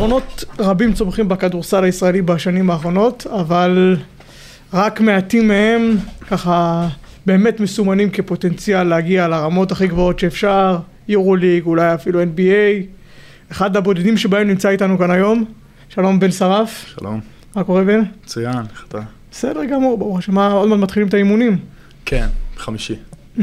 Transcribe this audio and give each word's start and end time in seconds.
כישרונות 0.00 0.44
רבים 0.58 0.92
צומחים 0.92 1.28
בכדורסל 1.28 1.84
הישראלי 1.84 2.22
בשנים 2.22 2.70
האחרונות, 2.70 3.26
אבל 3.26 3.96
רק 4.72 5.00
מעטים 5.00 5.48
מהם 5.48 5.96
ככה 6.28 6.88
באמת 7.26 7.60
מסומנים 7.60 8.10
כפוטנציאל 8.10 8.82
להגיע 8.82 9.28
לרמות 9.28 9.72
הכי 9.72 9.86
גבוהות 9.86 10.18
שאפשר, 10.18 10.78
יורו 11.08 11.36
ליג, 11.36 11.66
אולי 11.66 11.94
אפילו 11.94 12.22
NBA. 12.22 12.84
אחד 13.52 13.76
הבודדים 13.76 14.16
שבהם 14.16 14.48
נמצא 14.48 14.68
איתנו 14.68 14.98
כאן 14.98 15.10
היום, 15.10 15.44
שלום 15.88 16.20
בן 16.20 16.30
שרף. 16.30 16.84
שלום. 16.98 17.20
מה 17.56 17.64
קורה 17.64 17.84
בן? 17.84 18.00
מצוין, 18.24 18.58
איך 18.72 18.84
אתה? 18.88 19.00
בסדר 19.30 19.64
גמור, 19.64 19.98
ברור 19.98 20.18
השם, 20.18 20.38
עוד 20.38 20.68
מעט 20.68 20.78
מתחילים 20.78 21.08
את 21.08 21.14
האימונים. 21.14 21.58
כן, 22.04 22.26
חמישי. 22.56 22.94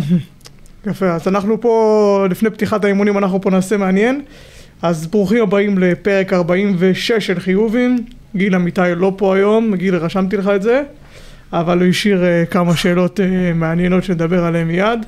יפה, 0.87 1.11
אז 1.11 1.27
אנחנו 1.27 1.61
פה, 1.61 2.25
לפני 2.29 2.49
פתיחת 2.49 2.83
האימונים 2.83 3.17
אנחנו 3.17 3.41
פה 3.41 3.49
נעשה 3.49 3.77
מעניין. 3.77 4.21
אז 4.81 5.07
ברוכים 5.07 5.43
הבאים 5.43 5.77
לפרק 5.77 6.33
46 6.33 7.11
של 7.11 7.39
חיובים. 7.39 8.05
גיל 8.35 8.55
אמיתי 8.55 8.81
לא 8.95 9.13
פה 9.17 9.35
היום, 9.35 9.75
גיל 9.75 9.95
רשמתי 9.95 10.37
לך 10.37 10.47
את 10.47 10.61
זה, 10.61 10.83
אבל 11.53 11.79
הוא 11.79 11.87
השאיר 11.87 12.21
uh, 12.21 12.51
כמה 12.51 12.75
שאלות 12.75 13.19
uh, 13.19 13.23
מעניינות 13.55 14.03
שנדבר 14.03 14.43
עליהן 14.43 14.67
מיד. 14.67 15.05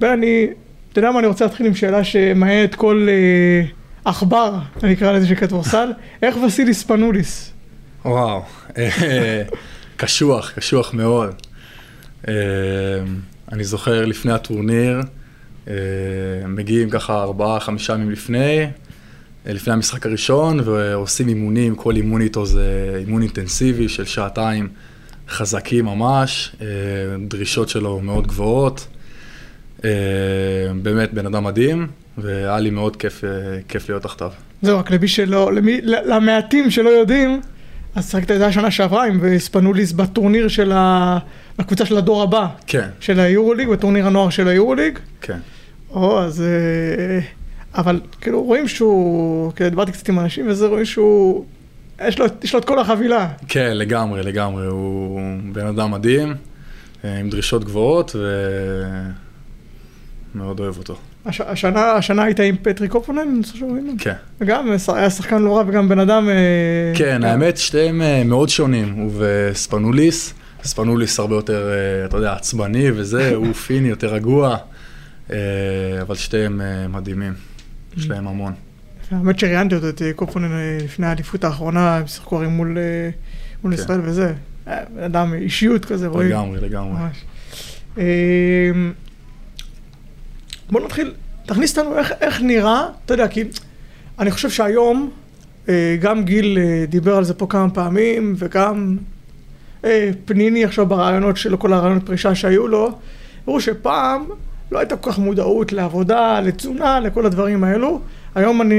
ואני, 0.00 0.46
אתה 0.92 0.98
יודע 0.98 1.10
מה, 1.10 1.18
אני 1.18 1.26
רוצה 1.26 1.44
להתחיל 1.44 1.66
עם 1.66 1.74
שאלה 1.74 2.04
שמעניינת 2.04 2.74
כל 2.74 3.08
uh, 3.08 3.74
עכבר, 4.04 4.54
אני 4.82 4.92
אקרא 4.92 5.12
לזה 5.12 5.26
של 5.26 5.34
כדורסל, 5.34 5.92
איך 6.22 6.36
וסיליס 6.46 6.82
פנוליס? 6.82 7.52
וואו, 8.04 8.42
קשוח, 9.96 10.52
קשוח 10.56 10.94
מאוד. 10.94 11.34
אני 13.52 13.64
זוכר 13.64 14.04
לפני 14.04 14.32
הטורניר, 14.32 15.00
מגיעים 16.48 16.90
ככה 16.90 17.22
ארבעה, 17.22 17.60
חמישה 17.60 17.92
ימים 17.92 18.10
לפני, 18.10 18.66
לפני 19.46 19.72
המשחק 19.72 20.06
הראשון, 20.06 20.60
ועושים 20.64 21.28
אימונים, 21.28 21.74
כל 21.74 21.96
אימון 21.96 22.20
איתו 22.20 22.46
זה 22.46 22.96
אימון 22.98 23.22
אינטנסיבי 23.22 23.88
של 23.88 24.04
שעתיים, 24.04 24.68
חזקים 25.28 25.84
ממש, 25.84 26.56
דרישות 27.28 27.68
שלו 27.68 28.00
מאוד 28.00 28.26
גבוהות. 28.26 28.86
באמת 30.82 31.14
בן 31.14 31.26
אדם 31.26 31.44
מדהים, 31.44 31.86
והיה 32.18 32.58
לי 32.58 32.70
מאוד 32.70 32.96
כיף, 32.96 33.24
כיף 33.68 33.88
להיות 33.88 34.02
תחתיו. 34.02 34.30
זהו, 34.62 34.78
רק 34.78 34.90
למי 34.90 35.08
שלא, 35.08 35.52
למי, 35.52 35.80
למעטים 35.82 36.70
שלא 36.70 36.90
יודעים, 36.90 37.40
אז 37.94 38.10
שחקת 38.10 38.30
את 38.30 38.38
זה 38.38 38.46
השנה 38.46 38.70
שעברה 38.70 39.06
עם 39.06 39.38
ספנוליס 39.38 39.92
בטורניר 39.92 40.48
של 40.48 40.72
ה... 40.72 41.18
בקבוצה 41.58 41.86
של 41.86 41.96
הדור 41.96 42.22
הבא. 42.22 42.46
כן. 42.66 42.88
של 43.00 43.20
היורוליג, 43.20 43.68
בטורניר 43.68 44.06
הנוער 44.06 44.30
של 44.30 44.48
היורוליג. 44.48 44.98
כן. 45.20 45.38
או, 45.90 46.20
אז... 46.20 46.44
אבל 47.74 48.00
כאילו 48.20 48.42
רואים 48.42 48.68
שהוא, 48.68 49.52
כאילו 49.52 49.70
דיברתי 49.70 49.92
קצת 49.92 50.08
עם 50.08 50.18
אנשים 50.18 50.50
וזה, 50.50 50.66
רואים 50.66 50.84
שהוא, 50.84 51.44
יש 52.04 52.18
לו, 52.18 52.26
יש 52.42 52.52
לו 52.54 52.58
את 52.60 52.64
כל 52.64 52.78
החבילה. 52.78 53.28
כן, 53.48 53.76
לגמרי, 53.76 54.22
לגמרי, 54.22 54.66
הוא 54.66 55.20
בן 55.52 55.66
אדם 55.66 55.90
מדהים, 55.90 56.34
עם 57.04 57.30
דרישות 57.30 57.64
גבוהות 57.64 58.16
ומאוד 60.34 60.60
אוהב 60.60 60.78
אותו. 60.78 60.96
הש, 61.26 61.40
השנה, 61.40 61.92
השנה 61.92 62.22
היית 62.22 62.40
עם 62.40 62.56
פטרי 62.62 62.88
קופונן? 62.88 63.40
כן. 63.98 64.14
וגם 64.40 64.68
היה 64.88 65.10
שחקן 65.10 65.42
לא 65.42 65.56
רע 65.56 65.64
וגם 65.66 65.88
בן 65.88 65.98
אדם... 65.98 66.28
כן, 66.94 67.24
האמת 67.24 67.56
שתיהם 67.56 68.28
מאוד 68.28 68.48
שונים, 68.48 68.92
הוא 68.92 69.12
וספנוליס. 69.18 70.34
ספנוליס 70.64 71.18
הרבה 71.18 71.34
יותר, 71.34 71.70
אתה 72.04 72.16
יודע, 72.16 72.32
עצבני 72.32 72.90
וזה, 72.90 73.30
הוא 73.34 73.52
פיני, 73.52 73.88
יותר 73.88 74.14
רגוע, 74.14 74.56
אבל 76.00 76.14
שתיהם 76.14 76.60
מדהימים. 76.88 77.32
יש 77.96 78.10
להם 78.10 78.28
המון. 78.28 78.52
האמת 79.10 79.38
שראיינתי 79.38 79.74
אותו, 79.74 79.88
את 79.88 80.02
קופונן 80.16 80.50
לפני 80.84 81.06
האליפות 81.06 81.44
האחרונה, 81.44 81.96
הם 81.96 82.06
שיחקו 82.06 82.36
הרי 82.36 82.46
מול 82.46 82.78
מול 83.64 83.72
ישראל 83.72 84.00
וזה. 84.04 84.34
אדם, 85.06 85.34
אישיות 85.34 85.84
כזה, 85.84 86.06
רואים. 86.06 86.28
לגמרי, 86.28 86.60
לגמרי. 86.60 87.00
בוא 90.72 90.80
נתחיל, 90.80 91.12
תכניס 91.46 91.78
אותנו 91.78 91.98
איך, 91.98 92.12
איך 92.20 92.42
נראה, 92.42 92.86
אתה 93.04 93.14
יודע, 93.14 93.28
כי 93.28 93.44
אני 94.18 94.30
חושב 94.30 94.50
שהיום, 94.50 95.10
גם 96.00 96.24
גיל 96.24 96.58
דיבר 96.88 97.16
על 97.16 97.24
זה 97.24 97.34
פה 97.34 97.46
כמה 97.46 97.70
פעמים, 97.70 98.34
וגם 98.36 98.96
פניני 100.24 100.64
עכשיו 100.64 100.86
ברעיונות 100.86 101.36
שלו, 101.36 101.58
כל 101.58 101.72
הרעיונות 101.72 102.06
פרישה 102.06 102.34
שהיו 102.34 102.68
לו, 102.68 102.90
הראו 103.46 103.60
שפעם 103.60 104.24
לא 104.72 104.78
הייתה 104.78 104.96
כל 104.96 105.10
כך 105.12 105.18
מודעות 105.18 105.72
לעבודה, 105.72 106.40
לתזונה, 106.40 107.00
לכל 107.00 107.26
הדברים 107.26 107.64
האלו. 107.64 108.00
היום 108.34 108.62
אני, 108.62 108.74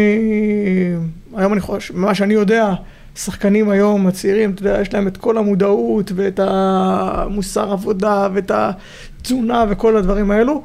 היום 1.36 1.54
אני 1.54 1.62
חושב, 1.62 1.98
ממה 1.98 2.16
שאני 2.16 2.34
יודע, 2.34 2.74
שחקנים 3.16 3.70
היום, 3.70 4.08
הצעירים, 4.08 4.52
אתה 4.52 4.62
יודע, 4.62 4.82
יש 4.82 4.94
להם 4.94 5.08
את 5.08 5.18
כל 5.18 5.38
המודעות 5.38 6.12
ואת 6.16 6.40
המוסר 6.44 7.72
עבודה 7.72 8.28
ואת 8.34 8.52
התזונה 8.54 9.66
וכל 9.70 9.98
הדברים 9.98 10.32
האלו. 10.32 10.64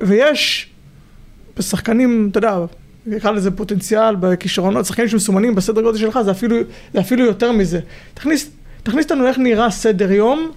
ויש 0.00 0.68
בשחקנים, 1.56 2.28
אתה 2.30 2.38
יודע, 2.38 2.58
נקרא 3.06 3.30
לזה 3.30 3.50
פוטנציאל 3.50 4.16
בכישרונות, 4.16 4.86
שחקנים 4.86 5.08
שמסומנים 5.08 5.54
בסדר 5.54 5.82
גודל 5.82 5.98
שלך, 5.98 6.18
זה 6.24 6.30
אפילו, 6.30 6.56
זה 6.94 7.00
אפילו 7.00 7.24
יותר 7.24 7.52
מזה. 7.52 7.80
תכניס, 8.14 8.50
תכניס 8.82 9.04
אותנו 9.04 9.26
איך 9.26 9.38
נראה 9.38 9.70
סדר 9.70 10.12
יום, 10.12 10.50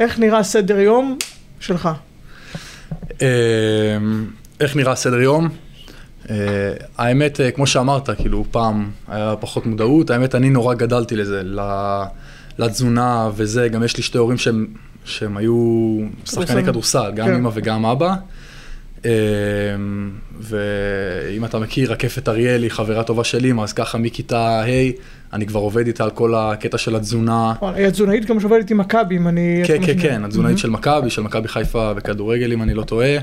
איך 0.00 0.18
נראה 0.18 0.42
סדר 0.42 0.78
יום 0.78 1.18
שלך. 1.60 1.88
איך 4.60 4.76
נראה 4.76 4.94
סדר 4.94 5.20
יום? 5.20 5.48
האמת, 6.98 7.40
כמו 7.54 7.66
שאמרת, 7.66 8.10
כאילו 8.10 8.44
פעם 8.50 8.90
היה 9.08 9.34
פחות 9.40 9.66
מודעות, 9.66 10.10
האמת 10.10 10.34
אני 10.34 10.50
נורא 10.50 10.74
גדלתי 10.74 11.16
לזה, 11.16 11.42
לתזונה 12.58 13.30
וזה, 13.36 13.68
גם 13.68 13.82
יש 13.82 13.96
לי 13.96 14.02
שתי 14.02 14.18
הורים 14.18 14.38
שהם, 14.38 14.66
שהם 15.04 15.36
היו 15.36 15.98
שחקני 16.24 16.64
כדורסל, 16.64 17.12
גם 17.14 17.28
אמא 17.28 17.50
וגם 17.54 17.86
אבא. 17.86 18.14
ואם 20.40 21.44
אתה 21.44 21.58
מכיר, 21.58 21.92
רקפת 21.92 22.28
אריאלי, 22.28 22.70
חברה 22.70 23.02
טובה 23.02 23.24
של 23.24 23.46
אמא, 23.46 23.62
אז 23.62 23.72
ככה 23.72 23.98
מכיתה 23.98 24.62
ה' 24.62 24.90
אני 25.32 25.46
כבר 25.46 25.60
עובד 25.60 25.86
איתה 25.86 26.04
על 26.04 26.10
כל 26.10 26.34
הקטע 26.34 26.78
של 26.78 26.96
התזונה. 26.96 27.52
היא 27.60 27.86
התזונאית 27.86 28.24
גם 28.24 28.40
שעובדת 28.40 28.70
עם 28.70 28.78
מכבי, 28.78 29.16
אם 29.16 29.28
אני... 29.28 29.62
כן, 29.64 29.86
כן, 29.86 30.00
כן, 30.00 30.24
התזונאית 30.24 30.58
של 30.58 30.70
מכבי, 30.70 31.10
של 31.10 31.22
מכבי 31.22 31.48
חיפה 31.48 31.94
בכדורגל, 31.94 32.52
אם 32.52 32.62
אני 32.62 32.74
לא 32.74 32.82
טועה. 32.82 33.16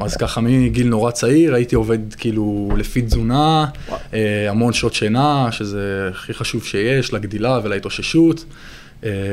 אז 0.00 0.16
ככה 0.18 0.40
מגיל 0.40 0.88
נורא 0.88 1.10
צעיר 1.10 1.54
הייתי 1.54 1.74
עובד 1.74 2.14
כאילו 2.14 2.70
לפי 2.76 3.02
תזונה, 3.02 3.66
המון 4.48 4.72
שעות 4.72 4.94
שינה, 4.94 5.48
שזה 5.50 6.08
הכי 6.10 6.34
חשוב 6.34 6.64
שיש 6.64 7.14
לגדילה 7.14 7.60
ולהתאוששות. 7.64 8.44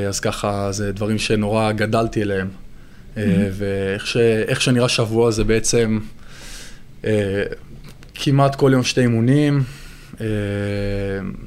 אז 0.08 0.20
ככה 0.22 0.72
זה 0.72 0.92
דברים 0.92 1.18
שנורא 1.18 1.72
גדלתי 1.72 2.22
אליהם. 2.22 2.48
ואיך 3.52 4.62
שנראה 4.62 4.90
שבוע 4.90 5.32
זה 5.32 5.44
בעצם 5.44 6.00
כמעט 8.14 8.56
כל 8.56 8.70
יום 8.74 8.84
שתי 8.84 9.02
אימונים. 9.02 9.64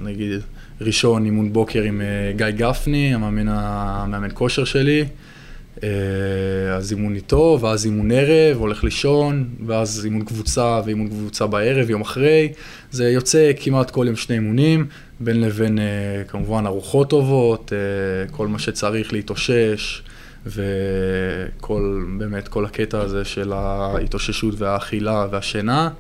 נגיד 0.00 0.40
ראשון 0.80 1.24
אימון 1.24 1.52
בוקר 1.52 1.82
עם 1.82 2.02
גיא 2.36 2.50
גפני, 2.50 3.14
המאמן, 3.14 3.48
המאמן 3.48 4.28
כושר 4.34 4.64
שלי. 4.64 5.04
אז 6.76 6.92
אימון 6.92 7.14
איתו, 7.14 7.58
ואז 7.60 7.84
אימון 7.86 8.10
ערב, 8.10 8.56
הולך 8.56 8.84
לישון, 8.84 9.48
ואז 9.66 10.04
אימון 10.04 10.24
קבוצה 10.24 10.80
ואימון 10.84 11.08
קבוצה 11.08 11.46
בערב, 11.46 11.90
יום 11.90 12.00
אחרי. 12.00 12.52
זה 12.90 13.10
יוצא 13.10 13.52
כמעט 13.60 13.90
כל 13.90 14.04
יום 14.06 14.16
שני 14.16 14.34
אימונים, 14.34 14.86
בין 15.20 15.40
לבין 15.40 15.78
כמובן 16.28 16.66
ארוחות 16.66 17.10
טובות, 17.10 17.72
כל 18.30 18.48
מה 18.48 18.58
שצריך 18.58 19.12
להתאושש. 19.12 20.02
וכל, 20.46 22.04
באמת, 22.18 22.48
כל 22.48 22.64
הקטע 22.64 23.00
הזה 23.00 23.24
של 23.24 23.52
ההתאוששות 23.52 24.54
והאכילה 24.58 25.26
והשינה. 25.30 25.90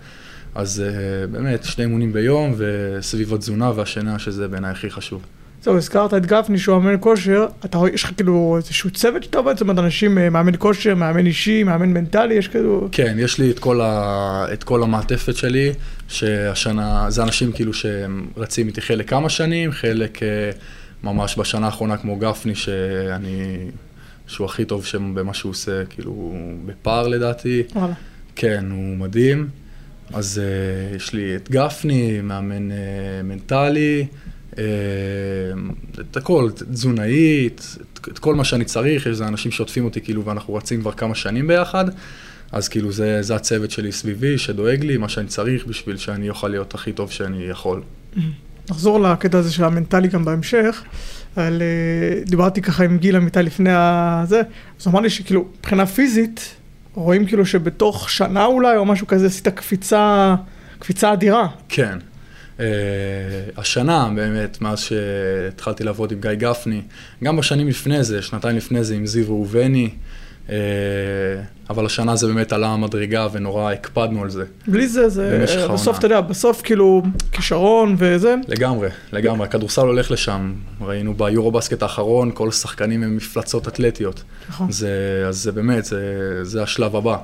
אז 0.54 0.82
באמת, 1.30 1.64
שני 1.64 1.84
אימונים 1.84 2.12
ביום, 2.12 2.54
וסביב 2.56 3.34
התזונה 3.34 3.72
והשינה, 3.74 4.18
שזה 4.18 4.48
בעיניי 4.48 4.70
הכי 4.70 4.90
חשוב. 4.90 5.22
זהו, 5.62 5.76
הזכרת 5.76 6.14
את 6.14 6.26
גפני 6.26 6.58
שהוא 6.58 6.82
מאמן 6.82 6.96
כושר, 7.00 7.46
אתה 7.64 7.78
רואה, 7.78 7.90
יש 7.90 8.04
לך 8.04 8.10
כאילו 8.16 8.54
איזשהו 8.56 8.90
צוות 8.90 9.22
שאתה 9.22 9.38
עובד? 9.38 9.52
זאת 9.52 9.60
אומרת, 9.60 9.78
אנשים, 9.78 10.14
מאמן 10.14 10.52
כושר, 10.58 10.94
מאמן 10.94 11.26
אישי, 11.26 11.62
מאמן 11.62 11.88
מנטלי, 11.88 12.34
יש 12.34 12.48
כאילו... 12.48 12.88
כן, 12.92 13.16
יש 13.18 13.38
לי 13.38 13.50
את 13.50 13.58
כל, 13.58 13.80
ה... 13.80 14.46
את 14.52 14.64
כל 14.64 14.82
המעטפת 14.82 15.36
שלי, 15.36 15.72
שהשנה, 16.08 17.10
זה 17.10 17.22
אנשים 17.22 17.52
כאילו 17.52 17.74
שהם 17.74 18.26
רצים 18.36 18.66
איתי 18.66 18.80
חלק 18.80 19.10
כמה 19.10 19.28
שנים, 19.28 19.72
חלק 19.72 20.18
ממש 21.02 21.38
בשנה 21.38 21.66
האחרונה 21.66 21.96
כמו 21.96 22.16
גפני, 22.16 22.54
שאני... 22.54 23.70
שהוא 24.26 24.44
הכי 24.44 24.64
טוב 24.64 24.84
שם 24.84 25.14
במה 25.14 25.34
שהוא 25.34 25.50
עושה, 25.50 25.84
כאילו, 25.84 26.10
הוא 26.10 26.58
בפער 26.66 27.08
לדעתי. 27.08 27.62
וואלה. 27.74 27.94
כן, 28.36 28.70
הוא 28.70 28.96
מדהים. 28.96 29.48
אז 30.12 30.40
uh, 30.92 30.96
יש 30.96 31.12
לי 31.12 31.36
את 31.36 31.50
גפני, 31.50 32.20
מאמן 32.20 32.70
uh, 32.70 32.74
מנטלי, 33.24 34.06
uh, 34.52 34.56
את 36.00 36.16
הכל, 36.16 36.50
תזונאית, 36.70 37.76
את, 37.92 38.08
את 38.08 38.18
כל 38.18 38.34
מה 38.34 38.44
שאני 38.44 38.64
צריך, 38.64 39.06
יש 39.06 39.20
אנשים 39.20 39.50
שעוטפים 39.50 39.84
אותי 39.84 40.00
כאילו 40.00 40.24
ואנחנו 40.24 40.54
רצים 40.54 40.80
כבר 40.80 40.92
כמה 40.92 41.14
שנים 41.14 41.46
ביחד. 41.46 41.84
אז 42.52 42.68
כאילו 42.68 42.92
זה, 42.92 43.22
זה 43.22 43.36
הצוות 43.36 43.70
שלי 43.70 43.92
סביבי, 43.92 44.38
שדואג 44.38 44.84
לי, 44.84 44.96
מה 44.96 45.08
שאני 45.08 45.26
צריך 45.26 45.66
בשביל 45.66 45.96
שאני 45.96 46.28
אוכל 46.28 46.48
להיות 46.48 46.74
הכי 46.74 46.92
טוב 46.92 47.10
שאני 47.10 47.44
יכול. 47.44 47.82
נחזור 48.70 49.00
לקטע 49.00 49.38
הזה 49.38 49.52
של 49.52 49.64
המנטלי 49.64 50.08
גם 50.08 50.24
בהמשך. 50.24 50.82
על, 51.36 51.62
אה, 51.62 52.24
דיברתי 52.24 52.62
ככה 52.62 52.84
עם 52.84 52.98
גיל 52.98 53.16
אמיתי 53.16 53.42
לפני 53.42 53.70
הזה, 53.72 54.42
אז 54.80 54.86
הוא 54.86 54.92
אמר 54.92 55.00
לי 55.00 55.10
שכאילו, 55.10 55.44
מבחינה 55.58 55.86
פיזית, 55.86 56.56
רואים 56.94 57.26
כאילו 57.26 57.46
שבתוך 57.46 58.10
שנה 58.10 58.44
אולי, 58.44 58.76
או 58.76 58.84
משהו 58.84 59.06
כזה, 59.06 59.26
עשית 59.26 59.48
קפיצה, 59.48 60.34
קפיצה 60.78 61.12
אדירה. 61.12 61.48
כן. 61.68 61.98
Uh, 62.56 62.60
השנה 63.56 64.08
באמת, 64.14 64.60
מאז 64.60 64.80
שהתחלתי 64.80 65.84
לעבוד 65.84 66.12
עם 66.12 66.20
גיא 66.20 66.34
גפני, 66.34 66.82
גם 67.24 67.36
בשנים 67.36 67.68
לפני 67.68 68.04
זה, 68.04 68.22
שנתיים 68.22 68.56
לפני 68.56 68.84
זה 68.84 68.94
עם 68.94 69.06
זיו 69.06 69.26
ראובני, 69.26 69.88
uh, 69.88 69.90
אבל 71.70 71.86
השנה 71.86 72.16
זה 72.16 72.26
באמת 72.26 72.52
עלה 72.52 72.68
המדרגה 72.68 73.26
ונורא 73.32 73.72
הקפדנו 73.72 74.22
על 74.22 74.30
זה. 74.30 74.44
בלי 74.66 74.88
זה, 74.88 75.08
זה 75.08 75.44
בסוף, 75.72 75.98
אתה 75.98 76.06
יודע, 76.06 76.20
בסוף 76.20 76.62
כאילו 76.62 77.02
כישרון 77.32 77.96
וזה. 77.98 78.34
לגמרי, 78.48 78.88
לגמרי, 79.12 79.46
הכדורסל 79.46 79.80
הולך 79.80 80.10
לשם. 80.10 80.54
ראינו 80.80 81.14
ביורו 81.14 81.50
בסקט 81.50 81.82
האחרון, 81.82 82.30
כל 82.34 82.48
השחקנים 82.48 83.02
הם 83.02 83.16
מפלצות 83.16 83.68
אתלטיות. 83.68 84.22
נכון. 84.48 84.72
זה, 84.72 85.24
אז 85.28 85.36
זה 85.42 85.52
באמת, 85.52 85.84
זה, 85.84 86.00
זה 86.42 86.62
השלב 86.62 86.96
הבא. 86.96 87.16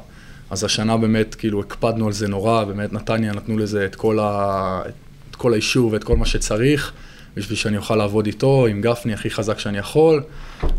אז 0.50 0.64
השנה 0.64 0.96
באמת, 0.96 1.34
כאילו, 1.34 1.60
הקפדנו 1.60 2.06
על 2.06 2.12
זה 2.12 2.28
נורא, 2.28 2.64
באמת 2.64 2.92
נתניה 2.92 3.32
נתנו 3.32 3.58
לזה 3.58 3.84
את 3.84 3.94
כל, 3.94 4.18
ה, 4.20 4.82
את 5.30 5.36
כל 5.36 5.52
האישור 5.52 5.92
ואת 5.92 6.04
כל 6.04 6.16
מה 6.16 6.26
שצריך. 6.26 6.92
בשביל 7.36 7.58
שאני 7.58 7.76
אוכל 7.76 7.96
לעבוד 7.96 8.26
איתו, 8.26 8.66
עם 8.66 8.80
גפני 8.80 9.12
הכי 9.12 9.30
חזק 9.30 9.58
שאני 9.58 9.78
יכול, 9.78 10.22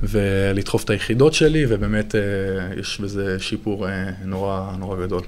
ולדחוף 0.04 0.84
את 0.84 0.90
היחידות 0.90 1.34
שלי, 1.34 1.66
ובאמת 1.70 2.16
אה, 2.16 2.22
יש 2.80 3.00
בזה 3.00 3.40
שיפור 3.40 3.88
אה, 3.90 4.10
נורא, 4.26 4.72
נורא 4.80 5.06
גדול. 5.06 5.22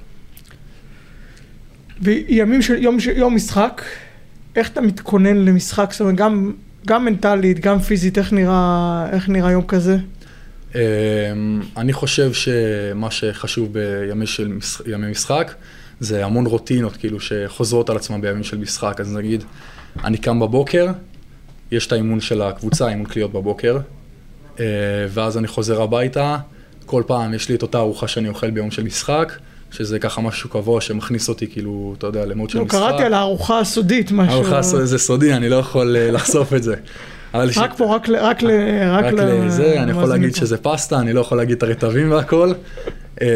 וימים 2.01 2.61
של 2.61 2.83
יום, 2.83 2.97
יום 3.15 3.35
משחק, 3.35 3.81
איך 4.55 4.69
אתה 4.69 4.81
מתכונן 4.81 5.37
למשחק? 5.37 5.89
זאת 5.91 6.01
אומרת, 6.01 6.15
גם, 6.15 6.53
גם 6.87 7.05
מנטלית, 7.05 7.59
גם 7.59 7.79
פיזית, 7.79 8.17
איך 8.17 8.33
נראה, 8.33 9.05
איך 9.11 9.29
נראה 9.29 9.51
יום 9.51 9.63
כזה? 9.67 9.97
אמ, 10.75 10.79
אני 11.77 11.93
חושב 11.93 12.33
שמה 12.33 13.11
שחשוב 13.11 13.73
בימי 13.73 14.27
של 14.27 14.57
ימי 14.85 15.11
משחק 15.11 15.53
זה 15.99 16.25
המון 16.25 16.45
רוטינות, 16.45 16.97
כאילו, 16.97 17.19
שחוזרות 17.19 17.89
על 17.89 17.95
עצמם 17.95 18.21
בימים 18.21 18.43
של 18.43 18.57
משחק. 18.57 18.99
אז 18.99 19.13
נגיד, 19.13 19.43
אני 20.03 20.17
קם 20.17 20.39
בבוקר, 20.39 20.87
יש 21.71 21.87
את 21.87 21.91
האימון 21.91 22.21
של 22.21 22.41
הקבוצה, 22.41 22.87
אימון 22.87 23.05
קליות 23.05 23.33
בבוקר, 23.33 23.77
אה, 24.59 24.65
ואז 25.09 25.37
אני 25.37 25.47
חוזר 25.47 25.81
הביתה, 25.81 26.37
כל 26.85 27.03
פעם 27.07 27.33
יש 27.33 27.49
לי 27.49 27.55
את 27.55 27.61
אותה 27.61 27.77
ארוחה 27.77 28.07
שאני 28.07 28.29
אוכל 28.29 28.49
ביום 28.49 28.71
של 28.71 28.83
משחק, 28.83 29.33
שזה 29.71 29.99
ככה 29.99 30.21
משהו 30.21 30.49
קבוע 30.49 30.81
שמכניס 30.81 31.29
אותי 31.29 31.47
כאילו, 31.47 31.95
אתה 31.97 32.07
יודע, 32.07 32.25
למוד 32.25 32.49
של 32.49 32.57
לא, 32.57 32.65
משחק. 32.65 32.79
קראתי 32.79 33.03
על 33.03 33.13
הארוחה 33.13 33.59
הסודית 33.59 34.11
משהו. 34.11 34.33
הארוחה 34.33 34.59
הסודית 34.59 34.87
זה 34.87 34.97
סודי, 34.97 35.33
אני 35.33 35.49
לא 35.49 35.55
יכול 35.55 35.95
אה, 35.95 36.11
לחשוף 36.11 36.53
את 36.53 36.63
זה. 36.63 36.75
רק 37.33 37.77
פה, 37.77 37.95
רק 37.95 38.07
ל... 38.07 38.15
רק 38.15 38.43
ל... 38.43 38.51
רק 38.89 39.05
לזה, 39.13 39.81
אני 39.83 39.91
יכול 39.91 40.09
להגיד 40.09 40.35
שזה 40.35 40.57
פסטה, 40.57 40.99
אני 40.99 41.13
לא 41.13 41.21
יכול 41.21 41.37
להגיד 41.37 41.57
את 41.57 41.63
הרטבים 41.63 42.11
והכל. 42.11 42.53
אה, 43.21 43.27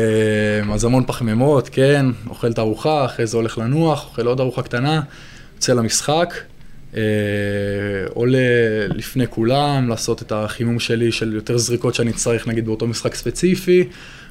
אז 0.74 0.84
המון 0.84 1.04
פחמימות, 1.08 1.70
כן, 1.72 2.06
אוכל 2.30 2.52
את 2.52 2.58
הארוחה, 2.58 3.06
אחרי 3.06 3.28
זה 3.28 3.38
הולך 3.38 3.58
לנוח, 3.58 4.06
אוכל 4.06 4.28
עוד 4.28 4.40
ארוחה 4.40 4.62
קטנה, 4.62 5.02
יוצא 5.56 5.74
למשחק. 5.74 6.34
אה, 6.98 7.02
עולה 8.14 8.38
לפני 8.90 9.28
כולם, 9.28 9.90
לעשות 9.90 10.22
את 10.22 10.32
החימום 10.32 10.80
שלי 10.80 11.12
של 11.12 11.34
יותר 11.34 11.58
זריקות 11.58 11.96
שאני 11.96 12.14
צריך 12.14 12.48
נגיד 12.48 12.66
באותו 12.66 12.88
משחק 12.88 13.16
ספציפי, 13.16 13.88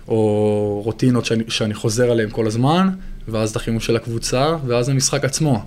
או 0.09 0.83
רוטינות 0.85 1.25
שאני, 1.25 1.45
שאני 1.49 1.75
חוזר 1.75 2.11
עליהן 2.11 2.31
כל 2.31 2.47
הזמן, 2.47 2.89
ואז 3.29 3.51
את 3.51 3.57
החימום 3.57 3.81
של 3.81 3.97
הקבוצה, 3.97 4.57
ואז 4.67 4.89
המשחק 4.89 5.25
עצמו. 5.25 5.65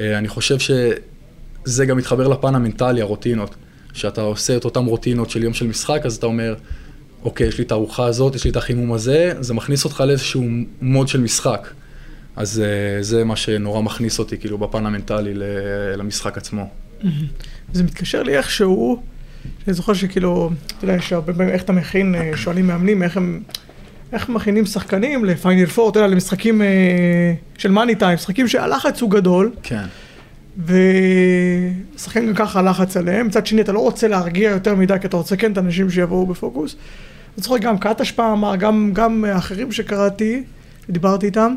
אה, 0.00 0.18
אני 0.18 0.28
חושב 0.28 0.58
שזה 0.58 1.86
גם 1.86 1.96
מתחבר 1.96 2.28
לפן 2.28 2.54
המנטלי, 2.54 3.00
הרוטינות. 3.00 3.54
שאתה 3.92 4.20
עושה 4.20 4.56
את 4.56 4.64
אותן 4.64 4.84
רוטינות 4.84 5.30
של 5.30 5.42
יום 5.42 5.54
של 5.54 5.66
משחק, 5.66 6.00
אז 6.04 6.16
אתה 6.16 6.26
אומר, 6.26 6.54
אוקיי, 7.24 7.46
יש 7.46 7.58
לי 7.58 7.64
את 7.64 7.72
הארוחה 7.72 8.06
הזאת, 8.06 8.34
יש 8.34 8.44
לי 8.44 8.50
את 8.50 8.56
החימום 8.56 8.92
הזה, 8.92 9.32
זה 9.40 9.54
מכניס 9.54 9.84
אותך 9.84 10.00
לאיזשהו 10.06 10.44
מוד 10.80 11.08
של 11.08 11.20
משחק. 11.20 11.68
אז 12.36 12.60
אה, 12.60 13.02
זה 13.02 13.24
מה 13.24 13.36
שנורא 13.36 13.80
מכניס 13.80 14.18
אותי, 14.18 14.38
כאילו, 14.38 14.58
בפן 14.58 14.86
המנטלי 14.86 15.32
למשחק 15.96 16.38
עצמו. 16.38 16.68
זה 17.72 17.82
מתקשר 17.84 18.22
לי 18.22 18.36
איכשהו, 18.36 19.02
אני 19.66 19.74
זוכר 19.74 19.92
שכאילו, 19.92 20.50
אתה 20.78 20.84
יודע, 20.84 21.02
שהרבה 21.02 21.48
איך 21.48 21.62
אתה 21.62 21.72
מכין, 21.72 22.14
אה, 22.14 22.30
שואלים 22.36 22.66
מאמנים, 22.66 23.02
איך 23.02 23.16
הם... 23.16 23.42
איך 24.12 24.28
מכינים 24.28 24.66
שחקנים 24.66 25.24
לפיינל 25.24 25.66
פור, 25.66 25.90
אתה 25.90 25.98
יודע, 25.98 26.08
למשחקים 26.08 26.62
אה, 26.62 26.66
של 27.58 27.70
מאני 27.70 27.94
טיים, 27.94 28.14
משחקים 28.14 28.48
שהלחץ 28.48 29.00
הוא 29.00 29.10
גדול. 29.10 29.52
כן. 29.62 29.84
ושחקן 30.66 32.26
גם 32.26 32.34
ככה 32.34 32.62
לחץ 32.62 32.96
עליהם, 32.96 33.26
מצד 33.26 33.46
שני 33.46 33.60
אתה 33.60 33.72
לא 33.72 33.78
רוצה 33.78 34.08
להרגיע 34.08 34.50
יותר 34.50 34.74
מדי, 34.74 34.94
כי 35.00 35.06
אתה 35.06 35.16
רוצה 35.16 35.36
כן 35.36 35.52
את 35.52 35.56
האנשים 35.56 35.90
שיבואו 35.90 36.26
בפוקוס. 36.26 36.76
אני 37.36 37.42
זוכר 37.42 37.58
גם 37.58 37.78
קטש 37.78 38.12
פעם 38.12 38.32
אמר, 38.32 38.56
גם, 38.56 38.90
גם 38.92 39.24
אחרים 39.24 39.72
שקראתי, 39.72 40.42
דיברתי 40.90 41.26
איתם, 41.26 41.54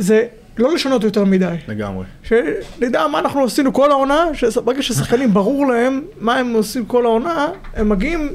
זה 0.00 0.26
לא 0.58 0.74
לשנות 0.74 1.04
יותר 1.04 1.24
מדי. 1.24 1.54
לגמרי. 1.68 2.04
שנדע 2.22 3.06
מה 3.06 3.18
אנחנו 3.18 3.44
עשינו 3.44 3.72
כל 3.72 3.90
העונה, 3.90 4.24
שברגע 4.34 4.82
ששחקנים 4.82 5.34
ברור 5.34 5.66
להם 5.66 6.00
מה 6.20 6.36
הם 6.36 6.52
עושים 6.52 6.86
כל 6.86 7.04
העונה, 7.04 7.48
הם 7.74 7.88
מגיעים, 7.88 8.28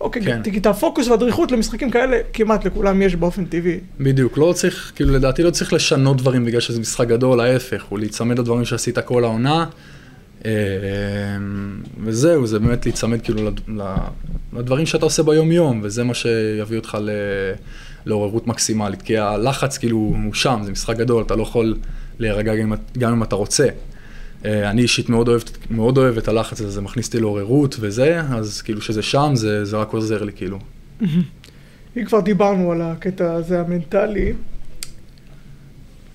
אוקיי, 0.00 0.22
כן. 0.22 0.42
כי 0.42 0.58
את 0.58 0.66
הפוקוס 0.66 1.08
והדריכות 1.08 1.52
למשחקים 1.52 1.90
כאלה 1.90 2.18
כמעט 2.32 2.64
לכולם 2.64 3.02
יש 3.02 3.16
באופן 3.16 3.44
טבעי. 3.44 3.80
בדיוק, 4.00 4.38
לא 4.38 4.52
צריך, 4.56 4.92
כאילו 4.94 5.12
לדעתי 5.12 5.42
לא 5.42 5.50
צריך 5.50 5.72
לשנות 5.72 6.16
דברים 6.16 6.44
בגלל 6.44 6.60
שזה 6.60 6.80
משחק 6.80 7.08
גדול, 7.08 7.40
ההפך, 7.40 7.84
הוא 7.84 7.98
להיצמד 7.98 8.38
לדברים 8.38 8.64
שעשית 8.64 8.98
כל 8.98 9.24
העונה. 9.24 9.66
אה, 10.44 10.50
וזהו, 12.04 12.46
זה 12.46 12.58
באמת 12.58 12.86
להיצמד 12.86 13.20
כאילו 13.22 13.50
לדברים 14.52 14.86
שאתה 14.86 15.04
עושה 15.04 15.22
ביום 15.22 15.52
יום, 15.52 15.80
וזה 15.82 16.04
מה 16.04 16.14
שיביא 16.14 16.78
אותך 16.78 16.98
ל... 17.00 17.10
לעוררות 18.06 18.46
מקסימלית, 18.46 19.02
כי 19.02 19.18
הלחץ 19.18 19.78
כאילו 19.78 19.96
הוא 19.96 20.34
שם, 20.34 20.60
זה 20.64 20.72
משחק 20.72 20.96
גדול, 20.96 21.22
אתה 21.22 21.36
לא 21.36 21.42
יכול 21.42 21.76
להירגע 22.18 22.54
גם, 22.54 22.72
גם 22.98 23.12
אם 23.12 23.22
אתה 23.22 23.36
רוצה. 23.36 23.68
אה, 24.44 24.70
אני 24.70 24.82
אישית 24.82 25.08
מאוד 25.08 25.28
אוהב, 25.28 25.42
מאוד 25.70 25.98
אוהב 25.98 26.18
את 26.18 26.28
הלחץ 26.28 26.60
הזה, 26.60 26.70
זה 26.70 26.80
מכניס 26.80 27.06
אותי 27.06 27.20
לעוררות 27.20 27.76
וזה, 27.80 28.20
אז 28.30 28.62
כאילו 28.62 28.80
שזה 28.80 29.02
שם, 29.02 29.30
זה, 29.34 29.64
זה 29.64 29.76
רק 29.76 29.92
עוזר 29.92 30.24
לי 30.24 30.32
כאילו. 30.32 30.58
אם 31.96 32.04
כבר 32.04 32.20
דיברנו 32.20 32.72
על 32.72 32.82
הקטע 32.82 33.32
הזה 33.32 33.60
המנטלי, 33.60 34.32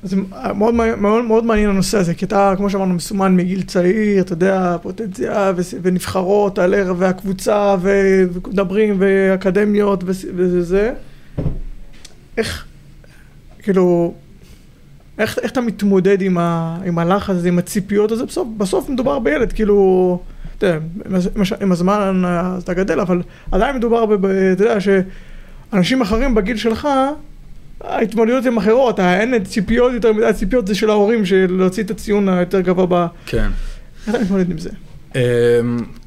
אז 0.03 0.15
מאוד, 0.55 0.74
מאוד, 0.74 1.25
מאוד 1.25 1.45
מעניין 1.45 1.69
הנושא 1.69 1.98
הזה, 1.98 2.13
כי 2.13 2.25
אתה, 2.25 2.53
כמו 2.57 2.69
שאמרנו, 2.69 2.93
מסומן 2.93 3.36
מגיל 3.36 3.62
צעיר, 3.62 4.21
אתה 4.21 4.33
יודע, 4.33 4.77
פוטנציאל 4.81 5.53
ונבחרות, 5.81 6.59
על 6.59 6.74
ערב 6.74 6.95
והקבוצה, 7.00 7.75
ומדברים, 7.81 8.95
ואקדמיות 9.00 10.03
וזה. 10.07 10.93
איך, 12.37 12.65
כאילו, 13.63 14.13
איך, 15.17 15.39
איך 15.39 15.51
אתה 15.51 15.61
מתמודד 15.61 16.21
עם, 16.21 16.37
ה, 16.37 16.77
עם 16.85 16.99
הלחץ 16.99 17.35
עם 17.45 17.59
הציפיות 17.59 18.11
הזה? 18.11 18.25
בסוף, 18.25 18.47
בסוף 18.57 18.89
מדובר 18.89 19.19
בילד, 19.19 19.53
כאילו, 19.53 20.19
אתה 20.57 20.65
יודע, 20.65 20.79
עם 21.61 21.71
הזמן 21.71 22.23
אתה 22.63 22.73
גדל, 22.73 22.99
אבל 22.99 23.21
עדיין 23.51 23.75
מדובר, 23.75 24.05
ב, 24.05 24.25
אתה 24.25 24.63
יודע, 24.63 24.77
שאנשים 24.79 26.01
אחרים 26.01 26.35
בגיל 26.35 26.57
שלך, 26.57 26.87
ההתמודדויות 27.81 28.45
הן 28.45 28.57
אחרות, 28.57 28.99
אין 28.99 29.43
ציפיות 29.43 29.93
יותר 29.93 30.13
מדי, 30.13 30.25
הציפיות 30.25 30.67
זה 30.67 30.75
של 30.75 30.89
ההורים, 30.89 31.25
של 31.25 31.45
להוציא 31.49 31.83
את 31.83 31.91
הציון 31.91 32.29
היותר 32.29 32.61
גבוה 32.61 32.85
ב... 32.89 33.05
כן. 33.25 33.49
איך 34.07 34.15
אתה 34.15 34.23
מתמודד 34.23 34.51
עם 34.51 34.57
זה? 34.57 34.69
אמ, 35.15 35.19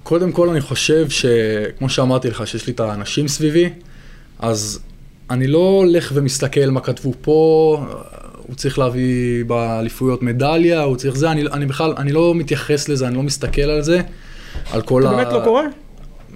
קודם 0.02 0.32
כל 0.32 0.48
אני 0.48 0.60
חושב 0.60 1.06
שכמו 1.08 1.88
שאמרתי 1.88 2.28
לך, 2.28 2.46
שיש 2.46 2.66
לי 2.66 2.72
את 2.72 2.80
האנשים 2.80 3.28
סביבי, 3.28 3.70
אז 4.38 4.80
אני 5.30 5.46
לא 5.46 5.58
הולך 5.58 6.12
ומסתכל 6.14 6.70
מה 6.70 6.80
כתבו 6.80 7.12
פה, 7.20 7.84
הוא 8.46 8.56
צריך 8.56 8.78
להביא 8.78 9.44
באליפויות 9.44 10.22
מדליה, 10.22 10.82
הוא 10.82 10.96
צריך 10.96 11.16
זה, 11.16 11.30
אני, 11.30 11.46
אני 11.46 11.66
בכלל, 11.66 11.94
אני 11.96 12.12
לא 12.12 12.34
מתייחס 12.34 12.88
לזה, 12.88 13.08
אני 13.08 13.16
לא 13.16 13.22
מסתכל 13.22 13.62
על 13.62 13.82
זה, 13.82 14.00
על 14.72 14.82
כל 14.82 15.06
ה... 15.06 15.10
באמת 15.10 15.32
לא 15.32 15.40
קורה? 15.44 15.62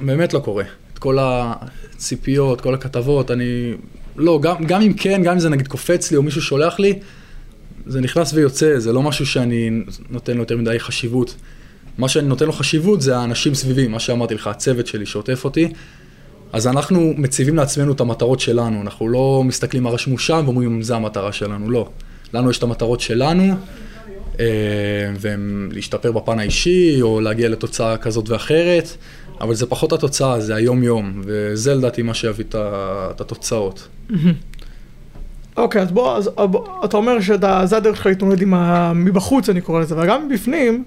באמת 0.03 0.33
לא 0.33 0.39
קורה. 0.39 0.65
את 0.93 0.99
כל 0.99 1.19
הציפיות, 1.21 2.61
כל 2.61 2.75
הכתבות, 2.75 3.31
אני... 3.31 3.75
לא, 4.17 4.39
גם, 4.43 4.65
גם 4.65 4.83
אם 4.83 4.93
כן, 4.93 5.23
גם 5.23 5.33
אם 5.33 5.39
זה 5.39 5.49
נגיד 5.49 5.69
קופץ 5.69 6.11
לי 6.11 6.17
או 6.17 6.23
מישהו 6.23 6.43
שולח 6.43 6.79
לי, 6.79 6.99
זה 7.87 8.01
נכנס 8.01 8.33
ויוצא, 8.33 8.79
זה 8.79 8.93
לא 8.93 9.03
משהו 9.03 9.27
שאני 9.27 9.71
נותן 10.11 10.35
לו 10.35 10.39
יותר 10.43 10.57
מדי 10.57 10.81
חשיבות. 10.81 11.35
מה 11.99 12.09
שאני 12.09 12.29
נותן 12.29 12.47
לו 12.47 12.53
חשיבות 12.53 13.03
זה 13.03 13.17
האנשים 13.17 13.55
סביבי, 13.55 13.89
מה 13.89 14.01
שאמרתי 14.01 14.35
לך, 14.35 14.47
הצוות 14.47 14.87
שלי 14.87 15.07
שעוטף 15.07 15.45
אותי. 15.45 15.69
אז 16.53 16.67
אנחנו 16.67 17.13
מציבים 17.17 17.57
לעצמנו 17.57 17.93
את 17.93 18.01
המטרות 18.01 18.41
שלנו, 18.41 18.81
אנחנו 18.81 19.09
לא 19.09 19.43
מסתכלים 19.45 19.83
מה 19.83 19.91
רשמו 19.91 20.19
שם 20.19 20.43
ואומרים, 20.45 20.83
זה 20.83 20.97
המטרה 20.97 21.33
שלנו, 21.33 21.71
לא. 21.71 21.89
לנו 22.35 22.51
יש 22.51 22.59
את 22.59 22.63
המטרות 22.63 23.01
שלנו, 23.01 23.55
אה, 24.41 24.47
והן 25.19 25.69
להשתפר 25.73 26.13
בפן 26.13 26.39
האישי, 26.39 27.03
או 27.03 27.21
להגיע 27.21 27.49
לתוצאה 27.49 27.97
כזאת 27.97 28.29
ואחרת. 28.29 28.89
אבל 29.41 29.55
זה 29.55 29.67
פחות 29.67 29.93
התוצאה, 29.93 30.41
זה 30.41 30.55
היום-יום, 30.55 31.23
וזה 31.25 31.75
לדעתי 31.75 32.03
מה 32.03 32.15
שיביא 32.15 32.45
את 32.51 33.21
התוצאות. 33.21 33.89
אוקיי, 35.57 35.83
אז 35.83 35.93
בוא, 35.93 36.17
אז 36.17 36.31
בוא, 36.37 36.85
אתה 36.85 36.97
אומר 36.97 37.21
שזה 37.21 37.77
הדרך 37.77 37.97
שלך 37.97 38.07
להתמודד 38.07 38.43
עם 38.43 38.55
ה... 38.55 38.93
מבחוץ, 38.95 39.49
אני 39.49 39.61
קורא 39.61 39.81
לזה, 39.81 39.99
וגם 39.99 40.29
מבפנים, 40.29 40.85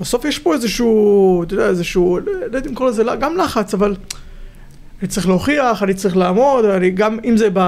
בסוף 0.00 0.24
יש 0.24 0.38
פה 0.38 0.54
איזשהו, 0.54 1.42
אתה 1.42 1.54
יודע, 1.54 1.68
איזשהו, 1.68 2.18
לא 2.18 2.44
יודע 2.44 2.58
אם 2.58 2.72
לקרוא 2.72 2.88
לזה, 2.88 3.02
גם 3.20 3.36
לחץ, 3.36 3.74
אבל 3.74 3.94
אני 5.02 5.08
צריך 5.08 5.28
להוכיח, 5.28 5.82
אני 5.82 5.94
צריך 5.94 6.16
לעמוד, 6.16 6.64
אני 6.64 6.90
גם, 6.90 7.18
אם 7.24 7.36
זה 7.36 7.48
ב... 7.52 7.58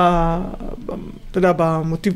ב 0.87 0.93
אתה 1.31 1.39
יודע, 1.39 1.53
במוטיב, 1.57 2.13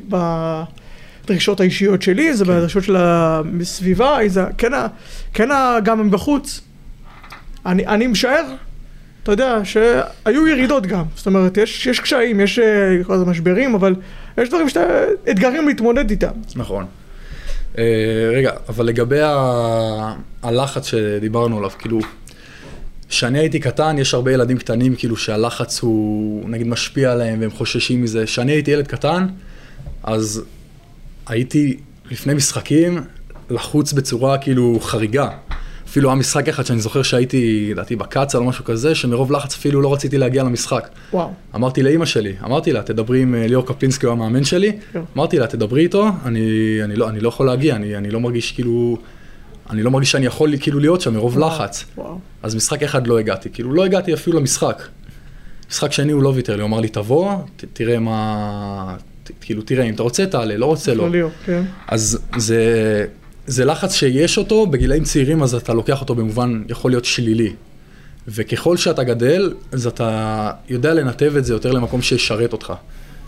בדרישות 1.25 1.61
האישיות 1.61 2.03
שלי, 2.03 2.35
זה 2.35 2.45
בדרישות 2.45 2.85
של 2.85 2.97
הסביבה, 2.99 4.19
זה 4.27 4.45
כן, 4.59 4.73
כן 5.35 5.49
גם 5.85 6.07
מבחוץ. 6.07 6.61
אני, 7.67 7.87
אני 7.87 8.07
משער, 8.07 8.45
אתה 9.23 9.33
יודע, 9.33 9.59
שהיו 9.65 10.47
ירידות 10.47 10.87
גם. 10.87 11.05
זאת 11.17 11.27
אומרת, 11.27 11.57
יש, 11.57 11.87
יש 11.87 12.01
קשיים, 12.01 12.41
יש 12.41 12.59
אה, 12.59 12.97
נקרא 13.01 13.15
לזה 13.17 13.25
משברים, 13.25 13.75
אבל 13.75 13.95
יש 14.39 14.49
דברים 14.49 14.69
שאתה, 14.69 14.81
אתגרים 15.31 15.69
להתמודד 15.69 16.11
איתם. 16.11 16.33
נכון. 16.57 16.87
אה, 17.79 17.85
רגע, 18.35 18.53
אבל 18.69 18.87
לגבי 18.87 19.21
ה- 19.21 20.15
הלחץ 20.43 20.87
שדיברנו 20.87 21.59
עליו, 21.59 21.71
כאילו, 21.79 21.99
כשאני 23.09 23.38
הייתי 23.38 23.61
קטן, 23.61 23.99
יש 23.99 24.15
הרבה 24.15 24.33
ילדים 24.33 24.59
קטנים, 24.59 24.97
כאילו, 24.97 25.17
שהלחץ 25.17 25.81
הוא, 25.81 26.50
נגיד, 26.50 26.67
משפיע 26.67 27.12
עליהם 27.12 27.41
והם 27.41 27.50
חוששים 27.50 28.03
מזה. 28.03 28.25
כשאני 28.25 28.53
הייתי 28.53 28.71
ילד 28.71 28.87
קטן, 28.87 29.27
אז 30.03 30.43
הייתי 31.27 31.77
לפני 32.11 32.35
משחקים 32.35 33.00
לחוץ 33.50 33.93
בצורה 33.93 34.38
כאילו 34.38 34.79
חריגה. 34.81 35.29
אפילו 35.88 36.09
היה 36.09 36.17
משחק 36.17 36.49
אחד 36.49 36.67
שאני 36.67 36.81
זוכר 36.81 37.03
שהייתי, 37.03 37.71
לדעתי, 37.71 37.97
בקצ"ל 37.97 38.38
או 38.38 38.45
משהו 38.45 38.65
כזה, 38.65 38.95
שמרוב 38.95 39.33
לחץ 39.33 39.55
אפילו 39.55 39.83
לא 39.83 39.93
רציתי 39.93 40.19
להגיע 40.19 40.43
למשחק. 40.43 40.88
וואו. 41.12 41.31
אמרתי 41.55 41.83
לאימא 41.83 42.07
שלי, 42.07 42.33
אמרתי 42.45 42.73
לה, 42.73 42.83
תדברי 42.83 43.23
עם 43.23 43.35
אה, 43.35 43.47
ליאור 43.47 43.67
קפלינסקי, 43.67 44.07
הוא 44.07 44.12
המאמן 44.12 44.45
שלי, 44.45 44.73
כן. 44.93 45.00
אמרתי 45.17 45.38
לה, 45.38 45.47
תדברי 45.47 45.83
איתו, 45.83 46.09
אני, 46.25 46.79
אני, 46.85 46.97
לא, 46.97 47.09
אני 47.09 47.21
לא 47.21 47.29
יכול 47.29 47.47
להגיע, 47.47 47.77
אני, 47.77 47.97
אני 47.97 48.11
לא 48.11 48.21
מרגיש 48.21 48.53
כאילו, 48.53 48.99
אני 49.71 49.83
לא 49.83 49.91
מרגיש 49.91 50.11
שאני 50.11 50.27
יכול 50.27 50.53
כאילו 50.61 50.79
להיות 50.79 51.01
שם 51.01 51.15
מרוב 51.15 51.39
לחץ. 51.39 51.85
וואו. 51.97 52.19
אז 52.43 52.55
משחק 52.55 52.83
אחד 52.83 53.07
לא 53.07 53.19
הגעתי, 53.19 53.49
כאילו 53.53 53.73
לא 53.73 53.85
הגעתי 53.85 54.15
אפילו 54.15 54.39
למשחק. 54.39 54.83
משחק 55.71 55.93
שני 55.93 56.13
הוא 56.13 56.23
לא 56.23 56.29
ויתר 56.29 56.57
לי, 56.57 56.63
הוא 56.63 56.69
אמר 56.69 56.81
לי, 56.81 56.89
תבוא, 56.89 57.35
ת, 57.57 57.65
תראה 57.73 57.99
מה, 57.99 58.97
ת, 59.25 59.31
כאילו 59.41 59.63
תראה, 59.63 59.85
אם 59.85 59.95
אתה 59.95 60.03
רוצה 60.03 60.27
תעלה, 60.27 60.57
לא 60.57 60.67
רוצה 60.67 60.95
לא. 60.95 61.09
כן. 61.47 61.63
אז 61.89 62.19
זה, 62.37 63.07
זה 63.47 63.65
לחץ 63.65 63.95
שיש 63.95 64.39
אותו, 64.39 64.67
בגילאים 64.67 65.05
צעירים 65.05 65.43
אז 65.43 65.55
אתה 65.55 65.75
לוקח 65.75 66.01
אותו 66.01 66.15
במובן 66.15 66.63
יכול 66.69 66.91
להיות 66.91 67.05
שלילי. 67.05 67.53
וככל 68.29 68.77
שאתה 68.77 69.05
גדל, 69.05 69.55
אז 69.73 69.87
אתה 69.87 70.51
יודע 70.69 70.95
לנתב 70.95 71.33
את 71.39 71.45
זה 71.45 71.53
יותר 71.53 71.73
למקום 71.73 72.03
שישרת 72.03 72.53
אותך. 72.53 72.73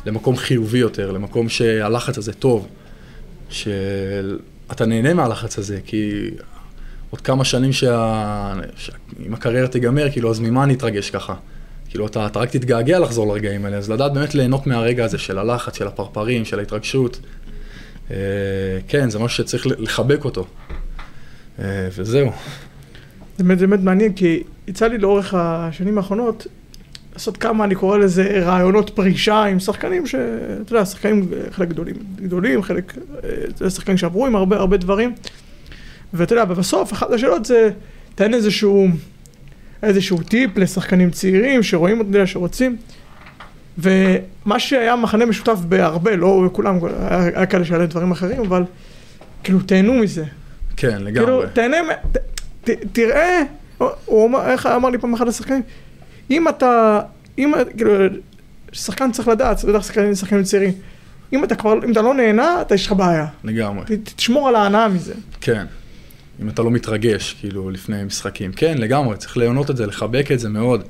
למקום 0.06 0.36
חיובי 0.36 0.78
יותר, 0.78 1.10
למקום 1.10 1.48
שהלחץ 1.48 2.18
הזה 2.18 2.32
טוב. 2.32 2.68
שאתה 4.70 4.86
נהנה 4.86 5.14
מהלחץ 5.14 5.58
הזה, 5.58 5.78
כי 5.84 6.30
עוד 7.10 7.20
כמה 7.20 7.44
שנים 7.44 7.72
שה... 7.72 8.54
שה... 8.76 8.92
אם 9.26 9.34
הקריירה 9.34 9.68
תיגמר, 9.68 10.10
כאילו, 10.10 10.30
אז 10.30 10.40
ממה 10.40 10.64
אני 10.64 10.74
אתרגש 10.74 11.10
ככה? 11.10 11.34
כאילו, 11.88 12.06
אתה, 12.06 12.26
אתה 12.26 12.38
רק 12.38 12.50
תתגעגע 12.50 12.98
לחזור 12.98 13.26
לרגעים 13.26 13.64
האלה, 13.64 13.76
אז 13.76 13.90
לדעת 13.90 14.12
באמת 14.12 14.34
ליהנות 14.34 14.66
מהרגע 14.66 15.04
הזה 15.04 15.18
של 15.18 15.38
הלחץ, 15.38 15.76
של 15.76 15.86
הפרפרים, 15.86 16.44
של 16.44 16.58
ההתרגשות. 16.58 17.20
אה, 18.10 18.16
כן, 18.88 19.10
זה 19.10 19.18
משהו 19.18 19.44
שצריך 19.44 19.66
לחבק 19.66 20.24
אותו. 20.24 20.46
אה, 21.58 21.88
וזהו. 21.96 22.30
זה 23.38 23.44
באמת, 23.44 23.58
באמת 23.58 23.80
מעניין, 23.80 24.12
כי 24.12 24.42
יצא 24.68 24.86
לי 24.86 24.98
לאורך 24.98 25.34
השנים 25.34 25.98
האחרונות 25.98 26.46
לעשות 27.20 27.36
כמה, 27.36 27.64
אני 27.64 27.74
קורא 27.74 27.98
לזה, 27.98 28.42
רעיונות 28.44 28.90
פרישה 28.90 29.44
עם 29.44 29.58
שחקנים 29.58 30.06
ש... 30.06 30.14
אתה 30.14 30.74
יודע, 30.74 30.84
שחקנים 30.84 31.28
חלק 31.50 31.68
גדולים, 31.68 31.94
גדולים, 32.16 32.62
חלק... 32.62 32.98
אה, 33.24 33.30
זה 33.56 33.70
שחקנים 33.70 33.96
שעברו 33.96 34.26
עם 34.26 34.36
הרבה 34.36 34.56
הרבה 34.56 34.76
דברים. 34.76 35.14
ואתה 36.14 36.34
יודע, 36.34 36.44
ובסוף, 36.48 36.92
אחת 36.92 37.10
השאלות 37.12 37.44
זה, 37.44 37.70
תן 38.14 38.34
איזשהו, 38.34 38.88
איזשהו 39.82 40.22
טיפ 40.22 40.58
לשחקנים 40.58 41.10
צעירים 41.10 41.62
שרואים, 41.62 41.98
יודע, 41.98 42.26
שרוצים. 42.26 42.76
ומה 43.78 44.58
שהיה 44.58 44.96
מכנה 44.96 45.26
משותף 45.26 45.58
בהרבה, 45.68 46.16
לא 46.16 46.42
בכולם, 46.46 46.78
היה, 47.10 47.46
כאלה 47.46 47.64
שהיה 47.64 47.86
דברים 47.86 48.10
אחרים, 48.10 48.40
אבל 48.40 48.62
כאילו, 49.44 49.60
תהנו 49.60 49.94
מזה. 49.94 50.24
כן, 50.76 51.02
לגמרי. 51.02 51.26
כאילו, 51.26 51.42
תהנה, 51.52 51.76
ת, 52.12 52.16
ת, 52.64 52.70
תראה, 52.92 53.42
הוא 53.78 54.24
אומר, 54.24 54.50
איך 54.50 54.66
אמר 54.66 54.90
לי 54.90 54.98
פעם 54.98 55.14
אחד 55.14 55.28
השחקנים, 55.28 55.62
אם 56.30 56.48
אתה, 56.48 57.00
אם, 57.38 57.52
כאילו, 57.76 57.92
שחקן 58.72 59.12
צריך 59.12 59.28
לדעת, 59.28 59.64
בטח 59.64 59.86
שחקנים, 59.86 60.14
שחקנים 60.14 60.42
צעירים, 60.42 60.72
אם 61.32 61.44
אתה 61.44 61.54
כבר, 61.54 61.84
אם 61.84 61.92
אתה 61.92 62.02
לא 62.02 62.14
נהנה, 62.14 62.60
אתה 62.60 62.74
יש 62.74 62.86
לך 62.86 62.92
בעיה. 62.92 63.26
לגמרי. 63.44 63.84
ת, 63.84 64.10
תשמור 64.16 64.48
על 64.48 64.54
ההנאה 64.54 64.88
מזה. 64.88 65.14
כן. 65.40 65.66
אם 66.42 66.48
אתה 66.48 66.62
לא 66.62 66.70
מתרגש, 66.70 67.36
כאילו, 67.40 67.70
לפני 67.70 68.04
משחקים. 68.04 68.52
כן, 68.52 68.78
לגמרי, 68.78 69.16
צריך 69.16 69.36
ליהנות 69.36 69.70
את 69.70 69.76
זה, 69.76 69.86
לחבק 69.86 70.32
את 70.32 70.40
זה 70.40 70.48
מאוד. 70.48 70.82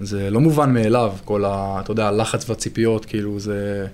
זה 0.00 0.30
לא 0.30 0.40
מובן 0.40 0.74
מאליו, 0.74 1.12
כל 1.24 1.44
ה... 1.44 1.80
אתה 1.80 1.90
יודע, 1.90 2.08
הלחץ 2.08 2.50
והציפיות, 2.50 3.04
כאילו, 3.04 3.40
זה... 3.40 3.86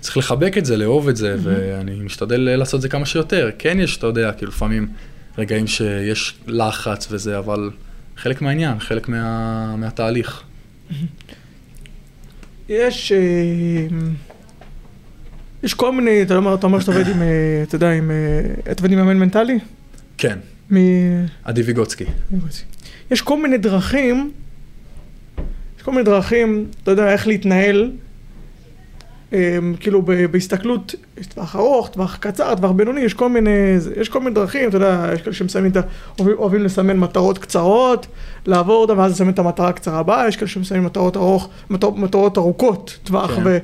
צריך 0.00 0.16
לחבק 0.16 0.58
את 0.58 0.64
זה, 0.64 0.76
לאהוב 0.76 1.08
את 1.08 1.16
זה, 1.16 1.36
ואני 1.42 1.94
משתדל 1.94 2.40
לעשות 2.40 2.78
את 2.78 2.82
זה 2.82 2.88
כמה 2.88 3.06
שיותר. 3.06 3.50
כן 3.58 3.80
יש, 3.80 3.96
אתה 3.96 4.06
יודע, 4.06 4.32
כאילו, 4.32 4.52
לפעמים 4.52 4.88
רגעים 5.38 5.66
שיש 5.66 6.34
לחץ 6.46 7.08
וזה, 7.10 7.38
אבל 7.38 7.70
חלק 8.16 8.42
מהעניין, 8.42 8.78
חלק 8.78 9.08
מה... 9.08 9.76
מהתהליך. 9.76 10.42
יש, 12.68 13.12
אה, 13.12 13.86
יש 15.62 15.74
כל 15.74 15.92
מיני, 15.92 16.22
אתה 16.22 16.36
אומר, 16.36 16.54
אתה 16.54 16.66
אומר 16.66 16.80
שאתה 16.80 16.92
עובד 16.92 17.08
עם, 17.08 17.22
אה, 17.22 17.62
אתה 17.62 17.76
יודע, 17.76 17.90
עם, 17.90 18.10
אה, 18.10 18.72
אתה 18.72 18.82
עובד 18.82 18.92
עם 18.92 18.98
מאמן 18.98 19.16
מנטלי? 19.16 19.58
כן, 20.18 20.38
מ... 20.72 20.76
עדי 21.44 21.62
ויגוצקי. 21.62 22.04
יש 23.10 23.22
כל 23.22 23.42
מיני 23.42 23.58
דרכים, 23.58 24.32
יש 25.78 25.82
כל 25.82 25.90
מיני 25.90 26.04
דרכים, 26.04 26.66
אתה 26.82 26.90
יודע, 26.90 27.12
איך 27.12 27.26
להתנהל, 27.26 27.90
כאילו 29.80 30.02
ב- 30.02 30.24
בהסתכלות, 30.26 30.94
יש 31.20 31.26
טווח 31.26 31.56
ארוך, 31.56 31.88
טווח 31.88 32.16
קצר, 32.16 32.54
טווח 32.54 32.70
בינוני, 32.70 33.00
יש 33.00 33.14
כל 33.14 33.28
מיני, 33.28 33.50
יש 33.96 34.08
כל 34.08 34.20
מיני 34.20 34.34
דרכים, 34.34 34.68
אתה 34.68 34.76
יודע, 34.76 35.10
יש 35.14 35.22
כאלה 35.22 35.34
שמסיימים 35.34 35.70
את 35.70 35.76
ה... 35.76 35.80
אוהבים, 36.20 36.64
לסמן 36.64 36.96
מטרות 36.96 37.38
קצרות, 37.38 38.06
לעבור 38.46 38.82
אותן 38.82 38.98
ואז 38.98 39.12
לסמן 39.12 39.30
את 39.30 39.38
המטרה 39.38 39.68
הקצרה 39.68 39.98
הבאה, 39.98 40.28
יש 40.28 40.36
כאלה 40.36 40.48
שמסיימים 40.48 40.86
מטרות 40.86 41.16
ארוך, 41.16 41.48
מטרות, 41.70 41.98
מטרות 41.98 42.38
ארוכות 42.38 42.98
טווח, 43.04 43.34
כן. 43.34 43.42
ו, 43.44 43.58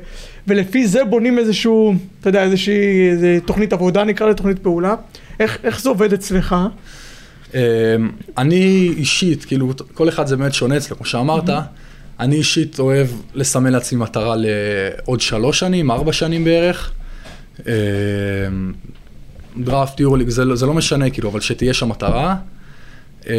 ולפי 0.48 0.86
זה 0.86 1.04
בונים 1.04 1.38
איזשהו, 1.38 1.94
אתה 2.20 2.28
יודע, 2.28 2.42
איזושהי 2.42 3.10
איזה 3.10 3.38
תוכנית 3.44 3.72
עבודה 3.72 4.04
נקרא 4.04 4.26
לתוכנית 4.26 4.58
פעולה. 4.58 4.94
איך, 5.40 5.58
איך 5.64 5.80
זה 5.80 5.88
עובד 5.88 6.12
אצלך? 6.12 6.56
אמ, 7.54 7.60
אני 8.38 8.92
אישית, 8.96 9.44
כאילו, 9.44 9.72
כל 9.94 10.08
אחד 10.08 10.26
זה 10.26 10.36
באמת 10.36 10.54
שונה 10.54 10.76
אצלו, 10.76 10.96
כמו 10.96 11.06
שאמרת, 11.06 11.50
אני 12.20 12.36
אישית 12.36 12.78
אוהב 12.78 13.06
לסמן 13.34 13.72
לעצמי 13.72 13.98
מטרה 13.98 14.34
לעוד 14.38 15.20
שלוש 15.20 15.58
שנים, 15.58 15.90
ארבע 15.90 16.12
שנים 16.12 16.44
בערך. 16.44 16.92
דראפט, 19.58 20.00
יורוליג, 20.00 20.28
זה, 20.28 20.44
לא- 20.44 20.56
זה 20.56 20.66
לא 20.66 20.74
משנה, 20.74 21.10
כאילו, 21.10 21.30
אבל 21.30 21.40
שתהיה 21.40 21.74
שם 21.74 21.88
מטרה. 21.88 22.36
אמ, 23.26 23.32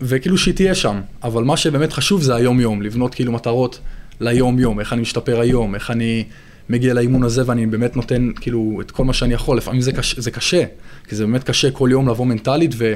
וכאילו 0.00 0.38
שהיא 0.38 0.54
תהיה 0.54 0.74
שם, 0.74 1.00
אבל 1.22 1.44
מה 1.44 1.56
שבאמת 1.56 1.92
חשוב 1.92 2.22
זה 2.22 2.34
היום-יום, 2.34 2.82
לבנות 2.82 3.14
כאילו 3.14 3.32
מטרות 3.32 3.80
ליום-יום, 4.20 4.80
איך 4.80 4.92
אני 4.92 5.02
משתפר 5.02 5.40
היום, 5.40 5.74
איך 5.74 5.90
אני 5.90 6.24
מגיע 6.68 6.94
לאימון 6.94 7.22
הזה 7.22 7.42
ואני 7.46 7.66
באמת 7.66 7.96
נותן 7.96 8.30
כאילו 8.40 8.78
את 8.80 8.90
כל 8.90 9.04
מה 9.04 9.12
שאני 9.12 9.34
יכול, 9.34 9.56
לפעמים 9.56 9.80
זה 9.80 9.92
קשה, 9.92 10.20
זה 10.20 10.30
קשה 10.30 10.64
כי 11.08 11.16
זה 11.16 11.26
באמת 11.26 11.44
קשה 11.44 11.70
כל 11.70 11.88
יום 11.92 12.08
לבוא 12.08 12.26
מנטלית 12.26 12.70
ו, 12.74 12.94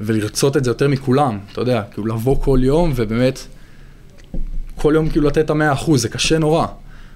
ולרצות 0.00 0.56
את 0.56 0.64
זה 0.64 0.70
יותר 0.70 0.88
מכולם, 0.88 1.38
אתה 1.52 1.60
יודע, 1.60 1.82
כאילו 1.90 2.06
לבוא 2.06 2.36
כל 2.40 2.58
יום 2.62 2.92
ובאמת 2.96 3.46
כל 4.76 4.92
יום 4.96 5.08
כאילו 5.08 5.26
לתת 5.26 5.38
את 5.38 5.50
המאה 5.50 5.72
אחוז, 5.72 6.02
זה 6.02 6.08
קשה 6.08 6.38
נורא. 6.38 6.66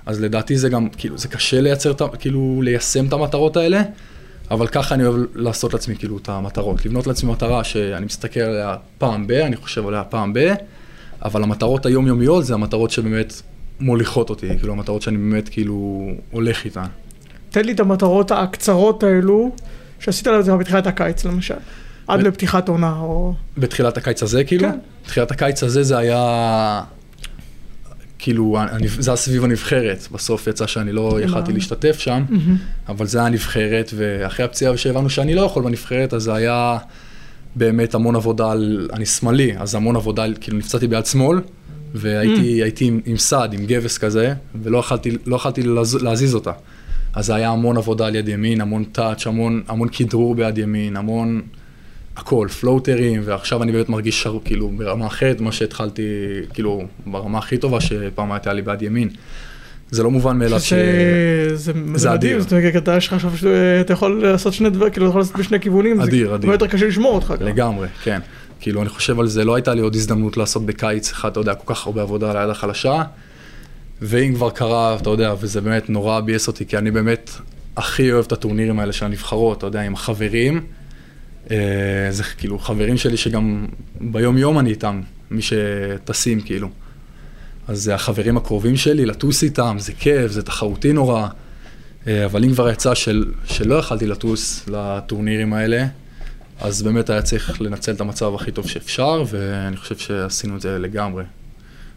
אז 0.07 0.21
לדעתי 0.21 0.59
זה 0.59 0.69
גם, 0.69 0.89
כאילו, 0.89 1.19
זה 1.19 1.29
קשה 1.29 1.61
לייצר, 1.61 1.93
כאילו, 2.19 2.61
ליישם 2.63 3.07
את 3.07 3.13
המטרות 3.13 3.57
האלה, 3.57 3.83
אבל 4.51 4.67
ככה 4.67 4.95
אני 4.95 5.07
אוהב 5.07 5.25
לעשות 5.35 5.73
לעצמי 5.73 5.97
כאילו 5.97 6.19
את 6.19 6.29
המטרות. 6.29 6.87
לבנות 6.87 7.07
לעצמי 7.07 7.33
מטרה 7.33 7.65
שאני 7.65 8.07
מסתכל 8.07 8.41
עליה 8.41 8.77
פעם 8.99 9.27
ב, 9.27 9.33
אני 9.33 9.57
חושב 9.57 9.87
עליה 9.87 10.05
פעם 10.05 10.33
ב, 10.33 10.55
אבל 11.23 11.43
המטרות 11.43 11.87
היומיומיות 11.87 12.45
זה 12.45 12.55
המטרות 12.55 12.91
שבאמת 12.91 13.43
מוליכות 13.81 14.31
אותי, 14.31 14.59
כאילו 14.59 14.73
המטרות 14.73 15.03
שאני 15.03 15.17
באמת 15.17 15.49
כאילו 15.49 16.09
הולך 16.31 16.65
איתן. 16.65 16.87
תן 17.51 17.65
לי 17.65 17.73
את 17.73 17.81
המטרות 17.81 18.31
הקצרות 18.31 19.03
האלו 19.03 19.51
שעשית 19.99 20.27
לזה 20.27 20.57
בתחילת 20.57 20.87
הקיץ 20.87 21.25
למשל, 21.25 21.55
עד 22.09 22.23
לפתיחת 22.23 22.69
עונה 22.69 22.99
או... 22.99 23.35
בתחילת 23.59 23.97
הקיץ 23.97 24.23
הזה 24.23 24.45
כאילו? 24.45 24.69
כן. 24.69 24.79
בתחילת 25.05 25.31
הקיץ 25.31 25.63
הזה 25.63 25.83
זה 25.83 25.99
היה... 25.99 26.83
כאילו, 28.21 28.57
אני- 28.73 28.89
זה 28.89 29.11
היה 29.11 29.17
סביב 29.17 29.45
הנבחרת, 29.45 30.09
בסוף 30.13 30.47
יצא 30.47 30.67
שאני 30.67 30.93
לא 30.93 31.19
יכלתי 31.23 31.53
להשתתף 31.53 31.99
שם, 31.99 32.25
אבל 32.89 33.07
זה 33.07 33.19
היה 33.21 33.29
נבחרת, 33.29 33.91
ואחרי 33.97 34.45
הפציעה 34.45 34.77
שהבנו 34.77 35.11
שאני 35.11 35.35
לא 35.35 35.41
יכול 35.43 35.65
בנבחרת, 35.65 36.15
אז 36.15 36.23
זה 36.23 36.35
היה 36.35 36.79
באמת 37.57 37.95
המון 37.95 38.17
עבודה 38.17 38.51
על, 38.51 38.89
אני 38.93 39.07
שמאלי, 39.07 39.53
אז 39.59 39.75
המון 39.75 39.97
עבודה, 39.97 40.25
כאילו 40.41 40.59
נפצעתי 40.59 40.87
ביד 40.87 41.07
שמאל, 41.07 41.41
והייתי 41.95 42.43
הייתי 42.63 42.85
עם, 42.85 43.01
עם 43.07 43.17
סד, 43.17 43.49
עם 43.53 43.67
גבס 43.67 43.99
כזה, 43.99 44.35
ולא 44.63 44.79
יכלתי, 44.79 45.11
לא 45.27 45.37
יכלתי 45.37 45.63
לז, 45.63 45.95
להזיז 45.95 46.35
אותה. 46.35 46.53
אז 47.15 47.27
זה 47.27 47.35
היה 47.35 47.51
המון 47.51 47.77
עבודה 47.77 48.07
על 48.07 48.15
יד 48.15 48.29
ימין, 48.29 48.61
המון 48.61 48.85
טאץ', 48.85 49.27
המון, 49.27 49.63
המון 49.69 49.89
כדרור 49.93 50.35
ביד 50.35 50.59
ימין, 50.59 50.97
המון 50.97 51.41
הכל, 52.17 52.49
פלוטרים, 52.61 53.23
ועכשיו 53.25 53.63
אני 53.63 53.73
באמת 53.73 53.89
מרגיש 53.89 54.23
שר, 54.23 54.39
כאילו 54.45 54.71
ברמה 54.77 55.07
אחרת 55.07 55.41
ממה 55.41 55.53
שהתחלתי, 55.53 56.03
כאילו 56.55 56.83
ברמה 57.07 57.39
הכי 57.39 57.59
טובה 57.59 57.81
שפעם 57.81 58.33
הייתה 58.33 58.53
לי 58.53 58.63
ביד 58.63 58.83
ימין. 58.83 59.09
זה 59.91 60.03
לא 60.03 60.11
מובן 60.11 60.39
מאליו 60.39 60.61
ש... 60.61 60.73
זה 60.73 61.73
זה 61.95 62.11
מדהים. 62.11 62.41
זאת 62.41 62.53
אומרת, 62.53 62.77
אתה 62.77 62.97
יש 62.97 63.07
לך 63.07 63.13
עכשיו, 63.13 63.37
שאתה 63.37 63.93
יכול 63.93 64.23
לעשות 64.23 64.53
שני 64.53 64.71
דברים, 64.71 64.93
כאילו, 64.93 65.07
אתה 65.07 65.11
יכול 65.11 65.21
לעשות 65.21 65.37
בשני 65.37 65.61
כיוונים, 65.61 66.01
אדיר, 66.01 66.29
זה 66.29 66.35
אדיר. 66.35 66.51
יותר 66.51 66.67
קשה 66.67 66.87
לשמור 66.87 67.15
אותך. 67.15 67.35
לגמרי, 67.41 67.89
כן. 68.03 68.21
כאילו, 68.61 68.81
אני 68.81 68.89
חושב 68.89 69.21
על 69.21 69.27
זה, 69.27 69.45
לא 69.45 69.55
הייתה 69.55 69.75
לי 69.75 69.81
עוד 69.81 69.95
הזדמנות 69.95 70.37
לעשות 70.37 70.67
בקיץ 70.67 71.13
אחד, 71.13 71.31
אתה 71.31 71.41
יודע, 71.41 71.55
כל 71.55 71.75
כך 71.75 71.87
הרבה 71.87 72.03
עבודה 72.03 72.31
על 72.31 72.37
היד 72.37 72.51
החלשה. 72.51 73.03
ואם 74.03 74.35
כבר 74.35 74.51
קרה, 74.51 74.97
אתה 74.97 75.11
יודע, 75.11 75.35
וזה 75.41 75.61
באמת 75.61 75.91
נורא 75.91 76.21
ביאס 76.21 76.49
אותי, 76.49 76.67
כי 76.67 76.79
אני 76.79 76.91
באמת 76.91 77.31
הכי 77.77 78.13
אוהב 78.13 78.25
את 78.25 78.33
הטורנירים 78.33 78.81
האלה 78.81 78.93
של 78.93 79.05
הנבחרות, 79.05 79.59
אתה 79.59 79.67
יודע, 79.67 79.81
עם 79.81 79.95
החברים. 79.95 80.61
אה, 81.51 81.57
זה 82.11 82.25
כאילו 82.25 82.59
חברים 82.59 82.97
שלי 82.97 83.17
שגם 83.17 83.67
ביום-יום 84.01 84.59
אני 84.59 84.71
איתם, 84.71 85.01
מי 85.31 85.41
שטסים, 85.43 86.41
כאילו. 86.41 86.69
אז 87.69 87.83
זה 87.83 87.95
החברים 87.95 88.37
הקרובים 88.37 88.77
שלי, 88.77 89.07
לטוס 89.07 89.43
איתם, 89.43 89.77
זה 89.79 89.93
כיף, 89.93 90.33
זה 90.33 90.43
תחרותי 90.43 90.93
נורא. 90.93 91.29
אה, 92.07 92.25
אבל 92.25 92.45
אם 92.45 92.53
כבר 92.53 92.71
יצא 92.71 92.95
של, 92.95 93.33
שלא 93.45 93.75
יכלתי 93.75 94.07
לטוס 94.07 94.69
לטורנירים 94.69 95.53
האלה, 95.53 95.87
אז 96.61 96.83
באמת 96.83 97.11
היה 97.11 97.23
צריך 97.23 97.61
לנצל 97.61 97.93
את 97.93 98.01
המצב 98.01 98.35
הכי 98.35 98.53
טוב 98.53 98.69
שאפשר, 98.69 99.25
ואני 99.29 99.77
חושב 99.77 99.99
שעשינו 99.99 100.57
את 100.57 100.61
זה 100.61 100.79
לגמרי. 100.79 101.25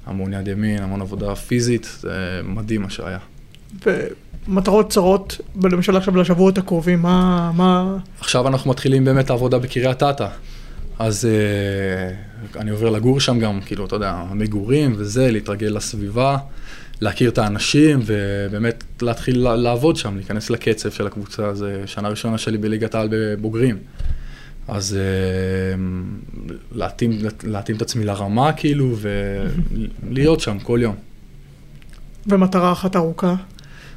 המון 0.06 0.34
יד 0.34 0.48
ימין, 0.48 0.84
המון 0.84 1.02
עבודה 1.02 1.36
פיזית, 1.36 1.98
זה 2.02 2.42
מדהים 2.44 2.82
מה 2.82 2.90
שהיה. 2.90 3.20
ומטרות 4.48 4.90
צרות, 4.90 5.38
למשל 5.64 5.98
עכשיו 5.98 6.18
לשבועות 6.18 6.58
הקרובים, 6.58 7.02
מה, 7.02 7.52
מה, 7.56 7.98
עכשיו 8.20 8.48
אנחנו 8.48 8.72
מתחילים 8.72 9.06
באמת 9.06 9.30
העבודה 9.30 9.60
בקריית 9.60 10.04
אתא. 10.04 10.28
אז 11.00 11.28
uh, 11.28 12.58
אני 12.60 12.72
עובר 12.72 12.90
לגור 12.90 13.20
שם 13.20 13.40
גם, 13.40 13.60
כאילו, 13.66 13.86
אתה 13.86 13.96
יודע, 13.96 14.12
המגורים 14.12 14.94
וזה, 14.98 15.32
להתרגל 15.32 15.68
לסביבה, 15.68 16.38
להכיר 17.02 17.30
את 17.30 17.38
האנשים 17.38 18.00
ובאמת 18.06 18.84
להתחיל 19.02 19.40
לה- 19.40 19.56
לעבוד 19.56 19.96
שם, 19.96 20.16
להיכנס 20.16 20.50
לקצב 20.50 20.92
של 20.92 21.08
הקבוצה, 21.08 21.54
זה 21.54 21.84
שנה 21.86 22.08
ראשונה 22.10 22.38
שלי 22.38 22.58
בליגת 22.58 22.96
העל 22.96 23.08
בבוגרים. 23.12 23.78
אז 24.68 24.98
uh, 24.98 25.80
להתאים, 26.76 27.20
להתאים 27.44 27.78
את 27.78 27.82
עצמי 27.82 28.06
לרמה, 28.06 28.54
כאילו, 28.54 28.96
ולהיות 30.10 30.40
שם 30.46 30.60
כל 30.60 30.80
יום. 30.82 30.96
ומטרה 32.28 32.72
אחת 32.72 32.96
ארוכה? 32.96 33.36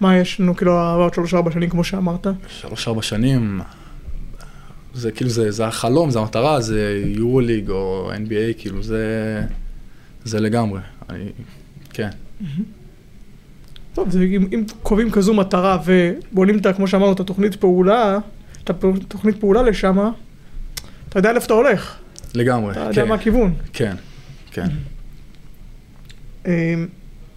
מה 0.00 0.16
יש 0.16 0.40
לנו, 0.40 0.56
כאילו, 0.56 0.72
בעוד 0.72 1.14
שלוש-ארבע 1.14 1.50
שנים, 1.50 1.70
כמו 1.70 1.84
שאמרת? 1.84 2.26
שלוש-ארבע 2.48 3.02
שנים, 3.02 3.60
זה 4.94 5.12
כאילו, 5.12 5.30
זה, 5.30 5.50
זה 5.50 5.66
החלום, 5.66 6.10
זה 6.10 6.18
המטרה, 6.18 6.60
זה 6.60 7.02
יורו-ליג 7.06 7.70
או 7.70 8.10
NBA, 8.12 8.58
כאילו, 8.58 8.82
זה, 8.82 9.42
זה 10.24 10.40
לגמרי. 10.40 10.80
אני, 11.10 11.24
כן. 11.90 12.08
טוב, 13.94 14.10
זה, 14.10 14.22
אם, 14.22 14.48
אם 14.52 14.64
קובעים 14.82 15.10
כזו 15.10 15.34
מטרה 15.34 15.78
ובונים 15.84 16.58
את, 16.58 16.66
כמו 16.76 16.88
שאמרנו, 16.88 17.12
את 17.12 17.20
התוכנית 17.20 17.56
פעולה, 17.56 18.18
את 18.64 18.70
התוכנית 18.70 19.40
פעולה 19.40 19.62
לשם, 19.62 20.10
אתה 21.08 21.18
יודע 21.18 21.32
לאיפה 21.32 21.46
אתה 21.46 21.54
הולך, 21.54 21.96
לגמרי, 22.34 22.72
אתה 22.72 22.80
כן, 22.80 22.88
יודע 22.88 23.04
מה 23.04 23.14
הכיוון. 23.14 23.54
כן, 23.72 23.96
כן. 24.50 24.66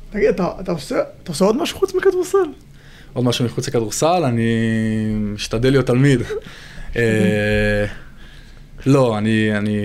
תגיד, 0.09 0.27
אתה, 0.29 0.51
אתה, 0.59 0.71
עושה, 0.71 1.01
אתה 1.23 1.31
עושה 1.31 1.45
עוד 1.45 1.57
משהו 1.57 1.77
חוץ 1.77 1.95
מכדורסל? 1.95 2.37
עוד 3.13 3.25
משהו 3.25 3.45
מחוץ 3.45 3.67
לכדורסל, 3.67 4.23
אני 4.25 4.53
משתדל 5.15 5.69
להיות 5.69 5.85
תלמיד. 5.85 6.21
אה, 6.95 7.85
לא, 8.85 9.17
אני, 9.17 9.57
אני, 9.57 9.79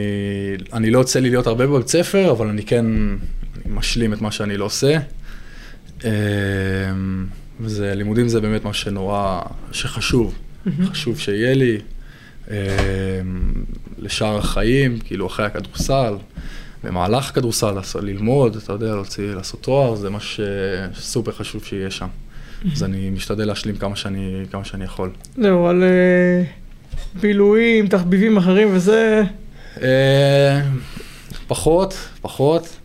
אני 0.73 0.91
לא 0.91 0.99
יוצא 0.99 1.21
לי 1.21 1.31
להיות 1.31 1.47
הרבה 1.47 1.67
בבית 1.67 1.89
ספר, 1.89 2.31
אבל 2.31 2.49
אני 2.49 2.63
כן 2.63 2.87
אני 2.87 3.75
משלים 3.75 4.13
את 4.13 4.21
מה 4.21 4.33
שאני 4.33 4.57
לא 4.57 4.65
עושה. 4.65 4.99
אה, 6.05 6.11
וזה, 7.61 7.95
לימודים 7.95 8.29
זה 8.29 8.41
באמת 8.41 8.65
מה 8.65 8.75
שנורא, 8.75 9.41
שחשוב, 9.73 10.39
חשוב 10.85 11.19
שיהיה 11.19 11.55
לי. 11.55 11.79
אה, 12.51 12.57
לשאר 13.99 14.39
החיים, 14.39 14.99
כאילו 14.99 15.27
אחרי 15.27 15.47
הכדורסל, 15.47 16.15
במהלך 16.85 17.31
הכדורסל, 17.31 17.71
לעשות- 17.71 18.05
ללמוד, 18.05 18.57
אתה 18.57 18.73
יודע, 18.73 18.87
להוציא, 18.95 19.35
לעשות 19.35 19.63
תואר, 19.63 19.95
זה 19.95 20.11
מה 20.11 20.19
שסופר 20.21 21.33
חשוב 21.33 21.65
שיהיה 21.65 21.91
שם. 21.91 22.07
אז 22.73 22.83
אני 22.83 23.11
משתדל 23.11 23.45
להשלים 23.45 23.77
כמה 23.77 23.97
שאני, 23.97 24.45
כמה 24.51 24.65
שאני 24.65 24.85
יכול. 24.85 25.11
זהו, 25.37 25.67
על 25.67 25.83
אה, 25.83 26.43
בילויים, 27.21 27.87
תחביבים 27.87 28.37
אחרים 28.37 28.69
וזה, 28.73 29.23
אה, 29.83 30.61
פחות, 31.47 31.95
פחות. 32.21 32.77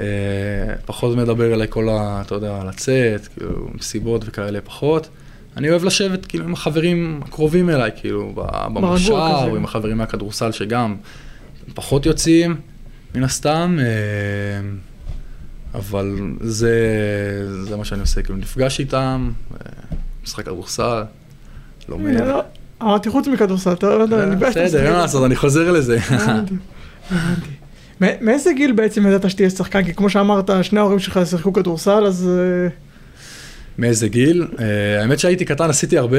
אה, 0.00 0.04
פחות 0.86 1.16
מדבר 1.16 1.54
אליי 1.54 1.66
כל 1.70 1.88
ה... 1.88 2.22
אתה 2.26 2.34
יודע, 2.34 2.64
לצאת, 2.68 3.26
כאילו, 3.26 3.68
מסיבות 3.74 4.22
וכאלה, 4.26 4.60
פחות. 4.60 5.08
אני 5.56 5.70
אוהב 5.70 5.84
לשבת 5.84 6.26
כאילו 6.26 6.44
עם 6.44 6.52
החברים 6.52 7.20
הקרובים 7.24 7.70
אליי, 7.70 7.90
כאילו, 7.96 8.32
במושב. 8.74 9.12
או 9.12 9.56
עם 9.56 9.64
החברים 9.64 9.98
מהכדורסל 9.98 10.52
שגם 10.52 10.96
פחות 11.74 12.06
יוצאים, 12.06 12.56
מן 13.14 13.24
הסתם. 13.24 13.78
אה, 13.80 13.86
אבל 15.74 16.16
זה, 16.40 16.74
זה 17.68 17.76
מה 17.76 17.84
שאני 17.84 18.00
עושה, 18.00 18.22
כאילו, 18.22 18.38
נפגש 18.38 18.80
איתם, 18.80 19.30
אה, 19.54 19.56
משחק 20.24 20.44
כדורסל, 20.44 21.02
לומד. 21.88 22.20
לא, 22.20 22.42
אמרתי 22.82 23.10
חוץ 23.10 23.26
מכדורסל, 23.28 23.72
אתה 23.72 23.86
לא 23.86 24.02
יודע, 24.02 24.22
אני 24.24 24.36
שאתה 24.40 24.50
בסדר, 24.64 24.84
אין. 24.84 24.92
מה 24.92 24.98
לעשות, 24.98 25.24
אני 25.24 25.36
חוזר 25.36 25.72
לזה. 25.72 25.98
הבנתי, 26.08 26.54
הבנתי. 27.10 27.50
מא- 28.00 28.06
מאיזה 28.20 28.52
גיל 28.52 28.72
בעצם 28.72 29.06
ידעת 29.06 29.30
שתהיה 29.30 29.50
שחקן? 29.50 29.84
כי 29.84 29.94
כמו 29.94 30.10
שאמרת, 30.10 30.50
שני 30.62 30.80
ההורים 30.80 30.98
שלך 30.98 31.20
שיחקו 31.24 31.52
כדורסל, 31.52 32.04
אז 32.06 32.28
אה, 32.28 32.68
מאיזה 33.78 34.08
גיל? 34.08 34.46
האמת 35.00 35.18
שהייתי 35.18 35.44
קטן, 35.44 35.70
עשיתי 35.70 35.98
הרבה, 35.98 36.18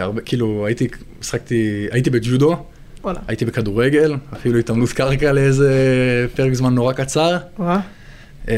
הרבה, 0.00 0.20
כאילו, 0.20 0.66
הייתי, 0.66 0.88
משחקתי, 1.20 1.86
הייתי 1.90 2.10
בג'ודו, 2.10 2.64
וואלה. 3.04 3.20
הייתי 3.28 3.44
בכדורגל, 3.44 4.16
אפילו 4.32 4.58
התאמנות 4.58 4.92
קרקע 4.92 5.32
לאיזה 5.32 5.70
פרק 6.36 6.54
זמן 6.54 6.74
נורא 6.74 6.92
קצר. 6.92 7.36
וואה. 7.58 7.80
Uh, 8.44 8.48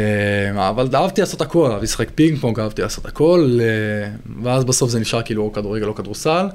אבל 0.57 0.89
אהבתי 0.95 1.21
לעשות 1.21 1.41
הכל, 1.41 1.71
אהבתי 1.71 1.85
לשחק 1.85 2.09
פינג 2.15 2.39
פונג, 2.39 2.61
אהבתי 2.61 2.83
לעשות 2.83 3.07
הכל, 3.07 3.59
uh, 3.59 4.31
ואז 4.43 4.65
בסוף 4.65 4.91
זה 4.91 5.01
נשאר 5.01 5.23
כאילו 5.23 5.43
או 5.43 5.53
כדורגל 5.53 5.87
או 5.87 5.95
כדורסל. 5.95 6.47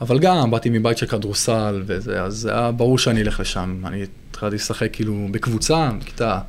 אבל 0.00 0.18
גם 0.18 0.50
באתי 0.50 0.70
מבית 0.70 0.98
של 0.98 1.06
כדורסל 1.06 1.82
וזה, 1.86 2.22
אז 2.22 2.46
היה 2.46 2.70
ברור 2.70 2.98
שאני 2.98 3.22
אלך 3.22 3.40
לשם. 3.40 3.82
אני 3.86 4.06
התחלתי 4.30 4.54
לשחק 4.56 4.88
כאילו 4.92 5.28
בקבוצה, 5.30 5.90
בכיתה, 6.00 6.40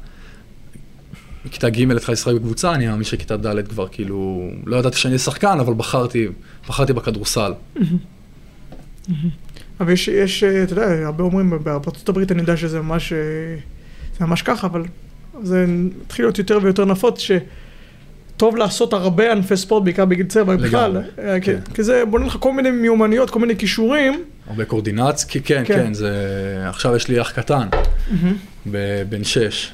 בכיתה 1.45 1.69
ג' 1.69 1.91
התחלתי 1.91 2.11
לשחק 2.11 2.33
בקבוצה, 2.33 2.73
אני 2.73 2.87
מאמין 2.87 3.03
שכיתה 3.03 3.37
ד' 3.37 3.67
כבר 3.67 3.87
כאילו, 3.87 4.49
לא 4.65 4.77
ידעתי 4.77 4.97
שאני 4.97 5.11
אהיה 5.11 5.19
שחקן, 5.19 5.59
אבל 5.59 5.73
בחרתי, 5.73 6.27
בחרתי 6.67 6.93
בכדורסל. 6.93 7.53
אבל 9.79 9.91
יש, 9.91 10.07
יש, 10.07 10.43
אה, 10.43 10.63
אתה 10.63 10.73
יודע, 10.73 11.05
הרבה 11.05 11.23
אומרים, 11.23 11.49
בארצות 11.63 12.09
הברית 12.09 12.31
אני 12.31 12.41
יודע 12.41 12.57
שזה 12.57 12.81
ממש, 12.81 13.13
אה, 13.13 13.17
זה 14.19 14.25
ממש 14.25 14.41
ככה, 14.41 14.67
אבל 14.67 14.83
זה 15.43 15.65
התחיל 16.05 16.25
להיות 16.25 16.37
יותר 16.37 16.59
ויותר 16.61 16.85
נפוץ, 16.85 17.19
שטוב 18.35 18.57
לעשות 18.57 18.93
הרבה 18.93 19.31
ענפי 19.31 19.57
ספורט, 19.57 19.83
בעיקר 19.83 20.05
בגיל 20.05 20.25
אבל 20.41 20.55
בכלל, 20.57 20.97
אה, 21.19 21.39
כי- 21.39 21.45
כן. 21.45 21.59
כי 21.73 21.83
זה 21.83 22.03
בונה 22.09 22.25
לך 22.25 22.37
כל 22.39 22.53
מיני 22.53 22.71
מיומנויות, 22.71 23.29
כל 23.29 23.39
מיני 23.39 23.55
כישורים. 23.57 24.23
הרבה 24.49 24.65
קורדינציה, 24.65 25.29
כי 25.29 25.41
כן, 25.41 25.63
כן. 25.65 25.75
כן, 25.83 25.93
זה... 25.93 26.11
עכשיו 26.69 26.95
יש 26.95 27.07
לי 27.07 27.21
אח 27.21 27.31
קטן, 27.31 27.67
ב- 28.71 29.03
בן 29.09 29.23
שש. 29.23 29.71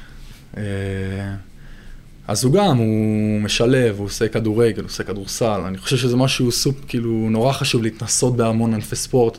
אז 2.28 2.44
הוא 2.44 2.52
גם, 2.52 2.76
הוא 2.78 3.40
משלב, 3.40 3.94
הוא 3.98 4.06
עושה 4.06 4.28
כדורגל, 4.28 4.80
הוא 4.80 4.88
עושה 4.88 5.04
כדורסל. 5.04 5.60
אני 5.66 5.78
חושב 5.78 5.96
שזה 5.96 6.16
משהו 6.16 6.52
סופ, 6.52 6.74
כאילו, 6.88 7.10
נורא 7.30 7.52
חשוב 7.52 7.82
להתנסות 7.82 8.36
בהמון 8.36 8.74
ענפי 8.74 8.96
ספורט, 8.96 9.38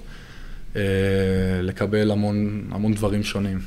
לקבל 1.62 2.12
המון, 2.12 2.68
המון 2.72 2.94
דברים 2.94 3.24
שונים. 3.24 3.60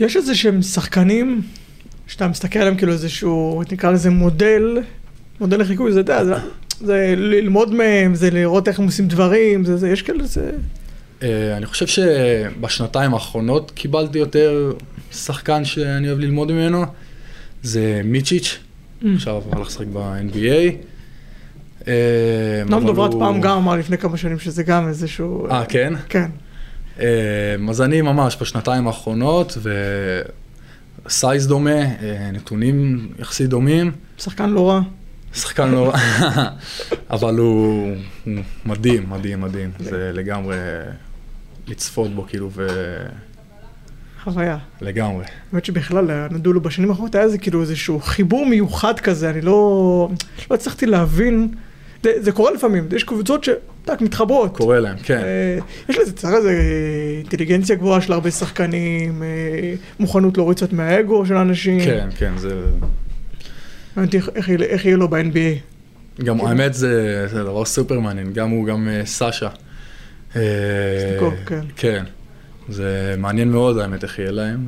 יש 0.00 0.16
איזה 0.16 0.34
שהם 0.34 0.62
שחקנים, 0.62 1.42
שאתה 2.06 2.28
מסתכל 2.28 2.58
עליהם 2.58 2.76
כאילו 2.76 2.92
איזשהו, 2.92 3.62
נקרא 3.72 3.90
לזה 3.90 4.10
מודל, 4.10 4.78
מודל 5.40 5.60
לחיקוי, 5.60 5.92
זה, 5.92 6.00
אתה 6.00 6.12
יודע, 6.12 6.24
זה, 6.24 6.34
זה 6.80 7.14
ללמוד 7.16 7.74
מהם, 7.74 8.14
זה 8.14 8.30
לראות 8.30 8.68
איך 8.68 8.78
הם 8.78 8.84
עושים 8.84 9.08
דברים, 9.08 9.64
זה, 9.64 9.76
זה, 9.76 9.88
יש 9.90 10.02
כאלה, 10.02 10.24
זה... 10.26 10.50
אה, 11.22 11.56
אני 11.56 11.66
חושב 11.66 11.86
שבשנתיים 11.86 13.14
האחרונות 13.14 13.70
קיבלתי 13.70 14.18
יותר 14.18 14.72
שחקן 15.12 15.64
שאני 15.64 16.08
אוהב 16.08 16.18
ללמוד 16.18 16.52
ממנו, 16.52 16.84
זה 17.62 18.00
מיצ'יץ', 18.04 18.58
עכשיו 19.14 19.42
הלך 19.52 19.66
לשחק 19.66 19.86
ב-NBA. 19.92 20.89
אה, 21.88 22.62
נועם 22.66 22.86
דוברת 22.86 23.14
פעם 23.18 23.40
גם 23.40 23.56
אמר 23.56 23.76
לפני 23.76 23.98
כמה 23.98 24.16
שנים 24.16 24.38
שזה 24.38 24.62
גם 24.62 24.88
איזשהו... 24.88 25.46
אה, 25.50 25.64
כן? 25.68 25.92
כן. 26.08 26.30
אה, 27.00 27.56
אז 27.70 27.82
אני 27.82 28.02
ממש 28.02 28.36
בשנתיים 28.40 28.86
האחרונות, 28.86 29.58
וסייז 31.06 31.46
דומה, 31.46 31.80
אה, 31.80 32.30
נתונים 32.32 33.08
יחסית 33.18 33.48
דומים. 33.48 33.92
שחקן 34.18 34.50
לא 34.50 34.70
רע. 34.70 34.80
שחקן 35.34 35.70
לא 35.70 35.88
רע, 35.88 35.98
אבל 37.10 37.38
הוא, 37.38 37.96
הוא 38.24 38.34
מדהים, 38.66 39.10
מדהים, 39.10 39.40
מדהים. 39.40 39.70
זה 39.78 40.10
לגמרי 40.14 40.56
לצפות 41.66 42.14
בו, 42.14 42.26
כאילו, 42.28 42.50
ו... 42.52 42.66
חוויה. 44.24 44.58
לגמרי. 44.80 45.24
האמת 45.52 45.64
שבכלל, 45.64 46.26
נדעו 46.30 46.52
לו 46.52 46.60
בשנים 46.60 46.90
האחרונות 46.90 47.14
היה 47.14 47.24
איזה 47.24 47.38
כאילו 47.38 47.60
איזשהו 47.60 48.00
חיבור 48.00 48.46
מיוחד 48.46 49.00
כזה, 49.00 49.30
אני 49.30 49.40
לא, 49.40 50.08
לא 50.50 50.54
הצלחתי 50.54 50.86
להבין. 50.86 51.54
זה, 52.02 52.12
זה 52.22 52.32
קורה 52.32 52.50
לפעמים, 52.50 52.88
יש 52.92 53.04
קבוצות 53.04 53.44
שטק 53.44 54.00
מתחברות. 54.00 54.56
קורה 54.56 54.80
להם, 54.80 54.96
כן. 55.02 55.18
אה, 55.18 55.58
יש 55.88 55.98
לזה, 55.98 56.12
צריך 56.12 56.34
איזה 56.34 56.62
אינטליגנציה 57.18 57.76
גבוהה 57.76 58.00
של 58.00 58.12
הרבה 58.12 58.30
שחקנים, 58.30 59.22
אה, 59.22 59.28
מוכנות 60.00 60.36
להוריד 60.36 60.56
קצת 60.56 60.72
מהאגו 60.72 61.26
של 61.26 61.36
האנשים. 61.36 61.80
כן, 61.84 62.08
כן, 62.18 62.32
זה... 62.36 62.64
מעניין 63.96 64.10
איך, 64.14 64.28
איך, 64.34 64.50
איך 64.50 64.84
יהיה 64.84 64.96
לו 64.96 65.08
ב-NBA. 65.08 65.70
גם 66.24 66.40
האמת 66.40 66.74
זה, 66.74 67.26
זה 67.28 67.44
דבר 67.44 67.64
סופר 67.64 68.00
מעניין, 68.00 68.32
גם 68.32 68.50
הוא, 68.50 68.66
גם 68.66 68.88
אה, 68.88 69.06
סשה. 69.06 69.48
אה, 70.36 70.42
סטיקוב, 71.10 71.34
כן. 71.46 71.60
כן. 71.76 72.04
זה 72.68 73.14
מעניין 73.18 73.50
מאוד 73.50 73.78
האמת 73.78 74.04
איך 74.04 74.18
יהיה 74.18 74.30
להם, 74.30 74.66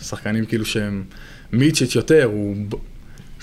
ושחקנים 0.00 0.44
כאילו 0.44 0.64
שהם 0.64 1.04
מיצ'יץ' 1.52 1.94
יותר, 1.94 2.24
הוא 2.24 2.56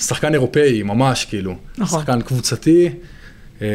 שחקן 0.07 0.33
אירופאי 0.33 0.83
ממש 0.83 1.25
כאילו. 1.25 1.55
נכון. 1.77 1.99
שחקן 1.99 2.21
קבוצתי, 2.21 2.89
אה, 3.61 3.67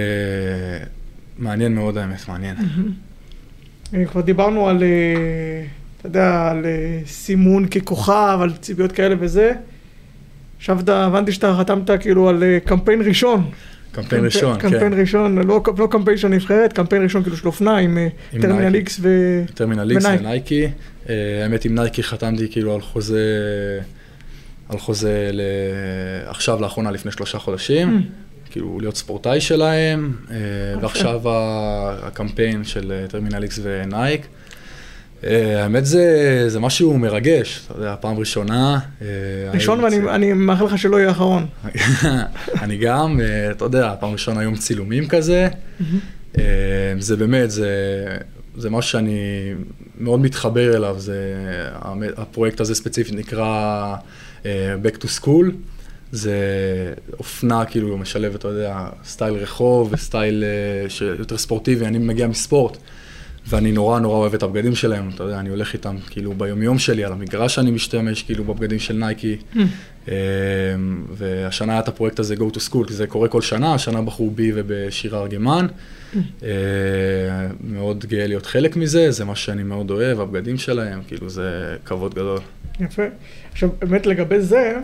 מעניין 1.39 1.75
מאוד 1.75 1.99
האמת, 1.99 2.29
מעניין. 2.29 2.57
אה, 3.95 4.05
כבר 4.05 4.21
דיברנו 4.21 4.69
על, 4.69 4.83
אה, 4.83 5.65
אתה 5.99 6.07
יודע, 6.07 6.49
על 6.51 6.67
אה, 6.67 7.01
סימון 7.07 7.67
ככוכב, 7.67 8.39
על 8.43 8.53
ציפיות 8.61 8.93
כאלה 8.93 9.15
וזה. 9.19 9.53
עכשיו 10.57 10.79
הבנתי 10.87 11.33
שאתה 11.33 11.57
חתמת 11.59 11.91
כאילו 12.01 12.29
על 12.29 12.43
קמפיין 12.65 13.03
ראשון. 13.03 13.51
קמפיין 13.93 14.25
ראשון, 14.25 14.59
קמפיין 14.59 14.93
כן. 14.93 15.01
ראשון, 15.01 15.39
לא, 15.39 15.63
לא 15.79 15.89
קמפיין 15.91 16.17
של 16.17 16.27
הנבחרת, 16.27 16.73
קמפיין 16.73 17.03
ראשון 17.03 17.23
כאילו 17.23 17.37
של 17.37 17.47
אופנה 17.47 17.77
עם, 17.77 17.99
עם 18.33 18.43
טרמינל. 18.43 18.75
איקס 18.75 18.99
ו... 19.03 19.09
טרמינל 19.55 19.91
איקס 19.91 20.05
ונייק. 20.05 20.21
ונייקי. 20.21 20.67
האמת 21.43 21.65
עם 21.65 21.75
נייקי 21.75 22.03
חתמתי 22.03 22.49
כאילו 22.51 22.75
על 22.75 22.81
חוזה, 22.81 23.81
על 24.69 24.79
חוזה 24.79 25.31
ל... 25.33 25.41
עכשיו 26.27 26.61
לאחרונה 26.61 26.91
לפני 26.91 27.13
שלושה 27.13 27.39
חודשים. 27.39 28.03
כאילו 28.51 28.81
להיות 28.81 28.97
ספורטאי 28.97 29.41
שלהם, 29.41 30.13
אה, 30.31 30.37
ועכשיו 30.81 31.21
הקמפיין 32.03 32.65
של 32.65 32.93
אה, 32.93 33.09
טרמינל 33.09 33.43
איקס 33.43 33.61
ונייק. 33.63 34.27
אה, 35.25 35.63
האמת 35.63 35.87
זה, 35.87 36.45
זה 36.49 36.61
משהו 36.61 36.99
מרגש, 36.99 37.61
אתה 37.67 37.79
יודע, 37.79 37.95
פעם 38.01 38.19
ראשונה. 38.19 38.79
ראשון 39.53 39.81
ואני 39.81 39.97
אני 40.11 40.33
מאחל 40.33 40.65
לך 40.65 40.79
שלא 40.79 40.97
יהיה 40.97 41.11
אחרון. 41.11 41.47
אני 42.63 42.77
גם, 42.77 43.21
אתה 43.51 43.65
יודע, 43.65 43.95
פעם 44.01 44.13
ראשונה 44.13 44.41
היום 44.41 44.57
צילומים 44.57 45.09
כזה. 45.09 45.49
אה, 46.39 46.45
זה 46.99 47.17
באמת, 47.17 47.51
זה, 47.51 47.71
זה 48.57 48.71
משהו 48.71 48.91
שאני 48.91 49.53
מאוד 49.99 50.21
מתחבר 50.21 50.77
אליו, 50.77 50.95
זה, 50.99 51.35
הפרויקט 52.17 52.61
הזה 52.61 52.75
ספציפית 52.75 53.15
נקרא 53.15 53.97
Back 54.83 54.99
to 55.03 55.23
School. 55.23 55.53
זה 56.13 56.35
אופנה 57.19 57.65
כאילו 57.65 57.99
משלבת, 57.99 58.35
אתה 58.35 58.49
יודע, 58.49 58.89
סטייל 59.05 59.35
רחוב 59.35 59.89
וסטייל 59.93 60.45
אה, 60.45 60.91
שיותר 60.91 61.39
ספורטיבי, 61.39 61.87
אני 61.87 61.99
מגיע 61.99 62.27
מספורט. 62.27 62.77
ואני 63.49 63.73
נורא 63.73 64.01
נורא 64.01 64.17
אוהב 64.17 64.35
את 64.35 64.43
הבגדים 64.43 64.75
שלהם, 64.75 65.11
אתה 65.15 65.23
יודע, 65.23 65.41
אני 65.41 65.49
הולך 65.49 65.73
איתם 65.73 65.97
כאילו 66.11 66.35
ביומיום 66.35 66.79
שלי, 66.79 67.05
על 67.05 67.13
המגרש 67.13 67.59
אני 67.59 67.71
משתמש 67.71 68.23
כאילו 68.23 68.45
בבגדים 68.45 68.79
של 68.79 68.95
נייקי. 68.95 69.37
אה, 70.09 70.15
והשנה 71.13 71.73
היה 71.73 71.81
את 71.81 71.89
הפרויקט 71.89 72.19
הזה 72.19 72.35
Go 72.35 72.55
to 72.55 72.73
School, 72.73 72.87
כי 72.87 72.95
זה 72.95 73.07
קורה 73.07 73.29
כל 73.29 73.43
שנה, 73.43 73.75
השנה 73.75 74.03
בחרו 74.03 74.31
בי 74.31 74.53
ובשירה 74.55 75.21
ארגמן. 75.21 75.67
אה, 76.43 76.49
מאוד 77.65 78.05
גאה 78.07 78.27
להיות 78.27 78.47
חלק 78.47 78.77
מזה, 78.77 79.11
זה 79.11 79.25
מה 79.25 79.37
שאני 79.37 79.63
מאוד 79.63 79.91
אוהב, 79.91 80.21
הבגדים 80.21 80.59
שלהם, 80.59 81.01
כאילו 81.09 81.31
זה 81.31 81.77
כבוד 81.85 82.15
גדול. 82.15 82.41
יפה. 82.81 83.03
עכשיו, 83.53 83.69
באמת 83.79 84.07
לגבי 84.07 84.41
זה, 84.41 84.79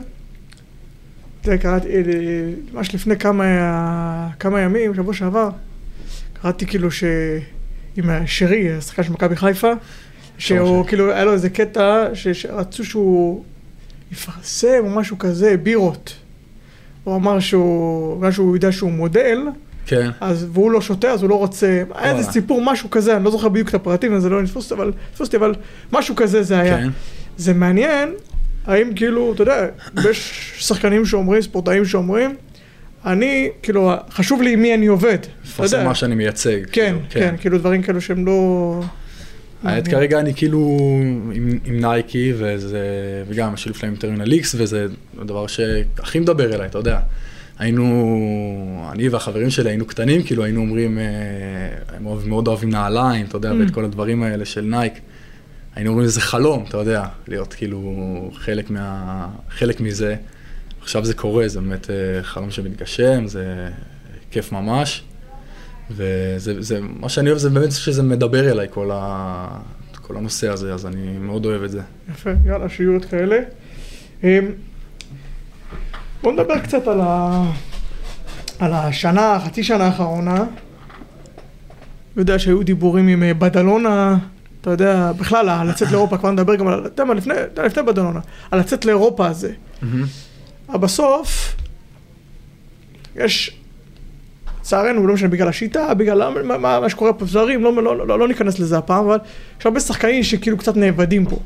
זה 1.45 1.59
קראתי, 1.59 1.89
אה, 1.89 2.03
ממש 2.73 2.95
לפני 2.95 3.19
כמה, 3.19 3.45
כמה 4.39 4.61
ימים, 4.61 4.95
שבוע 4.95 5.15
שעבר, 5.15 5.49
קראתי 6.33 6.67
כאילו 6.67 6.91
ש... 6.91 7.05
עם 7.97 8.11
שרי, 8.27 8.73
השחקן 8.73 9.03
של 9.03 9.13
מכבי 9.13 9.37
חיפה, 9.37 9.73
שהוא 10.39 10.83
שרי. 10.83 10.89
כאילו, 10.89 11.13
היה 11.13 11.25
לו 11.25 11.33
איזה 11.33 11.51
קטע 11.51 12.07
שרצו 12.15 12.85
שהוא 12.85 13.45
יפרסם 14.13 14.81
או 14.81 14.91
משהו 14.91 15.19
כזה, 15.19 15.57
בירות. 15.57 16.17
הוא 17.05 17.17
אמר 17.17 17.41
שהוא, 17.41 18.17
בגלל 18.17 18.33
שהוא 18.33 18.57
יודע 18.57 18.73
שהוא 18.73 18.93
מודל, 18.93 19.39
כן, 19.87 20.11
אז, 20.21 20.47
והוא 20.53 20.71
לא 20.71 20.81
שותה, 20.81 21.11
אז 21.11 21.23
הוא 21.23 21.31
לא 21.31 21.35
רוצה, 21.35 21.83
היה 21.95 22.17
איזה. 22.17 22.33
סיפור, 22.33 22.61
משהו 22.65 22.91
כזה, 22.91 23.17
אני 23.17 23.25
לא 23.25 23.31
זוכר 23.31 23.49
בדיוק 23.49 23.69
את 23.69 23.75
הפרטים, 23.75 24.15
אז 24.15 24.23
זה 24.23 24.29
לא 24.29 24.43
נתפוס 24.43 24.73
אבל, 24.73 24.93
תפוס 25.15 25.35
אבל 25.35 25.55
משהו 25.93 26.17
כזה 26.17 26.43
זה 26.43 26.59
היה. 26.59 26.79
כן. 26.79 26.89
זה 27.37 27.55
מעניין, 27.55 28.15
האם 28.67 28.95
כאילו, 28.97 29.33
אתה 29.33 29.43
יודע, 29.43 29.67
יש 30.11 30.53
שחקנים 30.59 31.07
שאומרים, 31.07 31.43
ספורטאים 31.43 31.85
שאומרים, 31.85 32.35
אני, 33.07 33.49
כאילו, 33.63 33.93
חשוב 34.11 34.43
לי 34.43 34.53
עם 34.53 34.63
מי 34.63 34.75
אני 34.75 34.87
עובד. 34.87 35.19
לפרסם. 35.45 35.85
מה 35.85 35.95
שאני 35.95 36.15
מייצג. 36.15 36.59
כן, 36.73 36.97
כאילו, 37.11 37.27
כן, 37.27 37.35
כאילו 37.41 37.59
דברים 37.59 37.83
כאלו 37.83 38.01
שהם 38.01 38.27
לא... 38.27 38.81
האמת. 39.65 39.89
כרגע 39.89 40.21
אני 40.21 40.35
כאילו 40.35 40.79
עם, 41.35 41.59
עם 41.65 41.81
נייקי, 41.81 42.33
וזה, 42.37 42.79
וגם 43.29 43.55
השילוב 43.55 43.79
שלהם 43.79 43.93
עם 43.93 43.99
טרמינל 43.99 44.33
איקס, 44.33 44.55
וזה 44.59 44.87
הדבר 45.21 45.47
שהכי 45.47 46.19
מדבר 46.21 46.55
אליי, 46.55 46.67
אתה 46.67 46.79
יודע. 46.79 46.99
היינו, 47.59 48.89
אני 48.93 49.09
והחברים 49.09 49.51
שלי 49.51 49.71
היינו 49.71 49.87
קטנים, 49.87 50.23
כאילו 50.23 50.45
היינו 50.45 50.61
אומרים, 50.61 50.99
אה, 50.99 51.05
הם 51.97 52.07
אוהב, 52.07 52.29
מאוד 52.29 52.49
אוהבים 52.49 52.71
נעליים, 52.71 53.27
אתה 53.27 53.37
יודע, 53.37 53.51
Mm. 53.51 53.55
ואת 53.61 53.71
כל 53.71 53.85
הדברים 53.85 54.23
האלה 54.23 54.45
של 54.45 54.61
נייק. 54.61 54.93
היינו 55.75 55.91
אומרים, 55.91 56.09
זה 56.09 56.21
חלום, 56.21 56.65
אתה 56.69 56.77
יודע, 56.77 57.05
להיות 57.29 57.55
כאילו 57.55 58.31
חלק, 58.35 58.71
מה, 58.71 59.27
חלק 59.51 59.81
מזה. 59.81 60.17
עכשיו 60.85 61.05
זה 61.05 61.15
קורה, 61.15 61.49
זה 61.49 61.61
באמת 61.61 61.91
אה, 61.91 62.23
חלום 62.23 62.51
שמתגשם, 62.51 63.27
זה 63.27 63.71
כיף 64.31 64.53
ממש. 64.53 65.05
וזה, 65.91 66.63
זה, 66.63 66.79
מה 66.81 67.09
שאני 67.09 67.29
אוהב 67.29 67.39
זה 67.39 67.51
באמת 67.51 67.73
שזה 67.73 68.03
מדבר 68.03 68.51
אליי, 68.51 68.67
כל, 68.71 68.91
ה, 68.93 69.49
כל 70.03 70.17
הנושא 70.17 70.49
הזה, 70.49 70.75
אז 70.75 70.87
אני 70.87 71.19
מאוד 71.19 71.47
אוהב 71.47 71.63
את 71.63 71.71
זה. 71.71 71.81
יפה, 72.11 72.31
יאללה, 72.45 72.69
שיהיו 72.69 72.93
עוד 72.93 73.05
כאלה. 73.05 73.37
אמ, 74.25 74.29
בואו 76.23 76.35
נדבר 76.35 76.59
קצת 76.59 76.89
על, 76.89 77.01
ה... 77.03 77.43
על 78.59 78.73
השנה, 78.73 79.39
חצי 79.47 79.63
שנה 79.63 79.85
האחרונה. 79.87 80.37
אני 80.37 80.47
יודע 82.17 82.39
שהיו 82.39 82.63
דיבורים 82.63 83.09
עם 83.09 83.23
אה, 83.23 83.35
בדלונה, 83.35 84.17
אתה 84.61 84.71
יודע, 84.71 85.13
בכלל, 85.13 85.49
על 85.49 85.69
לצאת 85.69 85.91
לאירופה, 85.91 86.19
כבר 86.19 86.31
נדבר 86.31 86.55
גם 86.55 86.69
על, 86.69 86.79
אתה 86.79 86.89
יודע 86.89 87.05
מה, 87.05 87.15
לפני, 87.15 87.35
לפני 87.65 87.83
בדלונה, 87.83 88.21
על 88.51 88.61
לצאת 88.61 88.85
לאירופה 88.85 89.27
הזה. 89.27 89.53
אבל 89.83 90.03
בסוף, 90.73 91.57
יש, 93.17 93.59
לצערנו, 94.61 95.07
לא 95.07 95.15
משנה, 95.15 95.29
בגלל 95.29 95.49
השיטה, 95.49 95.95
בגלל 95.95 96.43
מה, 96.43 96.59
מה, 96.59 96.81
מה 96.81 96.89
שקורה 96.89 97.13
פה, 97.13 97.25
זרים, 97.25 97.65
לא, 97.65 97.83
לא, 97.83 98.07
לא, 98.07 98.19
לא 98.19 98.29
ניכנס 98.29 98.59
לזה 98.59 98.79
הפעם, 98.79 99.05
אבל 99.05 99.19
יש 99.61 99.67
הרבה 99.67 99.81
שחקנים 99.81 100.23
שכאילו 100.23 100.59
קצת 100.59 100.77
נאבדים 100.77 101.27
פה. 101.27 101.39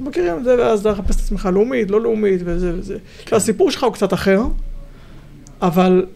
מכירים 0.00 0.38
את 0.38 0.44
זה, 0.44 0.56
ואז 0.58 0.80
אתה 0.80 0.92
מחפש 0.92 1.16
את 1.16 1.20
עצמך 1.20 1.48
לאומית, 1.52 1.90
לא 1.90 2.00
לאומית, 2.00 2.40
וזה 2.44 2.72
וזה. 2.74 2.96
כן. 3.24 3.36
הסיפור 3.36 3.70
שלך 3.70 3.82
הוא 3.82 3.92
קצת 3.92 4.12
אחר, 4.12 4.40
אבל 5.62 6.06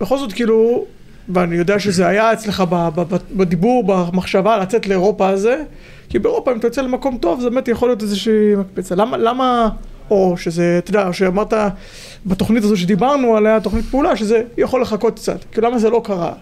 בכל 0.00 0.18
זאת 0.18 0.32
כאילו, 0.32 0.86
ואני 1.28 1.56
יודע 1.56 1.78
שזה 1.78 2.06
היה 2.06 2.32
אצלך 2.32 2.64
בדיבור, 3.36 3.84
במחשבה 3.86 4.58
לצאת 4.58 4.86
לאירופה 4.86 5.28
הזה, 5.28 5.62
כי 6.08 6.18
באירופה 6.18 6.52
אם 6.52 6.58
אתה 6.58 6.66
יוצא 6.66 6.82
למקום 6.82 7.18
טוב, 7.18 7.40
זה 7.40 7.50
באמת 7.50 7.68
יכול 7.68 7.88
להיות 7.88 8.02
איזושהי 8.02 8.56
מקפצה. 8.56 8.94
למה, 8.94 9.16
למה, 9.16 9.68
או 10.10 10.34
שזה, 10.36 10.78
אתה 10.78 10.90
יודע, 10.90 11.12
שאמרת 11.12 11.52
בתוכנית 12.26 12.64
הזו 12.64 12.76
שדיברנו 12.76 13.36
עליה, 13.36 13.60
תוכנית 13.60 13.84
פעולה, 13.84 14.16
שזה 14.16 14.42
יכול 14.58 14.82
לחכות 14.82 15.18
קצת. 15.18 15.44
כאילו 15.52 15.68
למה 15.68 15.78
זה 15.78 15.90
לא 15.90 16.00
קרה? 16.04 16.32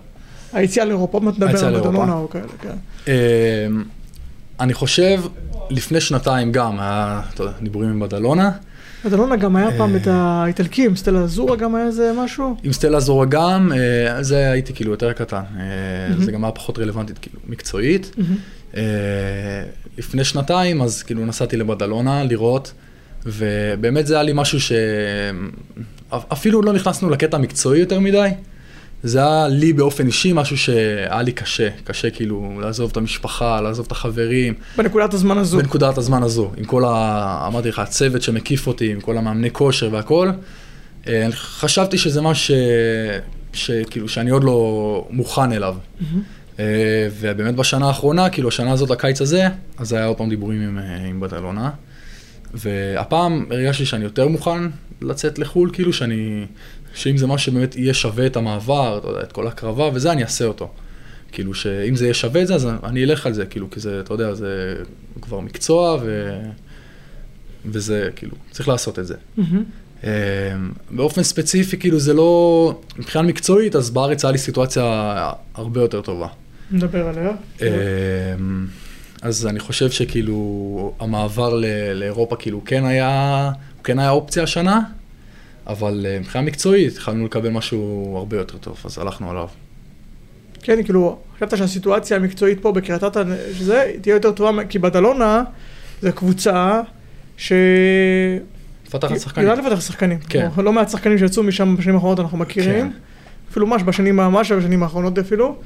היציאה 0.53 0.85
לאירופה, 0.85 1.21
נדבר 1.21 1.47
היציאה 1.47 1.69
על. 1.69 1.81
בדלונה 1.81 2.13
או 2.13 2.31
כאלה, 2.31 2.45
כן. 2.63 2.77
אמ, 3.07 3.85
אני 4.61 4.75
חושב, 4.75 5.21
לפני 5.71 6.01
שנתיים 6.01 6.53
גם 6.53 6.81
היה 6.81 7.21
דיבורים 7.63 7.91
עם 7.91 8.01
בדלונה. 8.01 8.51
בדלונה 9.05 9.37
גם 9.37 9.57
היה 9.57 9.69
פעם 9.79 9.95
אה. 9.95 9.97
את 9.97 10.07
האיטלקים, 10.07 10.97
סטלה 10.97 11.27
זורה 11.27 11.57
גם 11.57 11.75
היה 11.75 11.87
איזה 11.87 12.13
משהו? 12.17 12.57
עם 12.63 12.73
סטלה 12.73 13.01
זורה 13.01 13.27
גם, 13.27 13.73
אה, 13.73 14.23
זה 14.23 14.51
הייתי 14.51 14.73
כאילו 14.75 14.91
יותר 14.91 15.13
קטן. 15.13 15.43
אה. 15.59 16.25
זה 16.25 16.33
גם 16.33 16.45
היה 16.45 16.53
פחות 16.53 16.79
רלוונטית, 16.79 17.19
כאילו, 17.19 17.41
מקצועית. 17.49 18.17
אה, 18.77 18.83
לפני 19.99 20.25
שנתיים, 20.25 20.83
אז 20.83 21.03
כאילו 21.03 21.27
נסעתי 21.27 21.57
לבדלונה 21.57 22.25
לראות, 22.25 22.73
ובאמת 23.27 24.07
זה 24.07 24.15
היה 24.15 24.23
לי 24.23 24.33
משהו 24.35 24.61
ש... 24.61 24.73
אפילו 26.33 26.63
לא 26.63 26.73
נכנסנו 26.73 27.11
לקטע 27.11 27.37
המקצועי 27.37 27.81
יותר 27.81 28.01
מדי. 28.01 28.29
זה 29.03 29.19
היה 29.19 29.49
לי 29.49 29.73
באופן 29.73 30.07
אישי 30.07 30.33
משהו 30.35 30.57
שהיה 30.57 31.23
לי 31.23 31.33
קשה, 31.33 31.69
קשה 31.85 32.11
כאילו 32.11 32.61
לעזוב 32.61 32.91
את 32.91 32.97
המשפחה, 32.97 33.61
לעזוב 33.61 33.87
את 33.87 33.93
החברים. 33.93 34.55
בנקודת 34.77 35.15
הזמן 35.15 35.39
הזו. 35.39 35.59
בנקודת 35.59 35.99
הזמן 35.99 36.23
הזו, 36.23 36.51
עם 36.57 36.65
כל 36.65 36.85
ה... 36.87 37.45
אמרתי 37.47 37.69
לך, 37.69 37.79
הצוות 37.79 38.23
שמקיף 38.23 38.67
אותי, 38.67 38.93
עם 38.93 39.01
כל 39.01 39.19
המאמני 39.19 39.51
כושר 39.51 39.89
והכל. 39.93 40.31
אה, 41.09 41.29
חשבתי 41.33 41.99
שזה 41.99 42.23
משהו 42.23 42.55
ש... 42.55 42.59
שכאילו, 43.53 44.09
שאני 44.09 44.31
עוד 44.31 44.45
לא 44.45 45.07
מוכן 45.11 45.53
אליו. 45.53 45.77
Mm-hmm. 45.77 46.59
ובאמת 47.21 47.55
בשנה 47.55 47.87
האחרונה, 47.87 48.31
כאילו, 48.31 48.49
השנה 48.49 48.73
הזאת, 48.73 48.91
הקיץ 48.91 49.21
הזה, 49.21 49.49
אז 49.79 49.93
היה 49.93 50.07
עוד 50.07 50.17
פעם 50.17 50.29
דיבורים 50.29 50.61
עם, 50.63 50.79
אה, 50.79 51.07
עם 51.09 51.21
בטלונה. 51.21 51.71
והפעם 52.57 53.47
הרגשתי 53.51 53.87
שאני 53.87 54.05
יותר 54.05 54.29
מוכן 54.29 54.63
לצאת 55.03 55.39
לחו"ל, 55.39 55.71
כאילו 55.73 55.93
שאני, 55.93 56.47
שאם 56.95 57.17
זה 57.17 57.27
משהו 57.27 57.53
שבאמת 57.53 57.77
יהיה 57.77 57.95
שווה 57.95 58.27
את 58.27 58.37
המעבר, 58.37 58.99
אתה 58.99 59.09
יודע, 59.09 59.21
את 59.21 59.33
כל 59.33 59.47
הקרבה 59.47 59.91
וזה, 59.95 60.13
אני 60.13 60.23
אעשה 60.23 60.45
אותו. 60.45 60.71
כאילו 61.33 61.55
שאם 61.55 61.97
זה 61.97 62.05
יהיה 62.05 62.15
שווה 62.15 62.43
את 62.43 62.47
זה, 62.47 62.55
אז 62.55 62.69
אני 62.85 63.05
אלך 63.05 63.27
על 63.27 63.33
זה, 63.33 63.47
כאילו, 63.47 63.71
כי 63.71 63.81
זה, 63.81 64.01
אתה 64.01 64.15
יודע, 64.15 64.35
זה 64.35 64.75
כבר 65.21 65.41
מקצוע 65.41 65.99
ו... 66.03 66.39
וזה, 67.67 68.09
כאילו, 68.17 68.35
צריך 68.51 68.69
לעשות 68.69 68.99
את 68.99 69.07
זה. 69.07 69.15
Mm-hmm. 69.39 70.03
באופן 70.91 71.23
ספציפי, 71.23 71.77
כאילו, 71.77 71.99
זה 71.99 72.15
לא, 72.15 72.81
מבחינה 72.99 73.25
מקצועית, 73.25 73.77
אז 73.77 73.91
בארץ 73.91 74.25
היה 74.25 74.33
לי 74.33 74.39
סיטואציה 74.39 74.85
הרבה 75.55 75.81
יותר 75.81 76.01
טובה. 76.01 76.29
נדבר 76.71 77.09
עליה. 77.09 77.33
אז 79.23 79.47
אני 79.47 79.61
חושב 79.61 79.91
שכאילו 79.91 80.95
המעבר 81.01 81.55
ל- 81.55 81.93
לאירופה 81.93 82.37
כאילו 82.37 82.65
כן 82.65 82.85
היה, 82.85 83.51
כן 83.85 83.99
היה 83.99 84.11
אופציה 84.11 84.43
השנה, 84.43 84.81
אבל 85.67 86.07
אה, 86.09 86.19
מבחינה 86.21 86.45
מקצועית 86.45 86.93
התחלנו 86.93 87.25
לקבל 87.25 87.49
משהו 87.49 88.15
הרבה 88.19 88.37
יותר 88.37 88.59
טוב, 88.59 88.83
אז 88.85 88.99
הלכנו 88.99 89.31
עליו. 89.31 89.49
כן, 90.63 90.83
כאילו, 90.83 91.19
חשבת 91.37 91.59
שהסיטואציה 91.59 92.17
המקצועית 92.17 92.63
פה 92.63 92.73
בקריית 92.73 93.05
אתא, 93.05 93.23
שזה 93.59 93.93
תהיה 94.01 94.15
יותר 94.15 94.33
טובה, 94.33 94.65
כי 94.65 94.79
בדלונה 94.79 95.43
זה 96.03 96.13
קבוצה 96.13 96.81
ש... 97.37 97.53
מפתחת 98.87 99.21
שחקנים. 99.21 99.49
יודעת 99.49 99.65
לפתח 99.65 99.81
שחקנים. 99.81 100.19
כן. 100.19 100.49
לא 100.57 100.73
מעט 100.73 100.91
שחקנים 100.91 101.19
שיצאו 101.19 101.43
משם 101.43 101.77
בשנים 101.77 101.95
האחרונות 101.95 102.21
אנחנו 102.21 102.39
מכירים. 102.39 102.91
כן. 102.93 102.99
אפילו 103.51 103.67
ממש 103.67 103.83
בשנים, 103.83 104.17
ממש 104.17 104.53
בשנים 104.53 104.83
האחרונות 104.83 105.19
אפילו. 105.19 105.57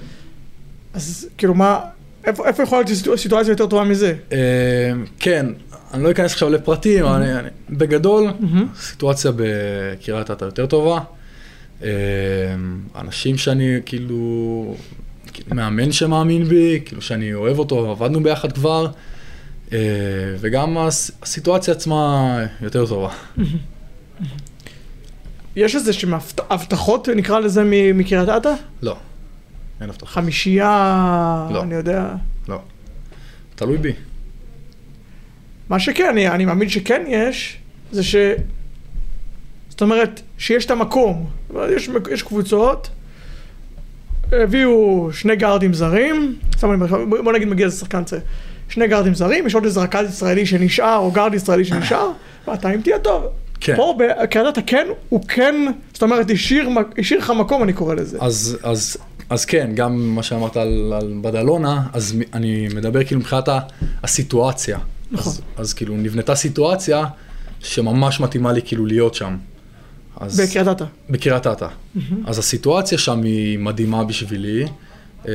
אז 0.94 1.28
כאילו 1.38 1.54
מה, 1.54 1.80
איפה, 2.44 2.62
יכולה 2.62 2.82
להיות 2.82 3.18
סיטואציה 3.18 3.52
יותר 3.52 3.66
טובה 3.66 3.84
מזה? 3.84 4.14
אה, 4.32 4.38
כן, 5.18 5.46
אני 5.94 6.02
לא 6.02 6.10
אכנס 6.10 6.32
עכשיו 6.32 6.50
לפרטים, 6.50 7.04
בגדול, 7.70 8.30
הסיטואציה 8.78 9.30
בקריית 9.36 10.30
אתא 10.30 10.44
יותר 10.44 10.66
טובה. 10.66 11.00
אה, 11.82 11.88
אנשים 13.00 13.38
שאני 13.38 13.78
כאילו, 13.86 14.74
מאמן 15.52 15.92
שמאמין 15.92 16.44
בי, 16.44 16.80
כאילו 16.84 17.02
שאני 17.02 17.34
אוהב 17.34 17.58
אותו, 17.58 17.90
עבדנו 17.90 18.22
ביחד 18.22 18.52
כבר, 18.52 18.86
אה, 19.72 19.78
וגם 20.40 20.78
הס- 20.78 21.10
הסיטואציה 21.22 21.74
עצמה 21.74 22.28
יותר 22.62 22.86
טובה. 22.86 23.08
יש 25.56 25.74
איזה 25.74 25.92
שהם 25.92 26.14
הבט- 26.14 26.40
הבטחות, 26.50 27.08
נקרא 27.08 27.38
לזה, 27.40 27.62
מקריית 27.94 28.28
אתא? 28.28 28.54
לא, 28.82 28.96
אין 29.80 29.90
הבטחה. 29.90 30.06
חמישייה, 30.12 31.48
לא. 31.50 31.62
אני 31.62 31.74
יודע. 31.74 32.14
לא. 32.48 32.60
תלוי 33.54 33.78
בי. 33.78 33.92
מה 35.68 35.80
שכן, 35.80 36.08
אני, 36.10 36.28
אני 36.28 36.44
מאמין 36.44 36.68
שכן 36.68 37.02
יש, 37.08 37.56
זה 37.92 38.02
ש... 38.02 38.16
זאת 39.68 39.82
אומרת, 39.82 40.20
שיש 40.38 40.64
את 40.64 40.70
המקום. 40.70 41.30
יש, 41.76 41.90
יש 42.10 42.22
קבוצות, 42.22 42.88
הביאו 44.32 45.08
שני 45.12 45.36
גארדים 45.36 45.74
זרים, 45.74 46.36
בוא 47.24 47.32
נגיד 47.32 47.48
מגיע 47.48 47.66
איזה 47.66 47.78
שחקן 47.78 48.04
צעיר. 48.04 48.22
שני 48.68 48.88
גארדים 48.88 49.14
זרים, 49.14 49.46
יש 49.46 49.54
עוד 49.54 49.64
איזה 49.64 49.80
רכז 49.80 50.08
ישראלי 50.08 50.46
שנשאר, 50.46 50.96
או 50.96 51.10
גארד 51.10 51.34
ישראלי 51.34 51.64
שנשאר, 51.64 52.10
ואתה 52.48 52.74
אם 52.74 52.80
תהיה 52.80 52.98
טוב. 52.98 53.24
כן. 53.60 53.76
פה 53.76 53.98
בקריית 53.98 54.48
אתא 54.48 54.60
כן, 54.66 54.86
הוא 55.08 55.24
כן, 55.28 55.54
זאת 55.92 56.02
אומרת, 56.02 56.26
השאיר 56.98 57.18
לך 57.18 57.30
מקום, 57.30 57.62
אני 57.62 57.72
קורא 57.72 57.94
לזה. 57.94 58.18
אז, 58.20 58.58
אז, 58.62 58.96
אז 59.30 59.44
כן, 59.44 59.70
גם 59.74 60.14
מה 60.14 60.22
שאמרת 60.22 60.56
על, 60.56 60.92
על 60.96 61.14
בדלונה, 61.22 61.86
אז 61.92 62.14
אני 62.32 62.68
מדבר 62.74 63.04
כאילו 63.04 63.20
מבחינת 63.20 63.48
הסיטואציה. 64.02 64.78
נכון. 65.10 65.32
אז, 65.32 65.40
אז 65.56 65.74
כאילו 65.74 65.96
נבנתה 65.96 66.34
סיטואציה 66.34 67.04
שממש 67.60 68.20
מתאימה 68.20 68.52
לי 68.52 68.62
כאילו 68.64 68.86
להיות 68.86 69.14
שם. 69.14 69.36
אז, 70.20 70.40
בקריית 70.40 70.68
אתא. 70.68 70.84
בקריית 71.10 71.46
אתא. 71.46 71.68
אז 72.26 72.38
הסיטואציה 72.38 72.98
שם 72.98 73.22
היא 73.22 73.58
מדהימה 73.58 74.04
בשבילי, 74.04 74.64
אה, 75.28 75.32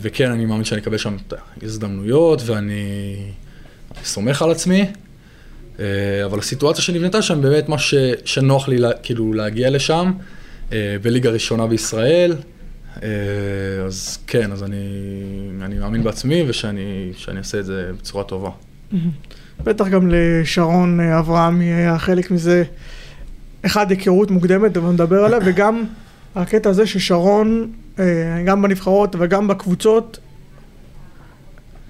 וכן, 0.00 0.30
אני 0.30 0.46
מאמין 0.46 0.64
שאני 0.64 0.80
אקבל 0.80 0.98
שם 0.98 1.16
את 1.26 1.34
ההזדמנויות, 1.62 2.42
ואני 2.46 3.16
אני 3.96 4.04
סומך 4.04 4.42
על 4.42 4.50
עצמי, 4.50 4.84
אה, 5.78 5.84
אבל 6.24 6.38
הסיטואציה 6.38 6.82
שנבנתה 6.82 7.22
שם 7.22 7.42
באמת 7.42 7.68
מה 7.68 7.78
ש, 7.78 7.94
שנוח 8.24 8.68
לי 8.68 8.78
לה, 8.78 8.92
כאילו 9.02 9.32
להגיע 9.32 9.70
לשם, 9.70 10.12
אה, 10.72 10.96
בליגה 11.02 11.30
ראשונה 11.30 11.66
בישראל, 11.66 12.32
אה, 12.32 12.38
אז 13.86 14.18
כן, 14.26 14.52
אז 14.52 14.62
אני, 14.62 14.76
אני 15.62 15.78
מאמין 15.78 16.02
בעצמי 16.02 16.44
ושאני 16.48 17.12
שאני 17.16 17.38
אעשה 17.38 17.60
את 17.60 17.64
זה 17.64 17.90
בצורה 17.98 18.24
טובה. 18.24 18.50
בטח 19.64 19.88
גם 19.88 20.08
לשרון 20.10 21.00
אה, 21.00 21.18
אברהמי 21.18 21.64
היה 21.64 21.98
חלק 21.98 22.30
מזה, 22.30 22.64
אחד, 23.66 23.90
היכרות 23.90 24.30
מוקדמת, 24.30 24.76
אבל 24.76 24.90
נדבר 24.90 25.24
עליה, 25.24 25.38
וגם 25.44 25.84
הקטע 26.34 26.70
הזה 26.70 26.86
ששרון, 26.86 27.72
אה, 27.98 28.04
גם 28.46 28.62
בנבחרות 28.62 29.16
וגם 29.18 29.48
בקבוצות, 29.48 30.18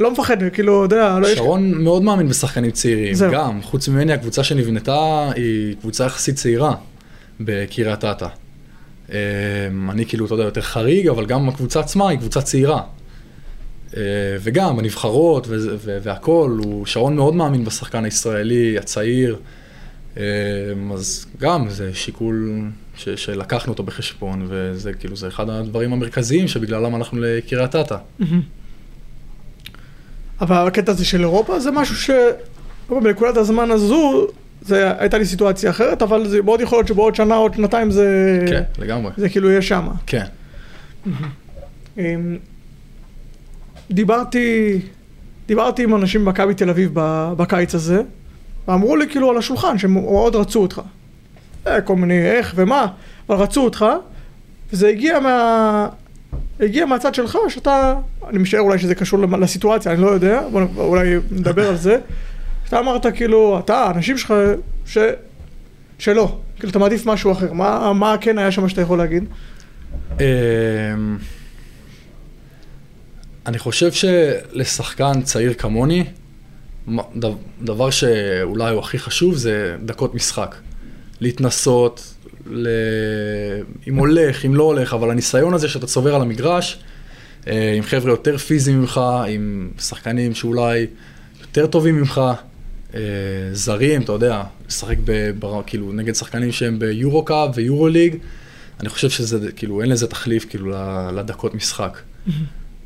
לא 0.01 0.11
מפחד, 0.13 0.37
כאילו, 0.53 0.85
אתה 0.85 0.95
יודע, 0.95 1.19
לא 1.19 1.27
יש... 1.27 1.39
שרון 1.39 1.75
מאוד 1.85 2.03
מאמין 2.03 2.29
בשחקנים 2.29 2.71
צעירים, 2.71 3.15
זהו. 3.15 3.33
גם, 3.33 3.63
חוץ 3.63 3.89
ממני 3.89 4.13
הקבוצה 4.13 4.45
שנבנתה 4.45 5.31
היא 5.35 5.77
קבוצה 5.81 6.05
יחסית 6.05 6.35
צעירה 6.35 6.75
בקריית 7.41 8.05
אתא. 8.05 8.27
אה, 9.13 9.19
אני 9.91 10.07
כאילו, 10.07 10.27
אתה 10.27 10.35
יודע, 10.35 10.45
יותר 10.45 10.61
חריג, 10.61 11.09
אבל 11.09 11.27
גם 11.27 11.49
הקבוצה 11.49 11.81
עצמה 11.81 12.09
היא 12.09 12.19
קבוצה 12.19 12.43
צעירה. 12.43 12.83
אה, 13.97 14.03
וגם 14.41 14.79
הנבחרות 14.79 15.47
וזה- 15.49 15.77
ו- 15.79 15.99
והכל, 16.03 16.59
הוא, 16.65 16.87
שרון 16.87 17.17
מאוד 17.17 17.35
מאמין 17.35 17.65
בשחקן 17.65 18.05
הישראלי, 18.05 18.79
הצעיר, 18.79 19.37
אה, 20.17 20.23
אז 20.95 21.27
גם 21.39 21.69
זה 21.69 21.95
שיקול 21.95 22.63
שלקחנו 22.97 23.73
אותו 23.73 23.83
בחשבון, 23.83 24.47
וזה 24.49 24.93
כאילו, 24.93 25.17
זה 25.17 25.29
אחד 25.29 25.51
הדברים 25.51 25.93
המרכזיים 25.93 26.49
שבגללם 26.49 26.95
הלכנו 26.95 27.21
לקריית 27.23 27.77
אתא. 27.77 27.97
אבל 30.41 30.67
הקטע 30.67 30.93
הזה 30.93 31.05
של 31.05 31.21
אירופה 31.21 31.61
זה 31.61 31.71
משהו 31.71 31.97
ש... 31.97 32.11
בנקודת 33.03 33.37
הזמן 33.37 33.71
הזו, 33.71 34.27
זה 34.67 35.01
הייתה 35.01 35.19
לי 35.19 35.25
סיטואציה 35.25 35.71
אחרת, 35.71 36.03
אבל 36.03 36.29
זה 36.29 36.43
מאוד 36.43 36.61
יכול 36.61 36.79
להיות 36.79 36.89
שבעוד 36.89 37.15
שנה, 37.15 37.35
עוד 37.35 37.55
שנתיים 37.55 37.91
זה... 37.91 38.39
כן, 38.49 38.63
לגמרי. 38.79 39.13
זה 39.17 39.29
כאילו 39.29 39.51
יהיה 39.51 39.63
שמה. 39.63 39.93
כן. 40.07 40.25
אמ, 41.99 42.37
דיברתי, 43.91 44.79
דיברתי 45.47 45.83
עם 45.83 45.95
אנשים 45.95 46.25
במכבי 46.25 46.55
תל 46.55 46.71
אביב 46.71 46.91
בקיץ 47.37 47.75
הזה, 47.75 48.03
ואמרו 48.69 48.97
לי 48.97 49.09
כאילו 49.09 49.31
על 49.31 49.39
השולחן 49.39 49.79
שהם 49.79 49.95
מאוד 49.95 50.37
רצו 50.37 50.63
אותך. 50.63 50.81
אה, 51.67 51.81
כל 51.81 51.97
מיני 51.97 52.23
איך 52.23 52.53
ומה, 52.57 52.87
אבל 53.29 53.37
רצו 53.37 53.65
אותך, 53.65 53.87
וזה 54.73 54.89
הגיע 54.89 55.21
מה... 55.21 55.89
הגיע 56.61 56.87
מהצד 56.87 57.15
שלך, 57.15 57.39
שאתה, 57.49 57.95
אני 58.29 58.39
משער 58.39 58.61
אולי 58.61 58.79
שזה 58.79 58.95
קשור 58.95 59.21
לסיטואציה, 59.21 59.93
אני 59.93 60.01
לא 60.01 60.07
יודע, 60.07 60.43
בוא 60.53 60.63
אולי 60.77 61.17
נדבר 61.31 61.69
על 61.69 61.77
זה. 61.77 61.99
אתה 62.69 62.79
אמרת 62.79 63.07
כאילו, 63.15 63.59
אתה, 63.59 63.77
האנשים 63.77 64.19
שלך, 64.19 64.35
ש... 64.87 64.99
שלא, 65.99 66.39
כאילו 66.57 66.71
אתה 66.71 66.79
מעדיף 66.79 67.07
משהו 67.07 67.33
אחר, 67.33 67.53
מה, 67.53 67.93
מה 67.93 68.17
כן 68.21 68.39
היה 68.39 68.51
שם 68.51 68.69
שאתה 68.69 68.81
יכול 68.81 68.99
להגיד? 68.99 69.25
אמ, 70.21 71.19
אני 73.47 73.59
חושב 73.59 73.93
שלשחקן 73.93 75.23
צעיר 75.23 75.55
כמוני, 75.55 76.05
דבר 77.63 77.91
שאולי 77.91 78.73
הוא 78.73 78.81
הכי 78.81 78.99
חשוב 78.99 79.37
זה 79.37 79.77
דקות 79.85 80.15
משחק. 80.15 80.57
להתנסות, 81.21 82.15
ל... 82.47 82.69
אם 83.89 83.97
הולך, 83.97 84.47
אם 84.47 84.55
לא 84.55 84.63
הולך, 84.63 84.95
אבל 84.95 85.11
הניסיון 85.11 85.55
הזה 85.55 85.69
שאתה 85.69 85.87
צובר 85.87 86.15
על 86.15 86.23
המגרש, 86.23 86.79
אה, 87.47 87.75
עם 87.77 87.83
חבר'ה 87.83 88.11
יותר 88.11 88.39
פיזיים 88.39 88.81
ממך, 88.81 89.01
עם 89.29 89.71
שחקנים 89.79 90.35
שאולי 90.35 90.87
יותר 91.41 91.67
טובים 91.67 91.97
ממך, 91.97 92.21
זרים, 93.53 94.03
אתה 94.03 94.13
יודע, 94.13 94.43
לשחק 94.69 94.97
ב... 95.05 95.31
כאילו 95.67 95.93
נגד 95.93 96.15
שחקנים 96.15 96.53
שהם 96.53 96.79
ביורו-קאפ 96.79 97.51
ויורו 97.55 97.89
ליג, 97.89 98.17
אני 98.81 98.89
חושב 98.89 99.11
שזה, 99.11 99.53
כאילו, 99.53 99.83
אין 99.83 99.91
לזה 99.91 100.07
תחליף, 100.07 100.45
כאילו, 100.51 100.73
לדקות 101.15 101.55
משחק. 101.55 101.99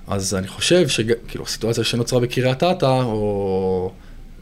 אז 0.06 0.34
אני 0.34 0.48
חושב 0.48 0.88
שכאילו, 0.88 1.44
הסיטואציה 1.44 1.84
שנוצרה 1.84 2.20
בקריית 2.20 2.62
אתא, 2.62 2.86
או 2.86 3.92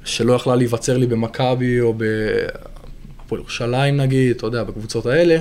שלא 0.05 0.33
יכלה 0.33 0.57
להיווצר 0.57 0.97
לי 0.97 1.07
במכבי, 1.07 1.81
או 1.81 1.95
בהפועל 1.95 3.41
ירושלים 3.41 3.97
נגיד, 3.97 4.37
אתה 4.37 4.47
יודע, 4.47 4.65
בקבוצות 4.65 5.07
האלה, 5.07 5.41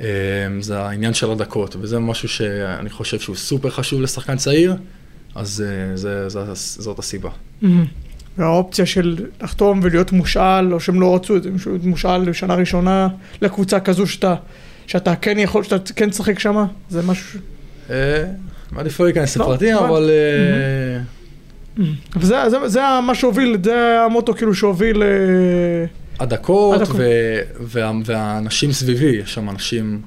אה, 0.00 0.06
זה 0.60 0.78
העניין 0.78 1.14
של 1.14 1.30
הדקות, 1.30 1.76
וזה 1.80 1.98
משהו 1.98 2.28
שאני 2.28 2.90
חושב 2.90 3.18
שהוא 3.18 3.36
סופר 3.36 3.70
חשוב 3.70 4.00
לשחקן 4.00 4.36
צעיר, 4.36 4.74
אז 5.34 5.64
אה, 5.66 5.96
זה, 5.96 6.28
זה, 6.28 6.40
זאת 6.54 6.98
הסיבה. 6.98 7.30
והאופציה 8.38 8.86
של 8.86 9.26
לחתום 9.42 9.80
ולהיות 9.82 10.12
מושאל, 10.12 10.74
או 10.74 10.80
שהם 10.80 11.00
לא 11.00 11.14
רצו 11.14 11.36
את 11.36 11.42
זה, 11.42 11.50
מישהו 11.50 11.76
מושאל 11.82 12.30
לשנה 12.30 12.54
ראשונה 12.54 13.08
לקבוצה 13.42 13.80
כזו 13.80 14.06
שאתה, 14.06 14.34
שאתה 14.86 15.16
כן 15.16 15.38
יכול, 15.38 15.64
שאתה 15.64 15.92
כן 15.92 16.10
תשחק 16.10 16.38
שם, 16.38 16.64
זה 16.88 17.02
משהו... 17.02 17.40
מעדיף 18.72 19.00
לא 19.00 19.06
להיכנס 19.06 19.36
לא, 19.36 19.44
לפרטים. 19.44 19.76
אבל... 19.76 20.10
אה, 20.10 21.00
וזה 22.16 22.36
זה, 22.66 22.80
מה 23.06 23.14
שהוביל, 23.14 23.56
זה 23.64 24.00
המוטו 24.00 24.34
כאילו 24.34 24.54
שהוביל... 24.54 25.02
אה, 25.02 25.08
הדקות, 26.20 26.80
והאנשים 28.04 28.72
סביבי, 28.72 29.06
יש 29.22 29.34
שם 29.34 29.50
אנשים 29.50 30.00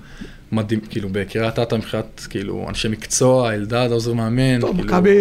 מדהים, 0.51 0.79
כאילו 0.89 1.09
בקריית 1.11 1.59
אתא 1.59 1.75
מבחינת, 1.75 2.27
כאילו, 2.29 2.65
אנשי 2.69 2.87
מקצוע, 2.87 3.53
אלדד, 3.53 3.87
עוזר 3.91 4.13
מאמן, 4.13 4.61
טוב, 4.61 4.75
כאילו... 4.75 4.87
מכבי 4.87 5.17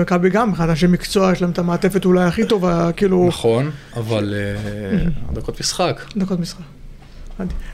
מכבי 0.00 0.30
גם, 0.30 0.52
אחד 0.52 0.68
אנשי 0.68 0.86
מקצוע, 0.86 1.32
יש 1.32 1.42
להם 1.42 1.50
את 1.50 1.58
המעטפת 1.58 2.04
אולי 2.04 2.24
הכי 2.24 2.46
טובה, 2.46 2.90
כאילו, 2.92 3.26
נכון, 3.28 3.70
אבל 3.96 4.34
אה, 4.36 5.08
הדקות 5.28 5.60
משחק. 5.60 6.00
דקות 6.16 6.40
משחק. 6.40 6.64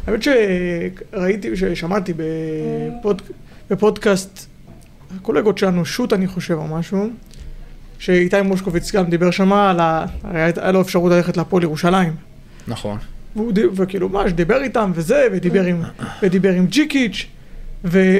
האמת 0.06 0.22
שראיתי, 0.22 1.56
ששמעתי 1.56 2.12
בפוד, 2.12 3.22
בפודקאסט, 3.70 4.46
הקולגות 5.16 5.58
שלנו, 5.58 5.84
שוט 5.84 6.12
אני 6.12 6.26
חושב 6.26 6.54
או 6.54 6.68
משהו, 6.68 7.10
שאיתי 7.98 8.42
מושקוביץ 8.42 8.92
גם 8.92 9.10
דיבר 9.10 9.30
שם 9.30 9.52
על 9.52 9.80
ה... 9.80 10.06
הרי 10.24 10.40
היה 10.40 10.72
לו 10.72 10.80
אפשרות 10.80 11.12
ללכת 11.12 11.36
להפועל 11.36 11.62
ירושלים. 11.62 12.14
נכון. 12.68 12.98
והוא 13.36 13.52
וכאילו 13.74 14.08
ממש 14.08 14.32
דיבר 14.32 14.62
איתם 14.62 14.90
וזה, 14.94 15.28
ודיבר 15.32 15.64
עם, 15.64 15.82
ודיבר 16.22 16.52
עם 16.52 16.66
ג'יקיץ', 16.66 17.26
ו... 17.84 18.18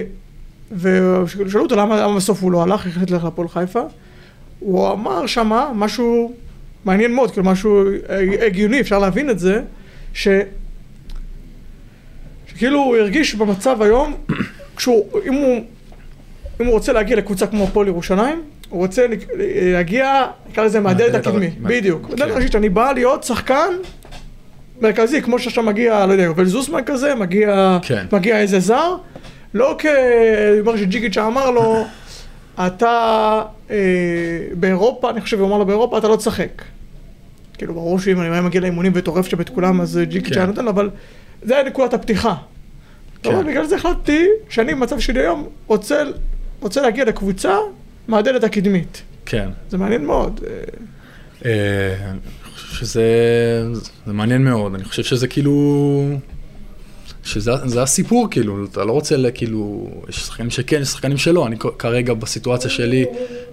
וכאילו 0.73 1.51
שאלו 1.51 1.63
אותו 1.63 1.77
למה, 1.77 2.03
למה 2.03 2.17
בסוף 2.17 2.43
הוא 2.43 2.53
לא 2.53 2.63
הלך, 2.63 2.87
החליט 2.87 3.11
ללכת 3.11 3.25
להפועל 3.25 3.49
חיפה. 3.49 3.83
הוא 4.59 4.93
אמר 4.93 5.27
שמה 5.27 5.71
משהו 5.75 6.33
מעניין 6.85 7.15
מאוד, 7.15 7.31
כאילו 7.31 7.47
משהו 7.47 7.85
הגיוני, 8.47 8.81
אפשר 8.81 8.99
להבין 8.99 9.31
את 9.31 9.39
זה, 9.39 9.63
ש... 10.15 10.29
שכאילו 12.47 12.79
הוא 12.79 12.97
הרגיש 12.97 13.35
במצב 13.35 13.83
היום, 13.83 14.15
כשהוא, 14.77 15.07
אם 15.27 15.35
הוא, 15.35 15.61
אם 16.61 16.67
הוא 16.67 16.75
רוצה 16.75 16.93
להגיע 16.93 17.17
לקבוצה 17.17 17.47
כמו 17.47 17.65
הפועל 17.65 17.89
ירושלים, 17.89 18.43
הוא 18.69 18.81
רוצה 18.81 19.07
להגיע, 19.73 20.27
נקרא 20.51 20.65
לזה 20.65 20.81
מהדלת 20.81 21.15
הקדמי, 21.15 21.51
בדיוק. 21.63 22.07
כן. 22.07 22.17
דלת 22.17 22.37
ראשית, 22.37 22.55
אני 22.55 22.69
בא 22.69 22.93
להיות 22.93 23.25
שחקן 23.25 23.73
מרכזי, 24.83 25.23
כמו 25.23 25.39
שעכשיו 25.39 25.65
מגיע, 25.65 26.07
לא 26.07 26.13
יודע, 26.13 26.25
יובל 26.25 26.45
זוסמן 26.45 26.81
כזה, 26.87 27.15
מגיע, 27.15 27.79
כן. 27.83 28.07
מגיע 28.13 28.41
איזה 28.41 28.61
זר, 28.61 28.97
לא 29.55 29.77
כמו 30.63 30.79
שג'יגיץ' 30.79 31.19
אמר 31.19 31.51
לו, 31.51 31.85
אתה 32.67 33.43
אה, 33.71 33.77
באירופה, 34.53 35.11
אני 35.11 35.21
חושב, 35.21 35.41
הוא 35.41 35.49
אמר 35.49 35.59
לו 35.59 35.67
באירופה, 35.67 35.99
אתה 35.99 36.09
לא 36.09 36.17
תשחק. 36.17 36.63
כאילו, 37.59 37.75
ברור 37.75 37.99
שאם 38.01 38.21
אני 38.21 38.41
מגיע 38.41 38.61
לאימונים 38.61 38.93
וטורף 38.95 39.27
שם 39.27 39.41
את 39.41 39.49
כולם, 39.49 39.81
אז 39.81 39.99
אה, 39.99 40.05
ג'יגיץ' 40.05 40.33
כן. 40.33 40.39
היה 40.39 40.47
נותן 40.47 40.65
לו, 40.65 40.71
אבל 40.71 40.91
זה 41.43 41.57
היה 41.57 41.65
נקודת 41.65 41.95
הפתיחה. 41.95 42.35
כן. 43.23 43.35
אבל 43.35 43.45
בגלל 43.45 43.67
זה 43.67 43.77
החלטתי 43.77 44.27
שאני 44.49 44.75
במצב 44.75 44.99
שלי 44.99 45.21
היום 45.21 45.49
רוצה, 45.67 46.03
רוצה 46.61 46.83
להגיע 46.83 47.05
לקבוצה 47.05 47.57
מהדלת 48.09 48.45
הקדמית. 48.45 49.03
כן. 49.27 49.49
זה 49.71 49.79
מעניין 49.79 50.05
מאוד. 50.05 50.41
שזה 52.71 53.03
זה 54.07 54.13
מעניין 54.13 54.45
מאוד, 54.45 54.75
אני 54.75 54.85
חושב 54.85 55.03
שזה 55.03 55.27
כאילו... 55.27 56.19
שזה 57.25 57.53
זה 57.65 57.83
הסיפור, 57.83 58.29
כאילו, 58.31 58.65
אתה 58.65 58.85
לא 58.85 58.93
רוצה, 58.93 59.17
כאילו, 59.35 59.91
יש 60.09 60.17
שחקנים 60.17 60.51
שכן, 60.51 60.83
יש 60.83 60.89
שחקנים 60.89 61.17
שלא, 61.17 61.47
אני 61.47 61.57
כרגע 61.79 62.15
בסיטואציה 62.15 62.71
שלי, 62.71 63.05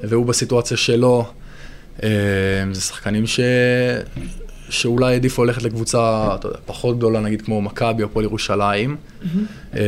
והוא 0.04 0.26
בסיטואציה 0.26 0.78
שלו, 0.78 1.26
אה, 2.04 2.10
זה 2.72 2.82
שחקנים 2.82 3.28
ש... 3.28 3.40
שאולי 4.70 5.14
העדיפו 5.14 5.46
ללכת 5.46 5.64
לקבוצה 5.64 6.30
אתה 6.36 6.48
יודע, 6.48 6.60
פחות 6.66 6.98
גדולה, 6.98 7.20
נגיד 7.20 7.42
כמו 7.42 7.62
מכבי 7.62 8.04
או 8.04 8.08
הפועל 8.08 8.26
ירושלים, 8.26 8.96
אה, 9.76 9.82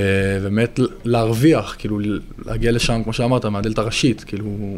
באמת 0.44 0.80
להרוויח, 1.04 1.76
כאילו 1.78 2.00
להגיע 2.46 2.72
לשם, 2.72 3.02
כמו 3.04 3.14
שאמרת, 3.14 3.46
מהדלת 3.46 3.78
הראשית, 3.78 4.24
כאילו 4.24 4.78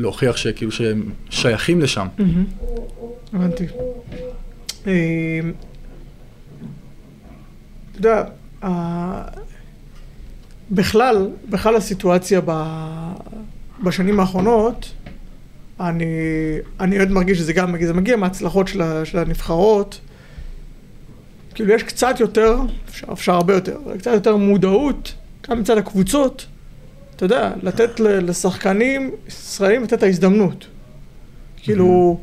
להוכיח 0.00 0.36
שכאילו 0.36 0.72
שהם 0.72 1.10
שייכים 1.30 1.80
לשם. 1.80 2.06
הבנתי. 3.32 3.66
אה, 4.86 5.40
אתה 7.90 7.98
יודע, 7.98 8.24
בכלל, 10.70 11.30
בכלל 11.50 11.76
הסיטואציה 11.76 12.40
בשנים 13.84 14.20
האחרונות, 14.20 14.92
אני, 15.80 16.04
אני 16.80 16.98
עוד 16.98 17.10
מרגיש 17.10 17.38
שזה 17.38 17.52
גם, 17.52 17.74
זה 17.86 17.94
מגיע 17.94 18.16
מההצלחות 18.16 18.68
של, 18.68 19.04
של 19.04 19.18
הנבחרות. 19.18 20.00
כאילו 21.54 21.74
יש 21.74 21.82
קצת 21.82 22.20
יותר, 22.20 22.58
אפשר, 22.88 23.06
אפשר 23.12 23.32
הרבה 23.32 23.54
יותר, 23.54 23.78
קצת 23.98 24.10
יותר 24.12 24.36
מודעות, 24.36 25.14
גם 25.48 25.60
מצד 25.60 25.78
הקבוצות, 25.78 26.46
אתה 27.20 27.34
יודע, 27.34 27.52
לתת 27.62 28.00
לשחקנים 28.00 29.10
ישראלים 29.28 29.82
לתת 29.82 29.92
את 29.92 30.02
ההזדמנות. 30.02 30.66
כאילו, 31.56 32.20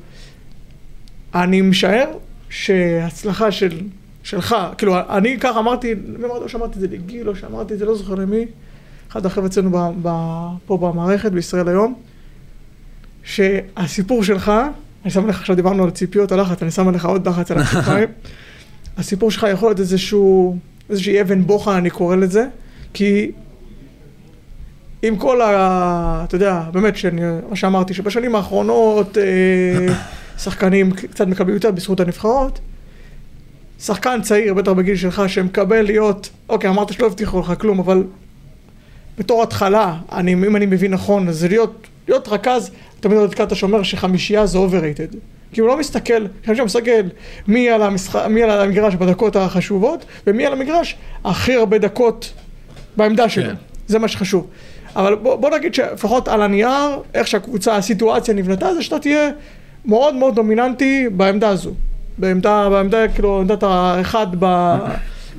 אני 1.35 1.61
משער 1.61 2.07
שהצלחה 2.49 3.51
של, 3.51 3.81
שלך, 4.23 4.55
כאילו, 4.77 4.95
אני 5.09 5.37
ככה 5.39 5.59
אמרתי, 5.59 5.93
או 6.23 6.49
שאמרתי 6.49 6.75
את 6.75 6.79
זה 6.79 6.87
לגיל, 6.87 7.29
או 7.29 7.35
שאמרתי 7.35 7.73
את 7.73 7.79
זה, 7.79 7.85
לא 7.85 7.95
זוכר 7.95 8.15
למי, 8.15 8.45
אחד 9.11 9.25
החבר'ה 9.25 9.47
אצלנו 9.47 9.69
ב, 9.71 9.91
ב, 10.01 10.09
פה 10.65 10.77
במערכת, 10.77 11.31
בישראל 11.31 11.67
היום, 11.67 11.95
שהסיפור 13.23 14.23
שלך, 14.23 14.51
אני 15.03 15.11
שם 15.11 15.27
לך, 15.27 15.39
עכשיו 15.39 15.55
דיברנו 15.55 15.83
על 15.83 15.89
ציפיות 15.89 16.31
הלחץ, 16.31 16.61
אני 16.61 16.71
שם 16.71 16.87
עליך 16.87 17.05
עוד 17.05 17.27
לחץ 17.27 17.51
על 17.51 17.57
הכתפיים, 17.57 18.09
הסיפור 18.97 19.31
שלך 19.31 19.47
יכול 19.51 19.69
להיות 19.69 19.79
איזשהו, 19.79 20.57
איזושהי 20.89 21.21
אבן 21.21 21.43
בוחן, 21.43 21.71
אני 21.71 21.89
קורא 21.89 22.15
לזה, 22.15 22.47
כי 22.93 23.31
עם 25.01 25.17
כל 25.17 25.41
ה... 25.41 26.23
אתה 26.27 26.35
יודע, 26.35 26.61
באמת, 26.71 26.97
שאני, 26.97 27.21
מה 27.49 27.55
שאמרתי, 27.55 27.93
שבשנים 27.93 28.35
האחרונות 28.35 29.17
אה, 29.17 29.93
שחקנים 30.43 30.91
קצת 30.91 31.27
מקבלים 31.27 31.55
יותר 31.55 31.71
בזכות 31.71 31.99
הנבחרות. 31.99 32.59
שחקן 33.79 34.21
צעיר, 34.21 34.53
בטח 34.53 34.71
בגיל 34.71 34.95
שלך, 34.95 35.21
שמקבל 35.27 35.81
להיות, 35.81 36.29
אוקיי, 36.49 36.69
אמרת 36.69 36.93
שלא 36.93 37.05
הבטיחו 37.05 37.39
לך 37.39 37.53
כלום, 37.57 37.79
אבל 37.79 38.03
בתור 39.17 39.43
התחלה, 39.43 39.95
אני, 40.11 40.33
אם 40.33 40.55
אני 40.55 40.65
מבין 40.65 40.93
נכון, 40.93 41.31
זה 41.31 41.47
להיות, 41.47 41.87
להיות 42.07 42.27
רכז, 42.27 42.71
תמיד 42.99 43.17
עוד 43.17 43.35
קאטה 43.35 43.55
שאומר 43.55 43.83
שחמישייה 43.83 44.45
זה 44.45 44.57
overrated. 44.57 45.15
כי 45.53 45.61
הוא 45.61 45.67
לא 45.67 45.79
מסתכל, 45.79 46.25
חמישייה 46.45 46.65
מסתכל 46.65 46.91
מי 47.47 47.69
על, 47.69 47.81
המשחק, 47.81 48.25
מי 48.29 48.43
על 48.43 48.51
המגרש 48.51 48.95
בדקות 48.95 49.35
החשובות, 49.35 50.05
ומי 50.27 50.45
על 50.45 50.53
המגרש 50.53 50.95
הכי 51.25 51.55
הרבה 51.55 51.77
דקות 51.77 52.33
בעמדה 52.97 53.29
שלו. 53.29 53.43
כן. 53.43 53.55
זה 53.87 53.99
מה 53.99 54.07
שחשוב. 54.07 54.47
אבל 54.97 55.15
בוא, 55.15 55.35
בוא 55.35 55.49
נגיד 55.57 55.73
שלפחות 55.73 56.27
על 56.27 56.41
הנייר, 56.41 57.01
איך 57.13 57.27
שהקבוצה, 57.27 57.75
הסיטואציה 57.75 58.33
נבנתה, 58.33 58.73
זה 58.73 58.83
שאתה 58.83 58.99
תהיה 58.99 59.29
מאוד 59.85 60.15
מאוד 60.15 60.35
דומיננטי 60.35 61.09
בעמדה 61.11 61.49
הזו. 61.49 61.73
בעמדה, 62.17 62.69
בעמדה, 62.69 63.07
כאילו, 63.07 63.39
עמדת 63.39 63.63
האחד 63.63 64.27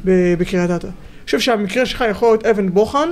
בקריית 0.04 0.70
אתא. 0.70 0.86
אני 0.86 1.24
חושב 1.24 1.40
שהמקרה 1.40 1.86
שלך 1.86 2.04
יכול 2.10 2.28
להיות 2.28 2.46
אבן 2.46 2.70
בוחן, 2.70 3.08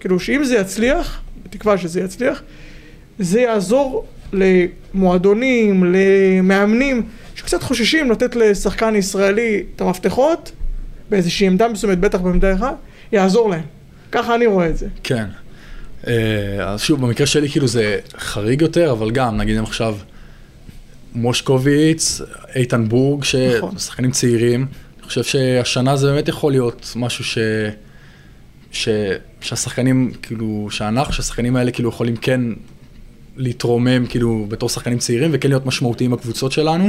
כאילו 0.00 0.20
שאם 0.20 0.44
זה 0.44 0.56
יצליח, 0.56 1.20
בתקווה 1.44 1.78
שזה 1.78 2.00
יצליח, 2.00 2.42
זה 3.18 3.40
יעזור 3.40 4.04
למועדונים, 4.32 5.94
למאמנים, 5.94 7.02
שקצת 7.34 7.62
חוששים 7.62 8.10
לתת 8.10 8.36
לשחקן 8.36 8.96
ישראלי 8.96 9.62
את 9.76 9.80
המפתחות, 9.80 10.52
באיזושהי 11.10 11.46
עמדה 11.46 11.68
מסוימת, 11.68 11.98
בטח 11.98 12.20
בעמדה 12.20 12.54
אחת, 12.54 12.76
יעזור 13.12 13.50
להם. 13.50 13.64
ככה 14.12 14.34
אני 14.34 14.46
רואה 14.46 14.68
את 14.68 14.76
זה. 14.76 14.86
כן. 15.02 15.24
אה, 16.06 16.12
אז 16.60 16.80
שוב, 16.80 17.00
במקרה 17.00 17.26
שלי 17.26 17.48
כאילו 17.48 17.68
זה 17.68 17.98
חריג 18.18 18.62
יותר, 18.62 18.92
אבל 18.92 19.10
גם, 19.10 19.36
נגיד 19.36 19.58
אם 19.58 19.64
עכשיו 19.64 19.96
מושקוביץ, 21.14 22.20
איתן 22.54 22.88
בורג, 22.88 23.24
נכון. 23.56 23.78
ששחקנים 23.78 24.10
צעירים, 24.10 24.66
אני 24.98 25.06
חושב 25.06 25.22
שהשנה 25.22 25.96
זה 25.96 26.12
באמת 26.12 26.28
יכול 26.28 26.52
להיות 26.52 26.92
משהו 26.96 27.24
ש... 27.24 27.38
ש... 28.72 28.88
שהשחקנים, 29.40 30.12
כאילו, 30.22 30.68
שאנחנו, 30.70 31.12
שהשחקנים 31.12 31.56
האלה 31.56 31.70
כאילו 31.70 31.88
יכולים 31.88 32.16
כן 32.16 32.40
להתרומם 33.36 34.06
כאילו 34.06 34.46
בתור 34.48 34.68
שחקנים 34.68 34.98
צעירים 34.98 35.30
וכן 35.34 35.48
להיות 35.48 35.66
משמעותיים 35.66 36.10
בקבוצות 36.10 36.52
שלנו. 36.52 36.88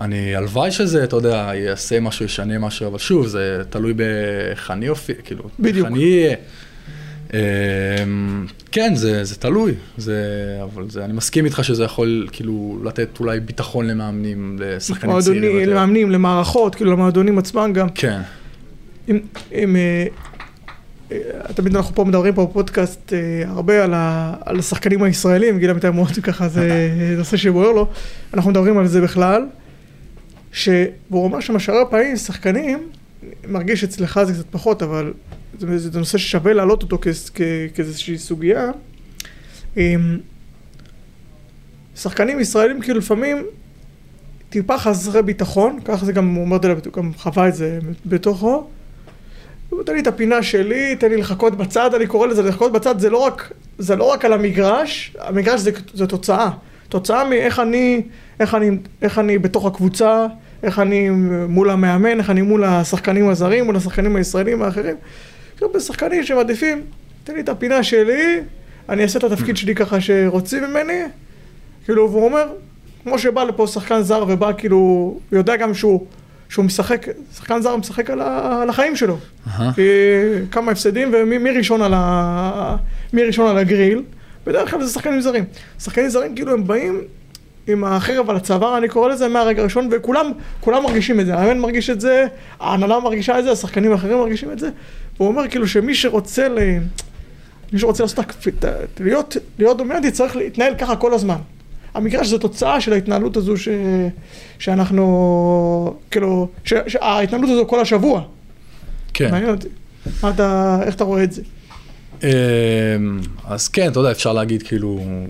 אני, 0.00 0.36
הלוואי 0.36 0.70
שזה, 0.70 1.04
אתה 1.04 1.16
יודע, 1.16 1.50
יעשה 1.54 2.00
משהו, 2.00 2.24
ישנה 2.24 2.58
משהו, 2.58 2.86
אבל 2.86 2.98
שוב, 2.98 3.26
זה 3.26 3.62
תלוי 3.70 3.92
באיך 3.92 4.70
אני 4.70 4.88
אופיע, 4.88 5.14
כאילו, 5.24 5.44
בדיוק. 5.60 5.86
איך 5.86 5.94
אני 5.94 6.04
אהיה. 6.04 6.36
אה, 7.34 7.40
כן, 8.72 8.94
זה, 8.94 9.24
זה 9.24 9.36
תלוי, 9.36 9.74
זה, 9.96 10.22
אבל 10.62 10.90
זה, 10.90 11.04
אני 11.04 11.12
מסכים 11.12 11.44
איתך 11.44 11.64
שזה 11.64 11.84
יכול 11.84 12.28
כאילו 12.32 12.78
לתת 12.84 13.20
אולי 13.20 13.40
ביטחון 13.40 13.86
למאמנים, 13.86 14.56
לשחקנים 14.60 15.20
צעירים. 15.20 15.68
למאמנים, 15.68 16.10
למערכות, 16.10 16.74
כאילו 16.74 16.92
למועדונים 16.92 17.38
עצמם 17.38 17.70
גם. 17.74 17.88
כן, 17.88 18.20
אם, 19.08 19.18
אם, 19.52 19.76
אה, 19.76 20.06
אה, 21.12 21.52
תמיד 21.54 21.76
אנחנו 21.76 21.94
פה 21.94 22.04
מדברים 22.04 22.34
פה 22.34 22.46
בפודקאסט 22.46 23.12
אה, 23.12 23.42
הרבה 23.48 23.84
על, 23.84 23.94
ה, 23.94 24.34
על 24.44 24.58
השחקנים 24.58 25.02
הישראלים, 25.02 25.58
גיל 25.58 25.70
אמיתי 25.70 25.90
מאוד 25.90 26.12
ככה 26.22 26.48
זה 26.48 26.90
נושא 27.18 27.36
שבוער 27.36 27.72
לו, 27.72 27.88
אנחנו 28.34 28.50
מדברים 28.50 28.78
על 28.78 28.86
זה 28.86 29.00
בכלל, 29.00 29.46
שהוא 30.52 30.88
אומר 31.12 31.40
שמה 31.40 31.58
שהרבה 31.58 31.90
פעמים 31.90 32.16
שחקנים, 32.16 32.88
מרגיש 33.48 33.84
אצלך 33.84 34.20
זה 34.24 34.32
קצת 34.32 34.46
פחות, 34.50 34.82
אבל 34.82 35.12
זה, 35.58 35.78
זה 35.78 35.98
נושא 35.98 36.18
ששווה 36.18 36.52
להעלות 36.52 36.82
אותו 36.82 36.98
כאיזושהי 37.74 38.18
סוגיה. 38.18 38.70
אמ, 39.76 40.18
שחקנים 41.96 42.40
ישראלים 42.40 42.80
כאילו 42.80 42.98
לפעמים 42.98 43.44
טיפה 44.50 44.78
חסרי 44.78 45.22
ביטחון, 45.22 45.78
ככה 45.84 46.06
זה 46.06 46.12
גם, 46.12 46.34
הוא 46.34 46.44
אומר 46.44 46.62
זה, 46.62 46.72
הוא 46.72 46.92
גם 46.92 47.12
חווה 47.14 47.48
את 47.48 47.54
זה 47.54 47.78
בתוכו. 48.06 48.66
תן 49.86 49.92
לי 49.92 50.00
את 50.00 50.06
הפינה 50.06 50.42
שלי, 50.42 50.96
תן 50.96 51.08
לי 51.08 51.16
לחכות 51.16 51.56
בצד, 51.56 51.94
אני 51.94 52.06
קורא 52.06 52.26
לזה 52.26 52.42
לחכות 52.42 52.72
בצד, 52.72 52.98
זה 52.98 53.10
לא 53.10 53.18
רק, 53.18 53.52
זה 53.78 53.96
לא 53.96 54.04
רק 54.04 54.24
על 54.24 54.32
המגרש, 54.32 55.16
המגרש 55.18 55.60
זה, 55.60 55.70
זה 55.94 56.06
תוצאה. 56.06 56.50
תוצאה 56.88 57.28
מאיך 57.28 57.58
אני, 57.58 58.02
איך 58.40 58.54
אני, 58.54 58.70
איך 59.02 59.18
אני 59.18 59.38
בתוך 59.38 59.66
הקבוצה, 59.66 60.26
איך 60.62 60.78
אני 60.78 61.10
מול 61.48 61.70
המאמן, 61.70 62.18
איך 62.18 62.30
אני 62.30 62.42
מול 62.42 62.64
השחקנים 62.64 63.28
הזרים, 63.28 63.64
מול 63.64 63.76
השחקנים 63.76 64.16
הישראלים 64.16 64.62
האחרים. 64.62 64.96
יש 65.56 65.62
הרבה 65.62 65.80
שחקנים 65.80 66.22
שמעדיפים, 66.24 66.82
תן 67.24 67.34
לי 67.34 67.40
את 67.40 67.48
הפינה 67.48 67.82
שלי, 67.82 68.40
אני 68.88 69.02
אעשה 69.02 69.18
את 69.18 69.24
התפקיד 69.24 69.56
שלי 69.56 69.74
ככה 69.74 70.00
שרוצים 70.00 70.64
ממני. 70.64 71.02
כאילו, 71.84 72.10
והוא 72.10 72.24
אומר, 72.24 72.46
כמו 73.02 73.18
שבא 73.18 73.44
לפה 73.44 73.66
שחקן 73.66 74.02
זר 74.02 74.24
ובא 74.28 74.50
כאילו, 74.58 75.14
יודע 75.32 75.56
גם 75.56 75.74
שהוא, 75.74 76.06
שהוא 76.48 76.64
משחק, 76.64 77.06
שחקן 77.36 77.62
זר 77.62 77.76
משחק 77.76 78.10
על, 78.10 78.20
ה, 78.20 78.62
על 78.62 78.68
החיים 78.68 78.96
שלו. 78.96 79.18
כי 79.74 79.82
כמה 80.50 80.72
הפסדים 80.72 81.10
ומי 81.12 81.38
מי 81.38 81.50
ראשון 81.50 81.82
על, 81.82 81.92
ה, 81.96 82.76
מי 83.12 83.22
ראשון 83.24 83.50
על 83.50 83.58
הגריל. 83.58 84.02
בדרך 84.46 84.70
כלל 84.70 84.84
זה 84.84 84.92
שחקנים 84.92 85.20
זרים. 85.20 85.44
שחקנים 85.80 86.08
זרים 86.08 86.34
כאילו 86.34 86.52
הם 86.52 86.66
באים 86.66 87.00
עם 87.66 87.84
החרב 87.84 88.30
על 88.30 88.36
הצוואר, 88.36 88.78
אני 88.78 88.88
קורא 88.88 89.08
לזה 89.08 89.28
מהרגע 89.28 89.60
הראשון, 89.62 89.88
וכולם 89.92 90.32
כולם 90.60 90.82
מרגישים 90.82 91.20
את 91.20 91.26
זה. 91.26 91.34
המאמן 91.34 91.58
מרגיש 91.58 91.90
את 91.90 92.00
זה, 92.00 92.26
ההנהלה 92.60 93.00
מרגישה 93.00 93.38
את 93.38 93.44
זה, 93.44 93.52
השחקנים 93.52 93.92
האחרים 93.92 94.18
מרגישים 94.18 94.52
את 94.52 94.58
זה. 94.58 94.70
והוא 95.16 95.28
אומר 95.28 95.48
כאילו 95.48 95.68
שמי 95.68 95.94
שרוצה 95.94 96.48
ל... 96.48 96.58
מי 97.72 97.78
שרוצה 97.78 98.02
לעשות, 98.02 98.18
את 98.18 98.48
את- 98.64 99.00
להיות, 99.00 99.36
להיות 99.58 99.78
דומיננטי 99.78 100.10
צריך 100.10 100.36
להתנהל 100.36 100.74
ככה 100.74 100.96
כל 100.96 101.14
הזמן. 101.14 101.36
המגרש 101.94 102.26
זה 102.26 102.38
תוצאה 102.38 102.80
של 102.80 102.92
ההתנהלות 102.92 103.36
הזו 103.36 103.56
ש... 103.56 103.68
שאנחנו, 104.58 105.94
כאילו, 106.10 106.48
ש... 106.64 106.74
שההתנהלות 106.88 107.50
הזו 107.50 107.66
כל 107.66 107.80
השבוע. 107.80 108.22
כן. 109.14 109.30
מעניין 109.30 109.50
אותי. 109.50 109.68
אתה, 110.28 110.78
איך 110.82 110.94
אתה 110.94 111.04
רואה 111.04 111.22
את 111.24 111.32
זה? 111.32 111.42
אמ, 112.22 112.28
אז 113.44 113.68
כן, 113.68 113.90
אתה 113.90 114.00
יודע, 114.00 114.10
אפשר 114.10 114.32
להגיד 114.32 114.62
כאילו, 114.62 114.88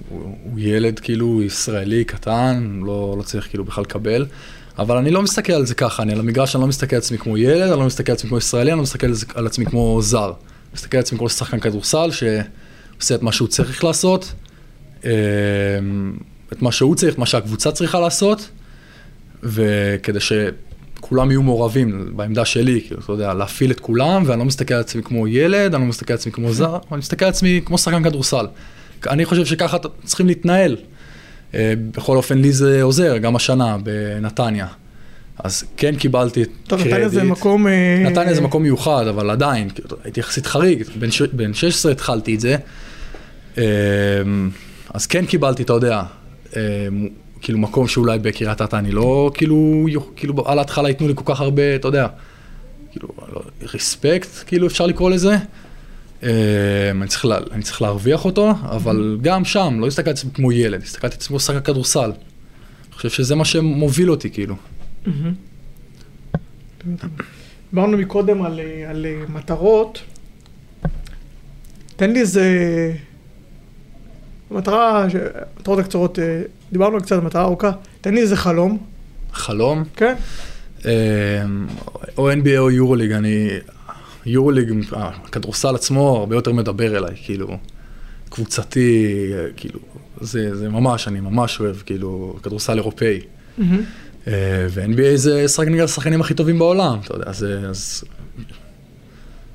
הוא 0.08 0.58
ילד 0.58 0.98
כאילו 0.98 1.42
ישראלי 1.42 2.04
קטן, 2.04 2.80
לא, 2.86 3.14
לא 3.18 3.22
צריך 3.22 3.48
כאילו 3.48 3.64
בכלל 3.64 3.84
לקבל, 3.84 4.26
אבל 4.78 4.96
אני 4.96 5.10
לא 5.10 5.22
מסתכל 5.22 5.52
על 5.52 5.66
זה 5.66 5.74
ככה, 5.74 6.02
אני 6.02 6.12
על 6.12 6.20
המגרש 6.20 6.56
אני 6.56 6.62
לא 6.62 6.68
מסתכל 6.68 6.96
על 6.96 7.02
עצמי 7.02 7.18
כמו 7.18 7.38
ילד, 7.38 7.70
אני 7.70 7.80
לא 7.80 7.86
מסתכל 7.86 8.12
על 8.12 8.16
עצמי 8.16 8.28
כמו 8.28 8.38
ישראלי, 8.38 8.70
אני 8.70 8.76
לא 8.76 8.82
מסתכל 8.82 9.06
על, 9.34 9.46
עצמי 9.46 9.66
כמו 9.66 10.02
זר. 10.02 10.24
אני 10.24 10.34
מסתכל 10.74 10.96
על 10.96 11.02
עצמי 11.02 11.18
כמו 11.18 11.28
שחקן 11.28 11.60
כדורסל 11.60 12.10
שעושה 12.10 13.14
את 13.14 13.22
מה 13.22 13.32
שהוא 13.32 13.48
צריך 13.48 13.84
לעשות, 13.84 14.32
אמ, 15.04 15.10
את 16.52 16.62
מה 16.62 16.72
שהוא 16.72 16.94
צריך, 16.94 17.18
מה 17.18 17.26
שהקבוצה 17.26 17.72
צריכה 17.72 18.00
לעשות, 18.00 18.48
וכדי 19.42 20.20
שכולם 21.02 21.30
יהיו 21.30 21.42
מעורבים 21.42 22.08
בעמדה 22.16 22.44
שלי, 22.44 22.80
כאילו, 22.86 23.00
אתה 23.04 23.12
יודע, 23.12 23.34
להפעיל 23.34 23.70
את 23.70 23.80
כולם, 23.80 24.22
ואני 24.26 24.38
לא 24.38 24.44
מסתכל 24.44 24.74
על 24.74 24.80
עצמי 24.80 25.02
כמו 25.02 25.28
ילד, 25.28 25.74
אני 25.74 25.82
לא 25.82 25.88
מסתכל 25.88 26.12
על 26.12 26.18
עצמי 26.18 26.32
כמו 26.32 26.52
זר, 26.52 26.78
אני 26.92 26.98
מסתכל 26.98 27.24
על 27.24 27.28
עצמי 27.28 27.60
כמו 27.64 27.78
שחקן 27.78 28.02
כדורסל. 28.04 28.46
אני 29.10 29.24
חושב 29.24 29.44
שככה 29.44 29.76
צריכים 30.04 30.26
להתנהל. 30.26 30.76
אה, 31.54 31.74
בכל 31.90 32.16
אופן, 32.16 32.38
לי 32.38 32.52
זה 32.52 32.82
עוזר, 32.82 33.16
גם 33.16 33.36
השנה 33.36 33.76
בנתניה. 33.82 34.66
אז 35.38 35.64
כן 35.76 35.96
קיבלתי 35.96 36.44
טוב, 36.44 36.78
קרדיט. 36.78 36.92
נתניה 36.92 37.08
זה 37.08 37.22
מקום... 37.24 37.66
אה, 37.66 38.02
נתניה 38.10 38.34
זה 38.34 38.40
מקום 38.40 38.62
מיוחד, 38.62 39.06
אבל 39.06 39.30
עדיין, 39.30 39.70
כאילו, 39.70 39.88
הייתי 40.04 40.20
יחסית 40.20 40.46
חריג, 40.46 40.82
בן 40.98 41.10
ש- 41.10 41.22
בן 41.22 41.54
16 41.54 41.92
התחלתי 41.92 42.34
את 42.34 42.40
זה. 42.40 42.56
אמ, 43.58 43.62
אז 44.94 45.06
כן 45.06 45.26
קיבלתי, 45.26 45.62
אתה 45.62 45.72
יודע, 45.72 46.02
כאילו 47.42 47.58
מקום 47.58 47.88
שאולי 47.88 48.18
בקריית 48.18 48.62
אתא 48.62 48.76
אני 48.76 48.92
לא, 48.92 49.30
כאילו, 49.34 49.86
כאילו 50.16 50.48
על 50.48 50.58
ההתחלה 50.58 50.88
ייתנו 50.88 51.08
לי 51.08 51.14
כל 51.16 51.22
כך 51.26 51.40
הרבה, 51.40 51.76
אתה 51.76 51.88
יודע, 51.88 52.06
כאילו, 52.90 53.08
לא, 53.32 53.42
רספקט, 53.74 54.28
כאילו 54.46 54.66
אפשר 54.66 54.86
לקרוא 54.86 55.10
לזה. 55.10 55.36
אמ, 56.22 56.28
אני 57.00 57.08
צריך, 57.08 57.24
לה, 57.24 57.38
אני 57.52 57.62
צריך 57.62 57.82
להרוויח 57.82 58.24
אותו, 58.24 58.50
אבל 58.50 59.18
גם 59.22 59.44
שם, 59.44 59.76
לא 59.80 59.86
הסתכלתי 59.86 60.10
על 60.10 60.14
עצמי 60.14 60.30
כמו 60.34 60.52
ילד, 60.52 60.82
הסתכלתי 60.82 61.14
על 61.14 61.18
עצמי 61.18 61.28
כמו 61.28 61.40
שחקן 61.40 61.60
כדורסל. 61.60 62.00
אני 62.10 62.96
חושב 62.96 63.08
שזה 63.08 63.34
מה 63.34 63.44
שמוביל 63.44 64.10
אותי, 64.10 64.30
כאילו. 64.30 64.54
דיברנו 67.70 67.98
מקודם 67.98 68.42
על, 68.42 68.60
על 68.88 69.06
מטרות. 69.28 70.02
תן 71.96 72.12
לי 72.12 72.20
איזה... 72.20 72.46
מטרה, 74.50 75.06
מטרות 75.60 75.78
הקצרות, 75.78 76.18
אה, 76.18 76.42
דיברנו 76.72 77.00
קצת 77.00 77.12
על 77.12 77.20
מטרה 77.20 77.42
ארוכה. 77.42 77.70
תן 78.00 78.14
לי 78.14 78.20
איזה 78.20 78.36
חלום, 78.36 78.78
חלום, 79.32 79.84
כן? 79.96 80.14
אמ, 80.84 80.90
או 82.18 82.32
NBA 82.32 82.58
או 82.58 82.70
יורוליג, 82.70 83.12
אני... 83.12 83.48
יורוליג, 84.26 84.70
אה, 84.94 85.10
הכדורסל 85.24 85.74
עצמו 85.74 86.16
הרבה 86.16 86.36
יותר 86.36 86.52
מדבר 86.52 86.96
אליי, 86.98 87.14
כאילו, 87.24 87.56
קבוצתי, 88.28 89.06
אה, 89.34 89.46
כאילו, 89.56 89.78
זה, 90.20 90.56
זה 90.56 90.68
ממש, 90.68 91.08
אני 91.08 91.20
ממש 91.20 91.60
אוהב, 91.60 91.76
כאילו, 91.76 92.36
כדורסל 92.42 92.74
אירופאי. 92.78 93.20
מהמם. 93.58 93.80
אה, 94.26 94.66
ו-NBA 94.70 95.16
זה 95.16 95.48
שחק 95.48 95.66
נגד 95.68 95.84
השחקנים 95.84 96.20
הכי 96.20 96.34
טובים 96.34 96.58
בעולם, 96.58 96.98
אתה 97.04 97.14
יודע, 97.14 97.32
זה, 97.32 97.60
אז... 97.68 98.04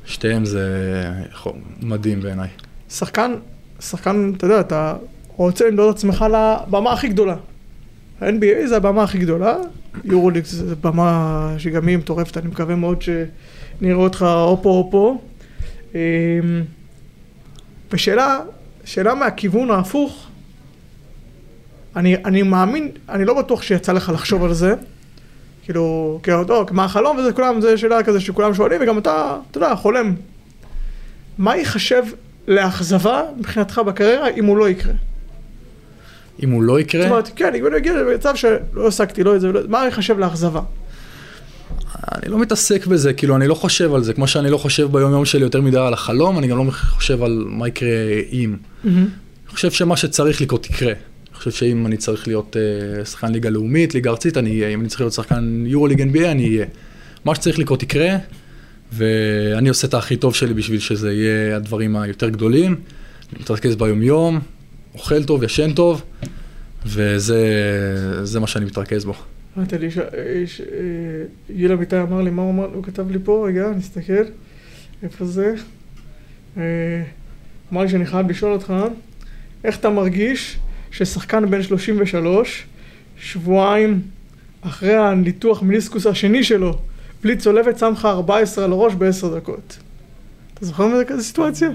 שתיהם 0.06 0.46
זה 0.46 0.64
יכול- 1.32 1.54
מדהים 1.82 2.22
בעיניי. 2.22 2.48
שחקן, 2.90 3.34
שחקן, 3.80 4.32
אתה 4.38 4.46
יודע, 4.46 4.60
אתה 4.60 4.96
רוצה 5.44 5.68
למדוד 5.68 5.90
את 5.90 5.96
עצמך 5.96 6.26
לבמה 6.32 6.94
הכי 6.94 7.08
גדולה. 7.08 7.36
ה-NBA 8.22 8.68
זה 8.68 8.78
הבמה 8.78 9.04
הכי 9.04 9.18
גדולה, 9.18 9.58
יורוליג 10.04 10.46
זה 10.46 10.76
במה 10.76 11.54
שגם 11.58 11.88
היא 11.88 11.98
מטורפת, 11.98 12.38
אני 12.38 12.48
מקווה 12.48 12.76
מאוד 12.76 13.02
שנראה 13.02 13.96
אותך 13.96 14.22
או 14.22 14.60
פה 14.64 14.70
או 14.70 14.88
פה. 14.92 15.18
אמ, 15.96 16.00
ושאלה, 17.92 18.40
שאלה 18.86 19.16
מהכיוון 19.16 19.72
ההפוך, 19.72 20.28
אני, 21.96 22.16
אני 22.16 22.44
מאמין, 22.44 22.92
אני 23.10 23.26
לא 23.26 23.34
בטוח 23.34 23.62
שיצא 23.62 23.92
לך 23.92 24.12
לחשוב 24.14 24.44
על 24.44 24.54
זה, 24.54 24.76
כאילו, 25.64 26.20
כאילו, 26.24 26.46
טוב, 26.46 26.74
מה 26.74 26.86
החלום 26.86 27.18
וזה 27.18 27.34
כולם, 27.34 27.62
זה 27.62 27.78
שאלה 27.78 28.04
כזה 28.04 28.20
שכולם 28.20 28.54
שואלים, 28.54 28.82
וגם 28.82 28.98
אתה, 28.98 29.38
אתה 29.52 29.58
יודע, 29.58 29.76
חולם. 29.76 30.16
מה 31.38 31.56
ייחשב 31.56 32.04
לאכזבה 32.48 33.22
מבחינתך 33.38 33.82
בקריירה 33.86 34.30
אם 34.30 34.46
הוא 34.46 34.58
לא 34.58 34.70
יקרה? 34.70 34.94
אם 36.44 36.50
הוא 36.50 36.64
לא 36.64 36.80
יקרה, 36.80 37.02
זאת 37.02 37.12
אומרת, 37.12 37.32
כן, 37.36 37.56
אם 37.56 37.68
אני 37.68 37.78
אגיע 37.78 37.94
למצב 37.94 38.36
שלא 38.36 38.88
השגתי 38.88 39.24
לא 39.24 39.36
את 39.36 39.42
זה, 39.42 39.52
מה 39.68 39.86
ייחשב 39.86 40.20
לאכזבה? 40.20 40.62
אני 42.14 42.32
לא 42.32 42.40
מתעסק 42.40 42.86
בזה, 42.86 43.14
כאילו, 43.14 43.36
אני 43.36 43.48
לא 43.48 43.56
חושב 43.56 43.94
על 43.94 44.04
זה, 44.04 44.14
כמו 44.14 44.28
שאני 44.28 44.50
לא 44.50 44.58
חושב 44.58 44.92
ביום 44.92 45.12
יום 45.12 45.26
שלי 45.26 45.42
יותר 45.42 45.62
מדי 45.62 45.78
על 45.78 45.94
החלום, 45.94 46.38
אני 46.38 46.48
גם 46.48 46.58
לא 46.58 46.72
חושב 46.72 47.24
על 47.24 47.44
מה 47.48 47.68
יקרה 47.68 47.90
אם. 48.32 48.56
אני 49.48 49.56
חושב 49.56 49.72
שמה 49.72 49.98
שצריך 49.98 50.42
לקרות 50.42 50.66
יקרה. 50.66 50.92
אני 50.92 51.36
חושב 51.36 51.52
שאם 51.52 51.86
אני 51.86 51.98
צריך 51.98 52.28
להיות 52.28 52.56
uh, 53.02 53.06
שחקן 53.06 53.32
ליגה 53.32 53.50
לאומית, 53.50 53.94
ליגה 53.94 54.10
ארצית, 54.10 54.38
אני 54.38 54.50
אהיה. 54.50 54.74
אם 54.74 54.82
אני 54.82 54.90
צריך 54.90 55.02
להיות 55.02 55.14
שחקן 55.14 55.64
יורו 55.66 55.88
ליג 55.88 56.02
NBA, 56.02 56.26
אני 56.26 56.48
אהיה. 56.48 56.66
מה 57.26 57.36
שצריך 57.36 57.60
לקרות 57.60 57.84
יקרה, 57.84 58.10
ואני 58.94 59.70
עושה 59.70 59.88
את 59.88 59.94
הכי 59.94 60.16
טוב 60.16 60.36
שלי 60.36 60.54
בשביל 60.54 60.80
שזה 60.80 61.14
יהיה 61.14 61.56
הדברים 61.56 61.98
היותר 61.98 62.30
גדולים. 62.30 62.76
אני 63.34 63.42
מתרכז 63.42 63.76
ביום-יום, 63.76 64.40
אוכל 64.94 65.24
טוב, 65.24 65.44
ישן 65.44 65.74
טוב, 65.74 66.02
וזה 66.86 67.40
זה 68.24 68.40
מה 68.40 68.48
שאני 68.48 68.66
מתרכז 68.66 69.06
בו. 69.06 69.14
אמרת 69.58 69.74
לי, 69.74 69.86
יש- 69.86 70.62
אה, 70.62 70.66
גיל 71.56 71.72
אמיתי 71.72 72.02
אמר 72.02 72.22
לי, 72.22 72.30
מה 72.32 72.42
הוא 72.42 72.52
אמר? 72.52 72.66
הוא 72.74 72.84
כתב 72.84 73.12
לי 73.12 73.18
פה, 73.24 73.46
רגע, 73.48 73.70
נסתכל, 73.78 74.24
איפה 75.04 75.26
זה? 75.26 75.54
אה, 76.58 76.64
אמר 77.74 77.82
לי 77.82 77.90
שאני 77.90 78.06
חייב 78.06 78.30
לשאול 78.30 78.54
אותך, 78.54 78.74
איך 79.64 79.78
אתה 79.80 79.90
מרגיש 79.90 80.58
ששחקן 80.92 81.50
בן 81.52 81.64
33, 81.64 82.66
שבועיים 83.20 84.02
אחרי 84.62 84.96
הניתוח 84.96 85.62
מיניסקוס 85.62 86.06
השני 86.08 86.44
שלו, 86.44 86.78
בלי 87.24 87.36
צולבת, 87.38 87.78
שם 87.80 87.92
לך 87.94 88.06
14 88.06 88.66
על 88.66 88.72
הראש 88.72 88.94
בעשר 88.94 89.36
דקות? 89.38 89.78
אתה 90.58 90.66
זוכר 90.66 90.88
מזה 90.88 91.06
כזה 91.06 91.24
סיטואציה? 91.24 91.70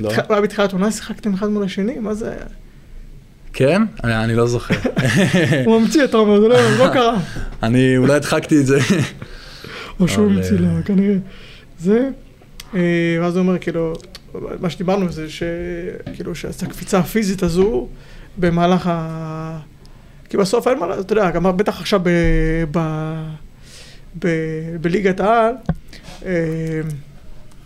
לא. 0.00 0.12
אולי 0.28 0.42
בתחילת 0.42 0.72
עונה 0.72 0.90
שיחקתם 0.90 1.34
אחד 1.34 1.48
מול 1.48 1.64
השני? 1.64 1.98
מה 1.98 2.14
זה 2.14 2.30
היה? 2.30 2.46
כן? 3.52 3.82
אני 4.04 4.24
אני 4.24 4.34
לא 4.34 4.46
זוכר. 4.46 4.74
הוא 5.66 5.80
ממציא, 5.80 6.04
אתה 6.04 6.16
אומר, 6.16 6.40
זה 6.40 6.48
לא 6.48 6.76
לא 6.78 6.92
קרה. 6.92 7.16
אני 7.62 7.96
אולי 7.96 8.12
הדחקתי 8.14 8.60
את 8.60 8.66
זה. 8.66 8.78
או 10.00 10.08
שהוא 10.08 10.26
המציא 10.26 10.56
אה, 10.56 10.60
לה, 10.60 10.82
כנראה. 10.84 11.16
זה, 11.78 12.08
אה, 12.74 12.80
ואז 13.20 13.36
הוא 13.36 13.42
אומר, 13.42 13.58
כאילו, 13.58 13.92
מה 14.60 14.70
שדיברנו 14.70 15.12
זה 15.12 15.26
שכאילו, 15.30 16.34
שעשה 16.34 16.66
הקפיצה 16.66 16.98
הפיזית 16.98 17.42
הזו 17.42 17.88
במהלך 18.38 18.86
ה... 18.86 19.58
כי 20.28 20.36
בסוף 20.36 20.68
אין 20.68 20.78
מה, 20.78 20.86
לעשות, 20.86 21.06
אתה 21.06 21.12
יודע, 21.12 21.30
גם 21.30 21.56
בטח 21.56 21.80
עכשיו. 21.80 22.00
בליגת 24.80 25.20
העל, 25.20 25.54
אה, 26.26 26.80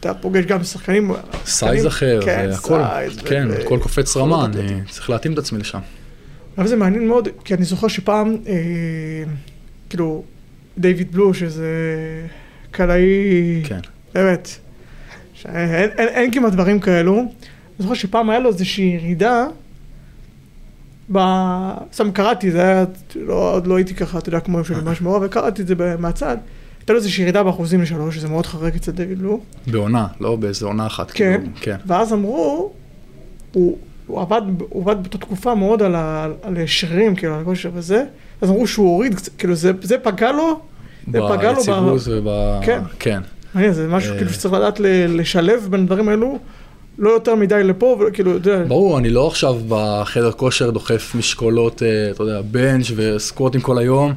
אתה 0.01 0.15
פוגש 0.15 0.45
גם 0.45 0.65
שחקנים... 0.65 1.11
size 1.45 1.87
אחר, 1.87 2.21
כן, 2.25 2.51
size, 2.53 3.19
כן, 3.19 3.49
ו- 3.51 3.63
הכל 3.65 3.79
קופץ 3.83 4.17
רמה, 4.17 4.45
התחתית. 4.45 4.71
אני 4.71 4.81
צריך 4.91 5.11
להתאים 5.11 5.33
את 5.33 5.39
עצמי 5.39 5.59
לשם. 5.59 5.79
אבל 6.59 6.67
זה 6.67 6.77
מעניין 6.77 7.09
מאוד, 7.09 7.29
כי 7.45 7.55
אני 7.55 7.65
זוכר 7.65 7.89
שפעם, 7.89 8.37
אה, 8.47 8.55
כאילו, 9.89 10.25
דיוויד 10.79 11.13
בלו, 11.13 11.35
שזה 11.35 11.67
קלעי, 12.71 13.63
כן. 13.65 13.81
באמת, 14.15 14.49
שאין, 15.35 15.91
אין, 15.99 16.09
אין 16.09 16.33
כמעט 16.33 16.53
דברים 16.53 16.81
כאלו. 16.81 17.19
אני 17.19 17.29
זוכר 17.79 17.95
שפעם 17.95 18.31
היה 18.31 18.39
לו 18.39 18.49
איזושהי 18.49 18.85
ירידה, 18.85 19.47
ב... 21.13 21.19
סתם 21.93 22.13
קראתי, 22.13 22.51
זה 22.51 22.63
היה, 22.63 22.85
לא, 23.17 23.55
עוד 23.55 23.67
לא 23.67 23.77
הייתי 23.77 23.95
ככה, 23.95 24.19
אתה 24.19 24.29
יודע, 24.29 24.41
כמו 24.41 24.65
שאני 24.65 24.81
ממש 24.81 25.01
מעורב, 25.03 25.23
וקראתי 25.25 25.63
את 25.63 25.67
זה 25.67 25.75
מהצד. 25.99 26.37
הייתה 26.89 26.93
לו 26.93 26.99
איזושהי 26.99 27.23
ירידה 27.23 27.43
באחוזים 27.43 27.83
לשלוש, 27.83 28.17
שזה 28.17 28.29
מאוד 28.29 28.47
חרק 28.47 28.75
אצל 28.75 28.93
דיוויד 28.93 29.19
בלו. 29.19 29.41
בעונה, 29.67 30.07
לא 30.21 30.37
באיזה 30.37 30.67
עונה 30.67 30.87
אחת. 30.87 31.11
כן. 31.11 31.41
כאילו, 31.41 31.53
כן. 31.61 31.77
ואז 31.87 32.13
אמרו, 32.13 32.73
הוא, 33.53 33.79
הוא, 34.07 34.21
עבד, 34.21 34.43
הוא 34.59 34.83
עבד 34.83 35.03
באותה 35.03 35.19
תקופה 35.19 35.55
מאוד 35.55 35.83
על, 35.83 35.95
ה, 35.95 36.29
על 36.43 36.57
שרירים, 36.67 37.15
כאילו, 37.15 37.35
על 37.35 37.41
הכושר 37.41 37.71
וזה, 37.75 38.05
אז 38.41 38.51
אמרו 38.51 38.67
שהוא 38.67 38.89
הוריד, 38.89 39.15
כאילו, 39.39 39.55
זה, 39.55 39.73
זה 39.83 39.99
פגע 39.99 40.33
לו, 40.33 40.61
זה 41.13 41.19
פגע 41.29 41.53
לו 41.53 41.63
ב... 41.63 41.67
ביציבות 41.67 42.03
וב... 42.07 42.29
כן. 42.63 42.81
כן. 42.99 43.21
מעניין, 43.55 43.73
זה 43.73 43.89
משהו 43.89 44.13
אה. 44.13 44.17
כאילו 44.19 44.31
שצריך 44.33 44.55
לדעת 44.55 44.81
לשלב 45.09 45.67
בין 45.71 45.81
הדברים 45.81 46.09
האלו, 46.09 46.39
לא 46.99 47.11
יותר 47.11 47.35
מדי 47.35 47.65
לפה, 47.65 47.99
וכאילו, 48.01 48.37
אתה 48.37 48.51
יודע, 48.51 48.65
ברור, 48.65 48.99
אני 48.99 49.11
לא 49.11 49.27
עכשיו 49.27 49.57
בחדר 49.69 50.33
כושר 50.33 50.71
דוחף 50.71 51.15
משקולות, 51.15 51.83
אה, 51.83 52.11
אתה 52.11 52.23
יודע, 52.23 52.41
בנץ' 52.51 52.87
וסקווטים 52.97 53.61
כל 53.61 53.79
היום. 53.79 54.15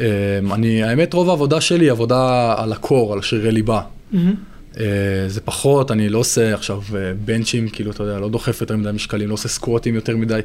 אה, 0.00 0.06
אני, 0.52 0.82
האמת, 0.82 1.14
רוב 1.14 1.28
העבודה 1.28 1.60
שלי 1.60 1.84
היא 1.84 1.90
עבודה 1.90 2.54
על 2.58 2.72
הקור, 2.72 3.12
על 3.12 3.22
שרירי 3.22 3.52
ליבה. 3.52 3.82
מהמם. 4.12 4.34
אה, 4.80 4.84
זה 5.28 5.40
פחות, 5.40 5.90
אני 5.90 6.08
לא 6.08 6.18
עושה 6.18 6.54
עכשיו 6.54 6.82
אה, 6.94 7.12
בנצ'ים, 7.24 7.68
כאילו, 7.68 7.90
אתה 7.90 8.02
יודע, 8.02 8.18
לא 8.18 8.28
דוחף 8.28 8.60
יותר 8.60 8.76
מדי 8.76 8.90
משקלים, 8.92 9.28
לא 9.28 9.34
עושה 9.34 9.48
סקווטים 9.48 9.94
יותר 9.94 10.16
מדי. 10.16 10.40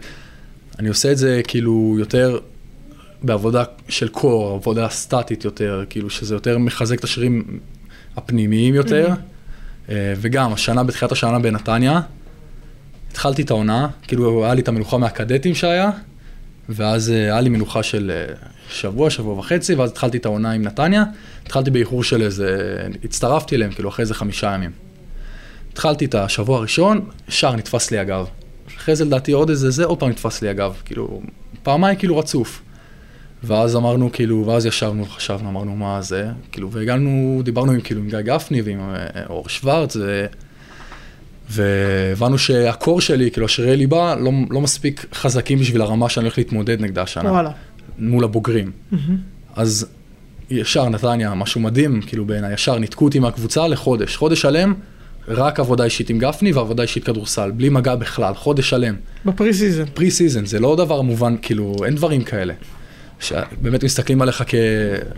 אני 0.80 0.88
עושה 0.88 1.12
את 1.12 1.18
זה 1.18 1.42
כאילו 1.48 1.96
יותר 2.00 2.40
בעבודה 3.24 3.64
של 3.90 4.08
קור, 4.08 4.54
עבודה 4.56 4.90
סטטית 4.90 5.46
יותר, 5.46 5.84
כאילו 5.90 6.10
שזה 6.10 6.36
יותר 6.36 6.58
מחזק 6.58 7.00
את 7.00 7.04
השרירים 7.04 7.60
הפנימיים 8.16 8.76
יותר. 8.76 9.10
אה, 9.90 10.14
וגם, 10.18 10.54
השנה, 10.54 10.84
בתחילת 10.84 11.12
השנה 11.12 11.40
בנתניה, 11.40 12.02
התחלתי 13.12 13.42
את 13.42 13.50
העונה, 13.50 13.88
כאילו 14.08 14.46
היה 14.46 14.54
לי 14.54 14.62
את 14.62 14.68
המנוחה 14.68 14.98
מהקדטים 14.98 15.56
שהיה, 15.56 15.90
ואז 16.70 17.12
אה, 17.12 17.16
היה 17.16 17.42
לי 17.42 17.50
מנוחה 17.50 17.84
של 17.84 18.12
אה, 18.14 18.34
שבוע, 18.70 19.10
שבוע 19.10 19.40
וחצי, 19.40 19.76
ואז 19.76 19.90
התחלתי 19.90 20.18
את 20.18 20.26
העונה 20.26 20.52
עם 20.52 20.62
נתניה. 20.62 21.04
התחלתי 21.44 21.72
באיחור 21.72 22.04
של 22.04 22.22
איזה, 22.22 22.78
הצטרפתי 23.04 23.56
אליהם, 23.56 23.72
כאילו 23.72 23.90
אחרי 23.90 24.04
איזה 24.04 24.14
חמישה 24.14 24.54
ימים. 24.54 24.72
התחלתי 25.74 26.06
את 26.06 26.16
השבוע 26.16 26.58
הראשון, 26.58 27.10
ישר 27.30 27.56
נתפס 27.56 27.92
לי 27.92 28.00
הגב. 28.00 28.26
אחרי 28.78 28.96
זה 28.96 29.06
לדעתי 29.06 29.32
עוד 29.32 29.50
איזה 29.50 29.70
זה, 29.70 29.86
עוד 29.86 30.00
פעם 30.00 30.10
נתפס 30.10 30.42
לי 30.42 30.50
הגב, 30.50 30.74
כאילו, 30.86 31.22
פעמיים 31.64 31.96
כאילו 31.98 32.18
רצוף. 32.18 32.62
ואז 33.44 33.76
אמרנו, 33.76 34.12
כאילו, 34.12 34.44
ואז 34.48 34.66
ישבנו, 34.66 35.06
חשבנו, 35.06 35.50
אמרנו, 35.50 35.76
מה 35.76 36.02
זה, 36.02 36.28
כאילו, 36.52 36.72
והגענו, 36.72 37.42
דיברנו 37.44 37.72
עם, 37.72 37.82
כאילו, 37.82 38.02
עם 38.02 38.10
גיא 38.10 38.22
גפני 38.22 38.62
ועם 38.62 38.80
אה, 38.80 39.24
אור 39.30 39.50
שוורץ, 39.50 39.96
ו... 39.96 40.26
והבנו 41.50 42.38
שהקור 42.38 43.02
שלי, 43.02 43.32
כאילו, 43.32 43.46
השרירי 43.46 43.78
ליבה, 43.78 44.16
לא, 44.16 44.32
לא 44.50 44.62
מספיק 44.62 45.06
חזקים 45.14 45.60
בשביל 45.60 45.82
הרמה 45.82 46.10
שאני 46.10 46.24
הולך 46.26 46.38
להתמודד 46.38 46.82
נגדה 46.82 47.02
השנה, 47.02 47.32
וואלה. 47.32 47.52
מול 48.00 48.24
הבוגרים. 48.24 48.72
מהמם. 48.92 49.18
אז 49.56 49.88
ישר 50.50 50.90
נתניה, 50.90 51.34
משהו 51.34 51.62
מדהים, 51.62 52.02
כאילו 52.02 52.26
בעיניי, 52.26 52.54
ישר 52.54 52.80
ניתקו 52.80 53.06
אותי 53.06 53.20
מהקבוצה 53.20 53.68
לחודש. 53.68 54.16
חודש 54.16 54.42
שלם, 54.42 54.74
רק 55.28 55.60
עבודה 55.60 55.84
אישית 55.84 56.10
עם 56.10 56.20
גפני 56.20 56.52
ועבודה 56.52 56.84
אישית 56.84 57.04
כדורסל, 57.04 57.52
בלי 57.52 57.70
מגע 57.70 57.96
בכלל, 57.96 58.34
חודש 58.34 58.70
שלם. 58.70 58.96
ב 59.26 59.54
pre-season. 59.54 59.86
pre-season, 59.94 60.46
זה 60.46 60.60
לא 60.60 60.76
דבר 60.76 61.02
מובן, 61.02 61.36
כאילו, 61.42 61.76
אין 61.86 61.96
דברים 61.96 62.24
כאלה. 62.24 62.54
שבאמת 63.20 63.84
מסתכלים 63.84 64.22
עליך 64.22 64.44
כ... 64.48 64.56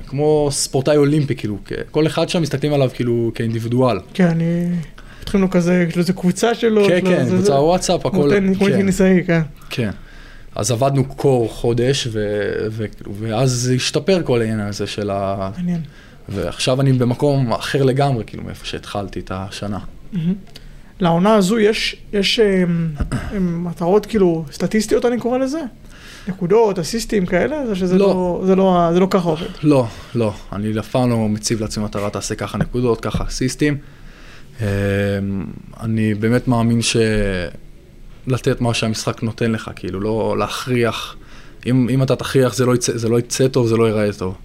כמו 0.07 0.47
ספורטאי 0.51 0.97
אולימפי, 0.97 1.35
כאילו. 1.35 1.57
כל 1.91 2.07
אחד 2.07 2.29
שם 2.29 2.41
מסתכלים 2.41 2.73
עליו 2.73 2.89
כאילו 2.93 3.31
כאינדיבידואל. 3.35 3.97
כן, 4.13 4.27
אני... 4.27 4.65
פותחים 5.29 5.41
לו 5.41 5.49
כזה, 5.49 5.85
יש 5.89 5.95
לו 5.95 5.99
איזה 6.01 6.13
קבוצה 6.13 6.55
שלו. 6.55 6.87
כן, 6.87 6.99
כן, 7.05 7.25
קבוצה 7.29 7.53
וואטסאפ, 7.53 8.05
הכל, 8.05 8.29
טניס- 8.35 8.57
כמו 8.57 8.65
כן, 8.67 8.71
טניסאי, 8.81 9.23
כן. 9.27 9.41
כן. 9.69 9.89
אז 10.55 10.71
עבדנו 10.71 11.05
core 11.05 11.49
חודש. 11.49 12.07
ואז 13.19 13.71
השתפר 13.75 14.21
כל 14.23 14.41
העניין 14.41 14.59
הזה 14.59 14.87
של 14.87 15.09
ה... 15.09 15.49
מעניין. 15.57 15.81
ועכשיו 16.29 16.81
אני 16.81 16.93
במקום 16.93 17.53
אחר 17.53 17.83
לגמרי, 17.83 18.23
כאילו, 18.27 18.43
מאיפה 18.43 18.65
שהתחלתי 18.65 19.19
את 19.19 19.31
השנה. 19.35 19.79
לעונה 20.99 21.35
הזו 21.35 21.59
יש, 21.59 21.95
יש 22.13 22.39
אמ, 22.39 22.89
אמ, 23.37 23.63
מטרות 23.65 24.05
כאילו 24.05 24.45
סטטיסטיות 24.51 25.05
אני 25.05 25.19
קורא 25.19 25.37
לזה? 25.37 25.59
נקודות, 26.27 26.79
אסיסטים 26.79 27.25
כאלה? 27.25 27.67
זה 27.67 27.75
שזה 27.75 27.97
לא. 27.97 28.07
לא, 28.07 28.41
זה 28.45 28.55
לא, 28.55 28.89
זה 28.93 28.99
לא 28.99 29.07
ככה 29.09 29.29
עובד. 29.29 29.45
לא, 29.63 29.87
לא, 30.15 30.33
אני 30.53 30.79
אף 30.79 30.87
פעם 30.89 31.09
לא 31.09 31.17
מציב 31.29 31.61
לעצמי 31.61 31.83
מטרה, 31.83 32.09
תעשה 32.09 32.35
ככה 32.35 32.57
נקודות, 32.57 33.01
ככה 33.01 33.23
אסיסטים. 33.23 33.77
אמ, 34.61 34.65
אני 35.79 36.13
באמת 36.13 36.47
מאמין 36.47 36.79
שלתת 36.81 38.61
מה 38.61 38.73
שהמשחק 38.73 39.23
נותן 39.23 39.51
לך, 39.51 39.71
כאילו, 39.75 39.99
לא 39.99 40.35
להכריח. 40.39 41.15
אם, 41.65 41.89
אם 41.89 42.03
אתה 42.03 42.15
תכריח 42.15 42.55
זה 42.55 42.65
לא, 42.65 42.75
יצא, 42.75 42.97
זה 42.97 43.09
לא 43.09 43.19
יצא 43.19 43.47
טוב, 43.47 43.67
זה 43.67 43.77
לא 43.77 43.85
ייראה 43.85 44.13
טוב. 44.13 44.35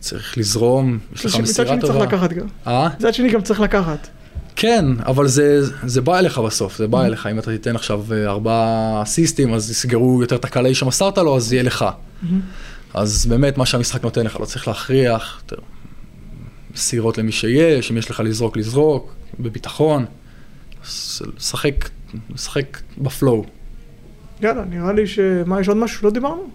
צריך 0.00 0.38
לזרום, 0.38 0.98
יש 1.14 1.26
לך 1.26 1.34
מצד 1.34 1.42
מסירה 1.42 1.68
שני 1.68 1.80
צריך 1.80 1.92
טובה. 1.92 2.04
לקחת 2.06 2.32
גם. 2.32 2.46
אה? 2.66 2.88
מצד 2.98 3.14
שני 3.14 3.30
גם 3.30 3.42
צריך 3.42 3.60
לקחת. 3.60 4.08
כן, 4.56 4.84
אבל 5.06 5.26
זה, 5.28 5.60
זה 5.86 6.00
בא 6.00 6.18
אליך 6.18 6.38
בסוף, 6.38 6.76
זה. 6.76 6.86
בא 6.86 7.04
אליך. 7.04 7.26
אם 7.26 7.38
אתה 7.38 7.50
תיתן 7.50 7.76
עכשיו 7.76 8.04
אה, 8.12 8.26
ארבעה 8.26 9.02
אסיסטים, 9.02 9.54
אז 9.54 9.70
יסגרו 9.70 10.20
יותר 10.20 10.36
את 10.36 10.44
הקלעי 10.44 10.74
שמסרת 10.74 11.18
לו, 11.18 11.36
אז 11.36 11.52
יהיה 11.52 11.62
לך. 11.62 11.84
אז 12.94 13.26
באמת, 13.26 13.58
מה 13.58 13.66
שהמשחק 13.66 14.04
נותן 14.04 14.26
לך, 14.26 14.40
לא 14.40 14.44
צריך 14.44 14.68
להכריח, 14.68 15.42
יותר 16.70 16.74
מסירות 16.74 17.18
למי 17.18 17.32
שיש, 17.32 17.90
אם 17.90 17.96
יש 17.96 18.10
לך 18.10 18.20
לזרוק, 18.24 18.56
לזרוק, 18.56 19.12
בביטחון. 19.40 20.04
אז 20.84 21.22
לשחק, 21.36 21.88
לשחק 22.30 22.78
בפלואו. 22.98 23.44
יאללה, 24.40 24.64
נראה 24.64 24.92
לי 24.92 25.06
שמה, 25.06 25.60
יש 25.60 25.68
עוד 25.68 25.76
משהו 25.76 26.00
שלא 26.00 26.10
דיברנו? 26.10 26.50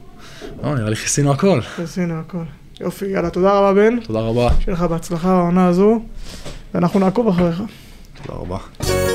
לא, 0.64 0.76
נראה 0.76 0.90
לי 0.90 0.96
כיסינו 0.96 1.32
הכל. 1.32 1.60
עשינו 1.84 2.20
הכל. 2.20 2.44
יופי, 2.82 3.06
יאללה, 3.06 3.30
תודה 3.30 3.60
רבה 3.60 3.74
בן. 3.74 4.00
תודה 4.00 4.20
רבה. 4.20 4.50
שיהיה 4.60 4.74
לך 4.74 4.82
בהצלחה 4.82 5.28
בעונה 5.28 5.68
הזו, 5.68 6.02
ואנחנו 6.74 7.00
נעקוב 7.00 7.28
אחריך. 7.28 7.62
תודה 8.24 8.40
רבה. 8.40 9.15